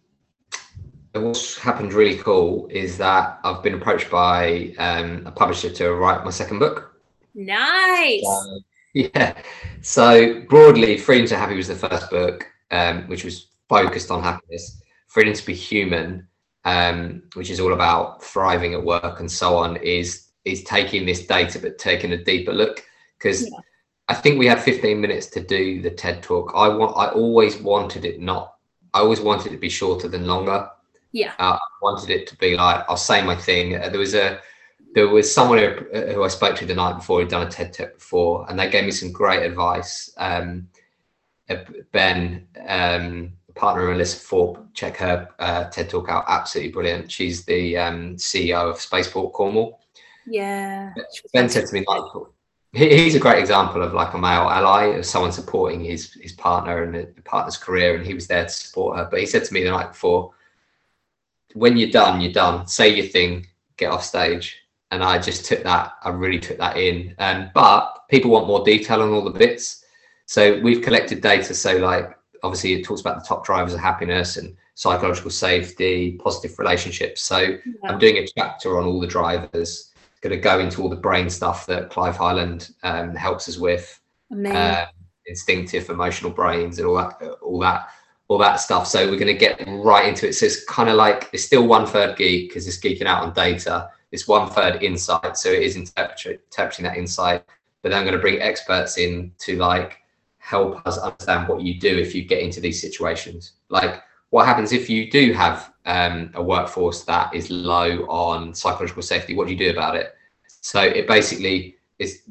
what's 1.14 1.56
happened 1.56 1.92
really 1.92 2.18
cool 2.18 2.66
is 2.70 2.98
that 2.98 3.38
I've 3.44 3.62
been 3.62 3.74
approached 3.74 4.10
by 4.10 4.74
um, 4.78 5.22
a 5.26 5.30
publisher 5.30 5.70
to 5.70 5.94
write 5.94 6.24
my 6.24 6.30
second 6.30 6.58
book. 6.58 6.96
Nice. 7.34 8.24
yeah. 8.94 9.34
So 9.80 10.40
broadly, 10.42 10.98
Freedom 10.98 11.26
to 11.28 11.36
Happy 11.36 11.56
was 11.56 11.68
the 11.68 11.76
first 11.76 12.10
book, 12.10 12.46
um, 12.70 13.02
which 13.06 13.24
was 13.24 13.48
focused 13.68 14.10
on 14.10 14.22
happiness. 14.22 14.82
Freedom 15.08 15.32
to 15.32 15.46
be 15.46 15.54
human, 15.54 16.26
um, 16.64 17.22
which 17.34 17.50
is 17.50 17.60
all 17.60 17.72
about 17.72 18.22
thriving 18.22 18.74
at 18.74 18.84
work 18.84 19.20
and 19.20 19.30
so 19.30 19.56
on, 19.56 19.76
is 19.76 20.28
is 20.44 20.62
taking 20.64 21.06
this 21.06 21.26
data 21.26 21.58
but 21.58 21.78
taking 21.78 22.12
a 22.12 22.24
deeper 22.24 22.52
look 22.52 22.84
because. 23.18 23.42
Yeah. 23.42 23.58
I 24.06 24.12
think 24.12 24.38
we 24.38 24.44
had 24.44 24.60
15 24.60 25.00
minutes 25.00 25.28
to 25.28 25.40
do 25.40 25.80
the 25.80 25.88
TED 25.88 26.22
talk. 26.22 26.52
I 26.54 26.68
want. 26.68 26.94
I 26.94 27.08
always 27.08 27.56
wanted 27.56 28.04
it 28.04 28.20
not. 28.20 28.56
I 28.92 28.98
always 28.98 29.22
wanted 29.22 29.46
it 29.46 29.54
to 29.54 29.56
be 29.56 29.70
shorter 29.70 30.08
than 30.08 30.26
longer 30.26 30.68
yeah. 31.14 31.32
Uh, 31.38 31.52
I 31.54 31.58
wanted 31.80 32.10
it 32.10 32.26
to 32.26 32.36
be 32.36 32.56
like, 32.56 32.84
I'll 32.88 32.96
say 32.96 33.22
my 33.24 33.36
thing. 33.36 33.76
Uh, 33.76 33.88
there 33.88 34.00
was 34.00 34.14
a, 34.14 34.40
there 34.96 35.06
was 35.06 35.32
someone 35.32 35.58
who, 35.58 35.68
who 36.12 36.24
I 36.24 36.28
spoke 36.28 36.56
to 36.56 36.66
the 36.66 36.74
night 36.74 36.96
before 36.96 37.20
who'd 37.20 37.30
done 37.30 37.46
a 37.46 37.50
TED 37.50 37.72
Talk 37.72 37.94
before, 37.94 38.44
and 38.50 38.58
they 38.58 38.68
gave 38.68 38.84
me 38.84 38.90
some 38.90 39.12
great 39.12 39.44
advice. 39.44 40.12
Um, 40.16 40.68
uh, 41.48 41.58
ben, 41.92 42.48
um, 42.66 43.32
partner 43.54 43.86
Melissa 43.86 44.18
Thorpe, 44.18 44.66
check 44.74 44.96
her 44.96 45.28
uh, 45.38 45.70
TED 45.70 45.88
Talk 45.88 46.08
out. 46.08 46.24
Absolutely 46.26 46.72
brilliant. 46.72 47.12
She's 47.12 47.44
the 47.44 47.76
um, 47.76 48.16
CEO 48.16 48.68
of 48.68 48.80
Spaceport 48.80 49.32
Cornwall. 49.34 49.80
Yeah. 50.26 50.94
Ben 51.32 51.48
said 51.48 51.66
to 51.66 51.74
me, 51.74 51.84
like, 51.86 52.02
he's 52.72 53.14
a 53.14 53.20
great 53.20 53.38
example 53.38 53.82
of 53.82 53.92
like 53.92 54.14
a 54.14 54.18
male 54.18 54.50
ally 54.50 54.86
of 54.86 55.06
someone 55.06 55.30
supporting 55.30 55.84
his 55.84 56.14
his 56.14 56.32
partner 56.32 56.82
and 56.82 56.92
the 56.92 57.22
partner's 57.22 57.56
career, 57.56 57.94
and 57.94 58.04
he 58.04 58.14
was 58.14 58.26
there 58.26 58.44
to 58.44 58.50
support 58.50 58.96
her. 58.96 59.06
But 59.08 59.20
he 59.20 59.26
said 59.26 59.44
to 59.44 59.54
me 59.54 59.62
the 59.62 59.70
night 59.70 59.92
before, 59.92 60.32
when 61.54 61.76
you're 61.76 61.90
done, 61.90 62.20
you're 62.20 62.32
done. 62.32 62.66
Say 62.66 62.94
your 62.94 63.06
thing, 63.06 63.46
get 63.76 63.90
off 63.90 64.04
stage. 64.04 64.60
And 64.90 65.02
I 65.02 65.18
just 65.18 65.44
took 65.46 65.62
that, 65.64 65.94
I 66.02 66.10
really 66.10 66.38
took 66.38 66.58
that 66.58 66.76
in. 66.76 67.14
Um, 67.18 67.50
but 67.54 68.06
people 68.10 68.30
want 68.30 68.46
more 68.46 68.64
detail 68.64 69.02
on 69.02 69.10
all 69.10 69.24
the 69.24 69.30
bits. 69.30 69.84
So 70.26 70.60
we've 70.60 70.82
collected 70.82 71.20
data. 71.20 71.54
So, 71.54 71.76
like, 71.78 72.16
obviously, 72.42 72.74
it 72.74 72.84
talks 72.84 73.00
about 73.00 73.20
the 73.20 73.26
top 73.26 73.44
drivers 73.44 73.74
of 73.74 73.80
happiness 73.80 74.36
and 74.36 74.56
psychological 74.74 75.30
safety, 75.30 76.12
positive 76.22 76.58
relationships. 76.58 77.22
So, 77.22 77.38
yeah. 77.38 77.58
I'm 77.84 77.98
doing 77.98 78.18
a 78.18 78.26
chapter 78.26 78.78
on 78.78 78.84
all 78.84 79.00
the 79.00 79.06
drivers, 79.06 79.92
going 80.20 80.34
to 80.34 80.40
go 80.40 80.58
into 80.60 80.82
all 80.82 80.88
the 80.88 80.96
brain 80.96 81.28
stuff 81.28 81.66
that 81.66 81.90
Clive 81.90 82.16
Hyland 82.16 82.70
um, 82.82 83.14
helps 83.14 83.48
us 83.48 83.58
with. 83.58 84.00
Uh, 84.56 84.86
instinctive, 85.26 85.88
emotional 85.88 86.30
brains, 86.30 86.78
and 86.78 86.86
all 86.86 86.96
that, 86.96 87.20
all 87.42 87.58
that 87.60 87.88
all 88.28 88.38
that 88.38 88.56
stuff. 88.56 88.86
So 88.86 89.08
we're 89.08 89.18
going 89.18 89.26
to 89.26 89.34
get 89.34 89.62
right 89.66 90.08
into 90.08 90.28
it. 90.28 90.34
So 90.34 90.46
it's 90.46 90.64
kind 90.64 90.88
of 90.88 90.96
like 90.96 91.28
it's 91.32 91.44
still 91.44 91.66
one 91.66 91.86
third 91.86 92.16
geek 92.16 92.48
because 92.48 92.66
it's 92.66 92.78
geeking 92.78 93.06
out 93.06 93.22
on 93.22 93.32
data. 93.32 93.90
It's 94.12 94.28
one 94.28 94.48
third 94.48 94.82
insight, 94.82 95.36
so 95.36 95.50
it 95.50 95.62
is 95.62 95.76
interpreting 95.76 96.84
that 96.84 96.96
insight. 96.96 97.44
But 97.82 97.90
then 97.90 97.98
I'm 97.98 98.04
going 98.04 98.16
to 98.16 98.20
bring 98.20 98.40
experts 98.40 98.96
in 98.96 99.32
to 99.40 99.56
like 99.56 99.98
help 100.38 100.86
us 100.86 100.98
understand 100.98 101.48
what 101.48 101.62
you 101.62 101.80
do 101.80 101.98
if 101.98 102.14
you 102.14 102.24
get 102.24 102.40
into 102.40 102.60
these 102.60 102.80
situations. 102.80 103.52
Like 103.68 104.02
what 104.30 104.46
happens 104.46 104.72
if 104.72 104.88
you 104.88 105.10
do 105.10 105.32
have 105.32 105.72
um, 105.86 106.30
a 106.34 106.42
workforce 106.42 107.04
that 107.04 107.34
is 107.34 107.50
low 107.50 108.06
on 108.06 108.54
psychological 108.54 109.02
safety? 109.02 109.34
What 109.34 109.46
do 109.46 109.52
you 109.52 109.58
do 109.58 109.70
about 109.70 109.96
it? 109.96 110.14
So 110.60 110.80
it 110.80 111.06
basically 111.06 111.76
is 111.98 112.22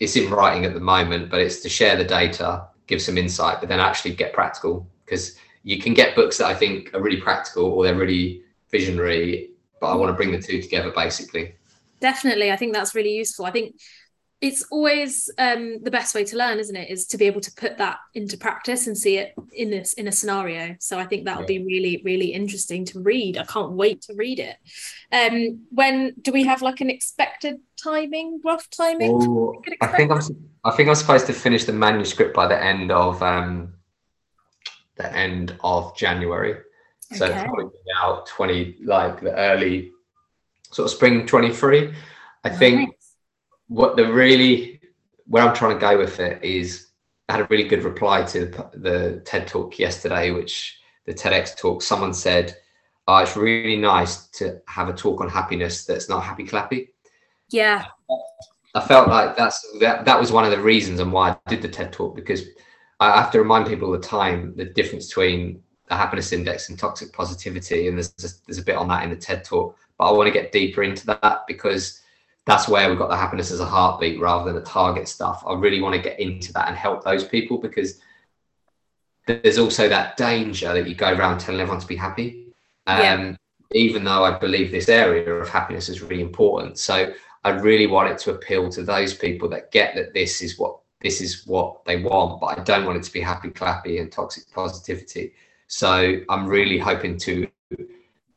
it's 0.00 0.16
in 0.16 0.30
writing 0.30 0.64
at 0.64 0.74
the 0.74 0.80
moment, 0.80 1.30
but 1.30 1.40
it's 1.40 1.60
to 1.60 1.68
share 1.68 1.96
the 1.96 2.04
data, 2.04 2.66
give 2.86 3.02
some 3.02 3.18
insight, 3.18 3.60
but 3.60 3.68
then 3.68 3.80
actually 3.80 4.14
get 4.14 4.32
practical 4.32 4.86
because 5.10 5.36
you 5.64 5.78
can 5.78 5.92
get 5.92 6.14
books 6.14 6.38
that 6.38 6.46
I 6.46 6.54
think 6.54 6.94
are 6.94 7.02
really 7.02 7.20
practical 7.20 7.64
or 7.64 7.84
they're 7.84 7.96
really 7.96 8.42
visionary, 8.70 9.50
but 9.80 9.88
I 9.88 9.96
want 9.96 10.10
to 10.10 10.14
bring 10.14 10.30
the 10.30 10.40
two 10.40 10.62
together 10.62 10.92
basically. 10.94 11.54
Definitely. 12.00 12.50
I 12.50 12.56
think 12.56 12.72
that's 12.72 12.94
really 12.94 13.14
useful. 13.14 13.44
I 13.44 13.50
think 13.50 13.74
it's 14.40 14.64
always 14.70 15.28
um, 15.36 15.82
the 15.82 15.90
best 15.90 16.14
way 16.14 16.24
to 16.24 16.36
learn, 16.36 16.58
isn't 16.58 16.74
it? 16.74 16.88
Is 16.88 17.06
to 17.08 17.18
be 17.18 17.26
able 17.26 17.42
to 17.42 17.52
put 17.52 17.76
that 17.76 17.98
into 18.14 18.38
practice 18.38 18.86
and 18.86 18.96
see 18.96 19.18
it 19.18 19.34
in 19.52 19.68
this 19.68 19.92
in 19.94 20.08
a 20.08 20.12
scenario. 20.12 20.76
So 20.80 20.98
I 20.98 21.04
think 21.04 21.26
that'll 21.26 21.42
yeah. 21.42 21.58
be 21.58 21.64
really 21.64 22.00
really 22.06 22.32
interesting 22.32 22.86
to 22.86 23.00
read. 23.00 23.36
I 23.36 23.44
can't 23.44 23.72
wait 23.72 24.00
to 24.02 24.14
read 24.14 24.38
it. 24.38 24.56
Um, 25.12 25.66
when 25.70 26.14
do 26.22 26.32
we 26.32 26.44
have 26.44 26.62
like 26.62 26.80
an 26.80 26.88
expected 26.88 27.56
timing, 27.76 28.40
rough 28.42 28.70
timing? 28.70 29.10
Ooh, 29.10 29.62
I 29.82 29.88
think 29.88 30.10
I'm 30.10 30.22
I 30.64 30.70
think 30.70 30.88
I'm 30.88 30.94
supposed 30.94 31.26
to 31.26 31.34
finish 31.34 31.64
the 31.64 31.74
manuscript 31.74 32.34
by 32.34 32.46
the 32.46 32.62
end 32.62 32.90
of 32.90 33.22
um, 33.22 33.74
the 35.00 35.16
end 35.16 35.56
of 35.62 35.96
January. 35.96 36.56
So 37.12 37.26
okay. 37.26 37.44
probably 37.44 37.70
out 37.96 38.26
20 38.26 38.76
like 38.84 39.20
the 39.20 39.34
early 39.34 39.92
sort 40.70 40.86
of 40.86 40.92
spring 40.92 41.26
23. 41.26 41.88
I 41.88 42.48
oh, 42.48 42.48
nice. 42.48 42.58
think 42.58 42.96
what 43.68 43.96
the 43.96 44.12
really 44.12 44.80
where 45.26 45.44
I'm 45.44 45.54
trying 45.54 45.74
to 45.74 45.80
go 45.80 45.96
with 45.96 46.18
it 46.20 46.42
is 46.42 46.88
I 47.28 47.34
had 47.34 47.42
a 47.42 47.46
really 47.50 47.68
good 47.68 47.84
reply 47.84 48.24
to 48.24 48.46
the 48.74 49.22
TED 49.24 49.46
talk 49.46 49.78
yesterday, 49.78 50.32
which 50.32 50.80
the 51.06 51.14
TEDx 51.14 51.56
talk, 51.56 51.82
someone 51.82 52.12
said, 52.12 52.56
oh, 53.06 53.18
it's 53.18 53.36
really 53.36 53.76
nice 53.76 54.26
to 54.30 54.60
have 54.66 54.88
a 54.88 54.92
talk 54.92 55.20
on 55.20 55.28
happiness 55.28 55.84
that's 55.84 56.08
not 56.08 56.24
happy 56.24 56.44
clappy. 56.44 56.88
Yeah. 57.48 57.84
I 58.74 58.80
felt 58.80 59.08
like 59.08 59.36
that's 59.36 59.64
that, 59.80 60.04
that 60.04 60.18
was 60.18 60.32
one 60.32 60.44
of 60.44 60.50
the 60.50 60.60
reasons 60.60 60.98
and 60.98 61.12
why 61.12 61.30
I 61.30 61.36
did 61.48 61.62
the 61.62 61.68
TED 61.68 61.92
talk 61.92 62.16
because 62.16 62.42
I 63.00 63.20
have 63.20 63.30
to 63.32 63.38
remind 63.38 63.66
people 63.66 63.86
all 63.86 63.92
the 63.92 63.98
time 63.98 64.54
the 64.56 64.66
difference 64.66 65.08
between 65.08 65.62
the 65.88 65.96
happiness 65.96 66.32
index 66.32 66.68
and 66.68 66.78
toxic 66.78 67.12
positivity. 67.12 67.88
And 67.88 67.96
there's, 67.96 68.42
there's 68.46 68.58
a 68.58 68.64
bit 68.64 68.76
on 68.76 68.88
that 68.88 69.02
in 69.02 69.10
the 69.10 69.16
TED 69.16 69.42
talk, 69.42 69.76
but 69.98 70.04
I 70.04 70.12
want 70.12 70.28
to 70.28 70.32
get 70.32 70.52
deeper 70.52 70.82
into 70.82 71.06
that 71.06 71.44
because 71.48 72.00
that's 72.46 72.68
where 72.68 72.88
we've 72.88 72.98
got 72.98 73.08
the 73.08 73.16
happiness 73.16 73.50
as 73.50 73.60
a 73.60 73.66
heartbeat 73.66 74.20
rather 74.20 74.52
than 74.52 74.62
a 74.62 74.64
target 74.64 75.08
stuff. 75.08 75.42
I 75.46 75.54
really 75.54 75.80
want 75.80 75.94
to 75.96 76.00
get 76.00 76.20
into 76.20 76.52
that 76.52 76.68
and 76.68 76.76
help 76.76 77.02
those 77.02 77.24
people 77.24 77.58
because 77.58 78.00
there's 79.26 79.58
also 79.58 79.88
that 79.88 80.16
danger 80.16 80.72
that 80.72 80.88
you 80.88 80.94
go 80.94 81.12
around 81.12 81.38
telling 81.38 81.60
everyone 81.60 81.80
to 81.80 81.86
be 81.86 81.96
happy. 81.96 82.52
Um, 82.86 82.98
yeah. 82.98 83.34
Even 83.72 84.04
though 84.04 84.24
I 84.24 84.38
believe 84.38 84.70
this 84.70 84.88
area 84.88 85.32
of 85.32 85.48
happiness 85.48 85.88
is 85.88 86.02
really 86.02 86.22
important. 86.22 86.78
So 86.78 87.12
I 87.44 87.50
really 87.50 87.86
want 87.86 88.10
it 88.10 88.18
to 88.18 88.32
appeal 88.32 88.68
to 88.70 88.82
those 88.82 89.14
people 89.14 89.48
that 89.50 89.70
get 89.70 89.94
that 89.94 90.12
this 90.12 90.42
is 90.42 90.58
what 90.58 90.80
this 91.00 91.20
is 91.20 91.46
what 91.46 91.84
they 91.84 92.02
want, 92.02 92.40
but 92.40 92.58
I 92.58 92.62
don't 92.62 92.84
want 92.84 92.98
it 92.98 93.02
to 93.04 93.12
be 93.12 93.20
happy 93.20 93.48
clappy 93.48 94.00
and 94.00 94.12
toxic 94.12 94.50
positivity. 94.52 95.32
So 95.66 96.20
I'm 96.28 96.46
really 96.46 96.78
hoping 96.78 97.16
to 97.18 97.48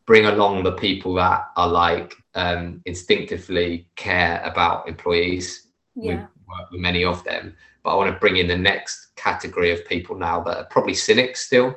bring 0.06 0.26
along 0.26 0.64
the 0.64 0.74
people 0.74 1.14
that 1.16 1.46
are 1.56 1.68
like 1.68 2.16
um, 2.36 2.82
instinctively 2.86 3.88
care 3.96 4.42
about 4.44 4.88
employees. 4.88 5.68
Yeah. 5.96 6.04
We 6.04 6.16
work 6.16 6.72
with 6.72 6.82
many 6.82 7.04
of 7.04 7.24
them, 7.24 7.56
but 7.84 7.92
I 7.92 7.96
want 7.96 8.14
to 8.14 8.20
bring 8.20 8.38
in 8.38 8.48
the 8.48 8.58
next 8.58 9.16
category 9.16 9.72
of 9.72 9.86
people 9.86 10.16
now 10.16 10.42
that 10.42 10.58
are 10.58 10.66
probably 10.66 10.94
cynics 10.94 11.46
still, 11.46 11.68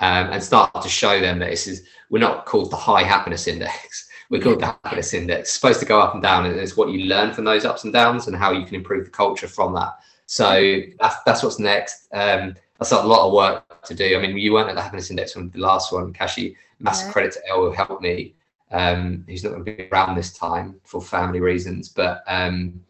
um, 0.00 0.30
and 0.30 0.42
start 0.42 0.82
to 0.82 0.88
show 0.88 1.20
them 1.20 1.38
that 1.40 1.50
this 1.50 1.66
is 1.66 1.86
we're 2.10 2.18
not 2.18 2.46
called 2.46 2.70
the 2.70 2.76
high 2.76 3.02
happiness 3.02 3.46
index. 3.46 4.05
We're 4.28 4.42
called 4.42 4.60
the 4.60 4.66
happiness 4.66 5.14
index. 5.14 5.40
It's 5.40 5.52
supposed 5.52 5.80
to 5.80 5.86
go 5.86 6.00
up 6.00 6.14
and 6.14 6.22
down, 6.22 6.46
and 6.46 6.56
it's 6.56 6.76
what 6.76 6.90
you 6.90 7.06
learn 7.06 7.32
from 7.32 7.44
those 7.44 7.64
ups 7.64 7.84
and 7.84 7.92
downs 7.92 8.26
and 8.26 8.36
how 8.36 8.52
you 8.52 8.64
can 8.64 8.74
improve 8.74 9.04
the 9.04 9.10
culture 9.10 9.48
from 9.48 9.74
that. 9.74 9.94
So 10.26 10.80
that's 10.98 11.16
that's 11.24 11.42
what's 11.42 11.58
next. 11.58 12.08
Um, 12.12 12.56
that's 12.78 12.92
a 12.92 13.02
lot 13.02 13.26
of 13.26 13.32
work 13.32 13.82
to 13.84 13.94
do. 13.94 14.16
I 14.16 14.20
mean, 14.20 14.36
you 14.36 14.52
weren't 14.52 14.68
at 14.68 14.74
the 14.74 14.82
happiness 14.82 15.10
index 15.10 15.32
from 15.32 15.50
the 15.50 15.60
last 15.60 15.92
one, 15.92 16.12
Kashi. 16.12 16.56
Massive 16.78 17.06
yeah. 17.06 17.12
credit 17.12 17.32
to 17.34 17.48
Elle 17.48 17.66
who 17.66 17.72
helped 17.72 18.02
me. 18.02 18.34
Um, 18.70 19.24
he's 19.28 19.44
not 19.44 19.52
going 19.52 19.64
to 19.64 19.76
be 19.76 19.88
around 19.90 20.16
this 20.16 20.32
time 20.32 20.80
for 20.84 21.00
family 21.00 21.40
reasons, 21.40 21.88
but 21.88 22.22
um, 22.26 22.80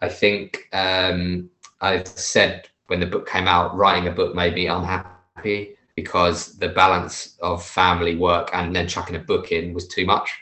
I 0.00 0.08
think 0.08 0.68
um, 0.72 1.50
I 1.80 2.04
said 2.04 2.68
when 2.86 3.00
the 3.00 3.06
book 3.06 3.28
came 3.28 3.48
out, 3.48 3.76
writing 3.76 4.06
a 4.06 4.12
book 4.12 4.34
made 4.34 4.54
me 4.54 4.68
unhappy 4.68 5.76
because 5.96 6.56
the 6.58 6.68
balance 6.68 7.36
of 7.42 7.64
family 7.64 8.16
work 8.16 8.50
and 8.52 8.74
then 8.74 8.88
chucking 8.88 9.16
a 9.16 9.18
book 9.18 9.52
in 9.52 9.74
was 9.74 9.88
too 9.88 10.06
much. 10.06 10.32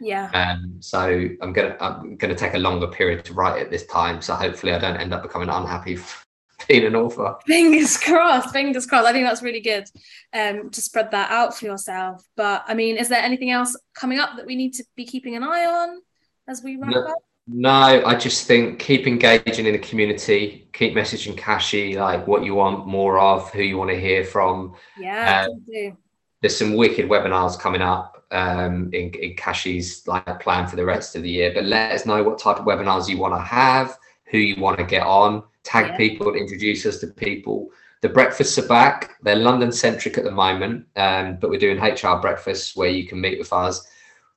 Yeah. 0.00 0.30
Um, 0.32 0.76
so 0.80 1.28
I'm 1.40 1.52
gonna 1.52 1.76
I'm 1.80 2.16
gonna 2.16 2.34
take 2.34 2.54
a 2.54 2.58
longer 2.58 2.86
period 2.86 3.24
to 3.26 3.34
write 3.34 3.60
it 3.60 3.70
this 3.70 3.86
time. 3.86 4.22
So 4.22 4.34
hopefully 4.34 4.72
I 4.72 4.78
don't 4.78 4.96
end 4.96 5.12
up 5.12 5.22
becoming 5.22 5.48
unhappy 5.48 5.98
being 6.68 6.86
an 6.86 6.96
author. 6.96 7.36
Fingers 7.46 7.96
crossed, 7.98 8.50
fingers 8.50 8.86
crossed. 8.86 9.06
I 9.06 9.12
think 9.12 9.26
that's 9.26 9.42
really 9.42 9.60
good 9.60 9.84
um, 10.32 10.70
to 10.70 10.80
spread 10.80 11.10
that 11.10 11.30
out 11.30 11.56
for 11.56 11.66
yourself. 11.66 12.24
But 12.36 12.64
I 12.66 12.74
mean, 12.74 12.96
is 12.96 13.08
there 13.08 13.22
anything 13.22 13.50
else 13.50 13.76
coming 13.94 14.18
up 14.18 14.36
that 14.36 14.46
we 14.46 14.56
need 14.56 14.74
to 14.74 14.84
be 14.96 15.04
keeping 15.04 15.36
an 15.36 15.42
eye 15.42 15.66
on 15.66 16.00
as 16.48 16.62
we 16.62 16.76
wrap 16.76 16.90
no, 16.90 17.02
up? 17.02 17.18
No, 17.46 17.70
I 17.70 18.14
just 18.14 18.46
think 18.46 18.78
keep 18.78 19.06
engaging 19.06 19.66
in 19.66 19.72
the 19.72 19.78
community, 19.78 20.68
keep 20.72 20.94
messaging 20.94 21.36
Kashi 21.36 21.98
like 21.98 22.26
what 22.26 22.44
you 22.44 22.54
want 22.54 22.86
more 22.86 23.18
of, 23.18 23.50
who 23.50 23.62
you 23.62 23.76
want 23.76 23.90
to 23.90 24.00
hear 24.00 24.24
from. 24.24 24.74
Yeah, 24.98 25.46
um, 25.46 25.96
there's 26.40 26.56
some 26.56 26.74
wicked 26.74 27.08
webinars 27.08 27.58
coming 27.58 27.82
up 27.82 28.19
um, 28.30 28.90
in, 28.92 29.12
in 29.14 29.34
Kashi's 29.34 30.06
like 30.06 30.40
plan 30.40 30.66
for 30.66 30.76
the 30.76 30.84
rest 30.84 31.16
of 31.16 31.22
the 31.22 31.30
year. 31.30 31.52
But 31.54 31.64
let 31.64 31.92
us 31.92 32.06
know 32.06 32.22
what 32.22 32.38
type 32.38 32.58
of 32.58 32.64
webinars 32.64 33.08
you 33.08 33.18
want 33.18 33.34
to 33.34 33.40
have, 33.40 33.98
who 34.24 34.38
you 34.38 34.60
want 34.60 34.78
to 34.78 34.84
get 34.84 35.06
on 35.06 35.42
tag 35.64 35.88
yeah. 35.88 35.96
people, 35.96 36.34
introduce 36.34 36.86
us 36.86 36.98
to 36.98 37.06
people. 37.06 37.70
The 38.00 38.08
breakfasts 38.08 38.58
are 38.58 38.66
back. 38.66 39.16
They're 39.22 39.36
London 39.36 39.72
centric 39.72 40.16
at 40.16 40.24
the 40.24 40.30
moment, 40.30 40.86
um, 40.96 41.36
but 41.36 41.50
we're 41.50 41.58
doing 41.58 41.78
HR 41.78 42.16
breakfasts 42.20 42.74
where 42.74 42.88
you 42.88 43.06
can 43.06 43.20
meet 43.20 43.38
with 43.38 43.52
us. 43.52 43.86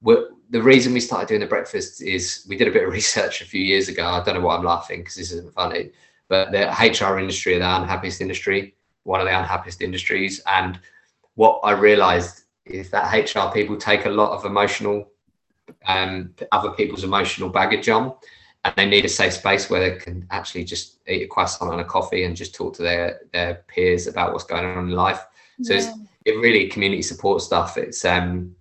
We're, 0.01 0.29
the 0.49 0.62
reason 0.62 0.93
we 0.93 0.99
started 0.99 1.29
doing 1.29 1.39
the 1.39 1.47
breakfasts 1.47 2.01
is 2.01 2.45
we 2.49 2.58
did 2.58 2.67
a 2.67 2.71
bit 2.71 2.84
of 2.84 2.93
research 2.93 3.41
a 3.41 3.45
few 3.45 3.62
years 3.62 3.88
ago. 3.88 4.06
I 4.06 4.23
don't 4.23 4.36
know 4.36 4.41
why 4.41 4.58
I'm 4.58 4.65
laughing 4.65 4.99
because 4.99 5.15
this 5.15 5.32
isn't 5.32 5.53
funny, 5.53 5.91
but 6.27 6.51
the 6.51 6.67
HR 6.67 7.19
industry, 7.19 7.58
the 7.58 7.75
unhappiest 7.82 8.19
industry, 8.19 8.75
one 9.03 9.21
of 9.21 9.27
the 9.27 9.38
unhappiest 9.38 9.82
industries. 9.82 10.41
And 10.45 10.79
what 11.36 11.62
I 11.63 11.71
realized 11.71 12.42
is 12.65 12.89
that 12.91 13.13
HR 13.13 13.54
people 13.54 13.78
take 13.78 14.06
a 14.06 14.10
lot 14.10 14.32
of 14.32 14.45
emotional, 14.45 15.10
um, 15.86 16.34
other 16.52 16.71
people's 16.71 17.04
emotional 17.04 17.49
baggage 17.49 17.89
on 17.89 18.13
and 18.65 18.73
they 18.76 18.86
need 18.86 19.06
a 19.06 19.10
safe 19.10 19.34
space 19.34 19.69
where 19.69 19.82
they 19.82 19.97
can 19.97 20.26
actually 20.32 20.63
just 20.63 20.99
eat 21.08 21.23
a 21.23 21.28
croissant 21.28 21.71
and 21.71 21.82
a 21.82 21.86
coffee 21.86 22.23
and 22.23 22.36
just 22.36 22.56
talk 22.56 22.73
to 22.76 22.82
their 22.82 23.21
their 23.34 23.56
peers 23.67 24.08
about 24.08 24.32
what's 24.32 24.45
going 24.45 24.65
on 24.65 24.86
in 24.86 24.91
life. 24.91 25.26
So 25.62 25.73
yeah. 25.73 25.80
it's 25.80 25.88
it 26.26 26.32
really 26.38 26.67
community 26.67 27.02
support 27.02 27.41
stuff. 27.41 27.78
It's 27.78 28.06
um 28.06 28.56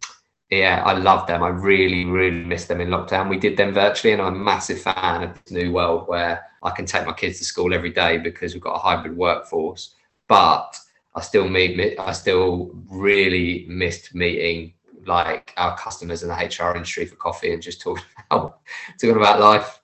yeah, 0.50 0.82
I 0.84 0.92
love 0.92 1.26
them. 1.26 1.42
I 1.42 1.48
really, 1.48 2.04
really 2.04 2.44
miss 2.44 2.66
them 2.66 2.82
in 2.82 2.88
lockdown. 2.88 3.30
We 3.30 3.38
did 3.38 3.56
them 3.56 3.72
virtually, 3.72 4.12
and 4.12 4.20
I'm 4.20 4.34
a 4.34 4.38
massive 4.38 4.82
fan 4.82 5.22
of 5.22 5.34
this 5.34 5.50
new 5.50 5.72
world 5.72 6.08
where 6.08 6.44
I 6.62 6.70
can 6.70 6.84
take 6.84 7.06
my 7.06 7.14
kids 7.14 7.38
to 7.38 7.44
school 7.46 7.72
every 7.72 7.90
day 7.90 8.18
because 8.18 8.52
we've 8.52 8.62
got 8.62 8.74
a 8.74 8.78
hybrid 8.78 9.16
workforce. 9.16 9.94
But 10.28 10.76
I 11.14 11.20
still 11.20 11.48
meet, 11.48 11.98
I 11.98 12.12
still 12.12 12.70
really 12.88 13.66
missed 13.68 14.14
meeting 14.14 14.74
like 15.04 15.52
our 15.56 15.76
customers 15.76 16.22
in 16.22 16.28
the 16.28 16.34
HR 16.34 16.74
industry 16.74 17.06
for 17.06 17.16
coffee 17.16 17.52
and 17.52 17.62
just 17.62 17.80
talking 17.80 18.04
about 18.30 18.60
talking 19.00 19.16
about 19.16 19.40
life. 19.40 19.80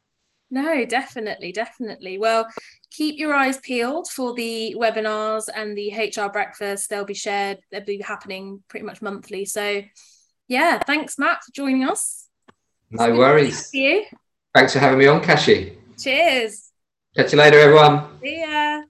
No, 0.50 0.86
definitely, 0.86 1.52
definitely. 1.52 2.16
Well, 2.18 2.46
keep 2.90 3.18
your 3.18 3.34
eyes 3.34 3.58
peeled 3.58 4.08
for 4.08 4.32
the 4.32 4.74
webinars 4.78 5.44
and 5.54 5.76
the 5.76 5.92
HR 5.92 6.30
breakfast. 6.30 6.88
They'll 6.88 7.04
be 7.04 7.14
shared, 7.14 7.58
they'll 7.70 7.84
be 7.84 8.00
happening 8.00 8.62
pretty 8.68 8.86
much 8.86 9.02
monthly. 9.02 9.44
So, 9.44 9.82
yeah, 10.46 10.78
thanks, 10.78 11.18
Matt, 11.18 11.44
for 11.44 11.52
joining 11.52 11.84
us. 11.84 12.28
No 12.90 13.14
worries. 13.14 13.68
you. 13.74 14.04
Thanks 14.54 14.72
for 14.72 14.78
having 14.78 14.98
me 14.98 15.06
on, 15.06 15.22
Kashi. 15.22 15.76
Cheers. 15.98 16.70
Catch 17.14 17.32
you 17.32 17.38
later, 17.38 17.58
everyone. 17.58 18.18
See 18.22 18.40
ya. 18.40 18.82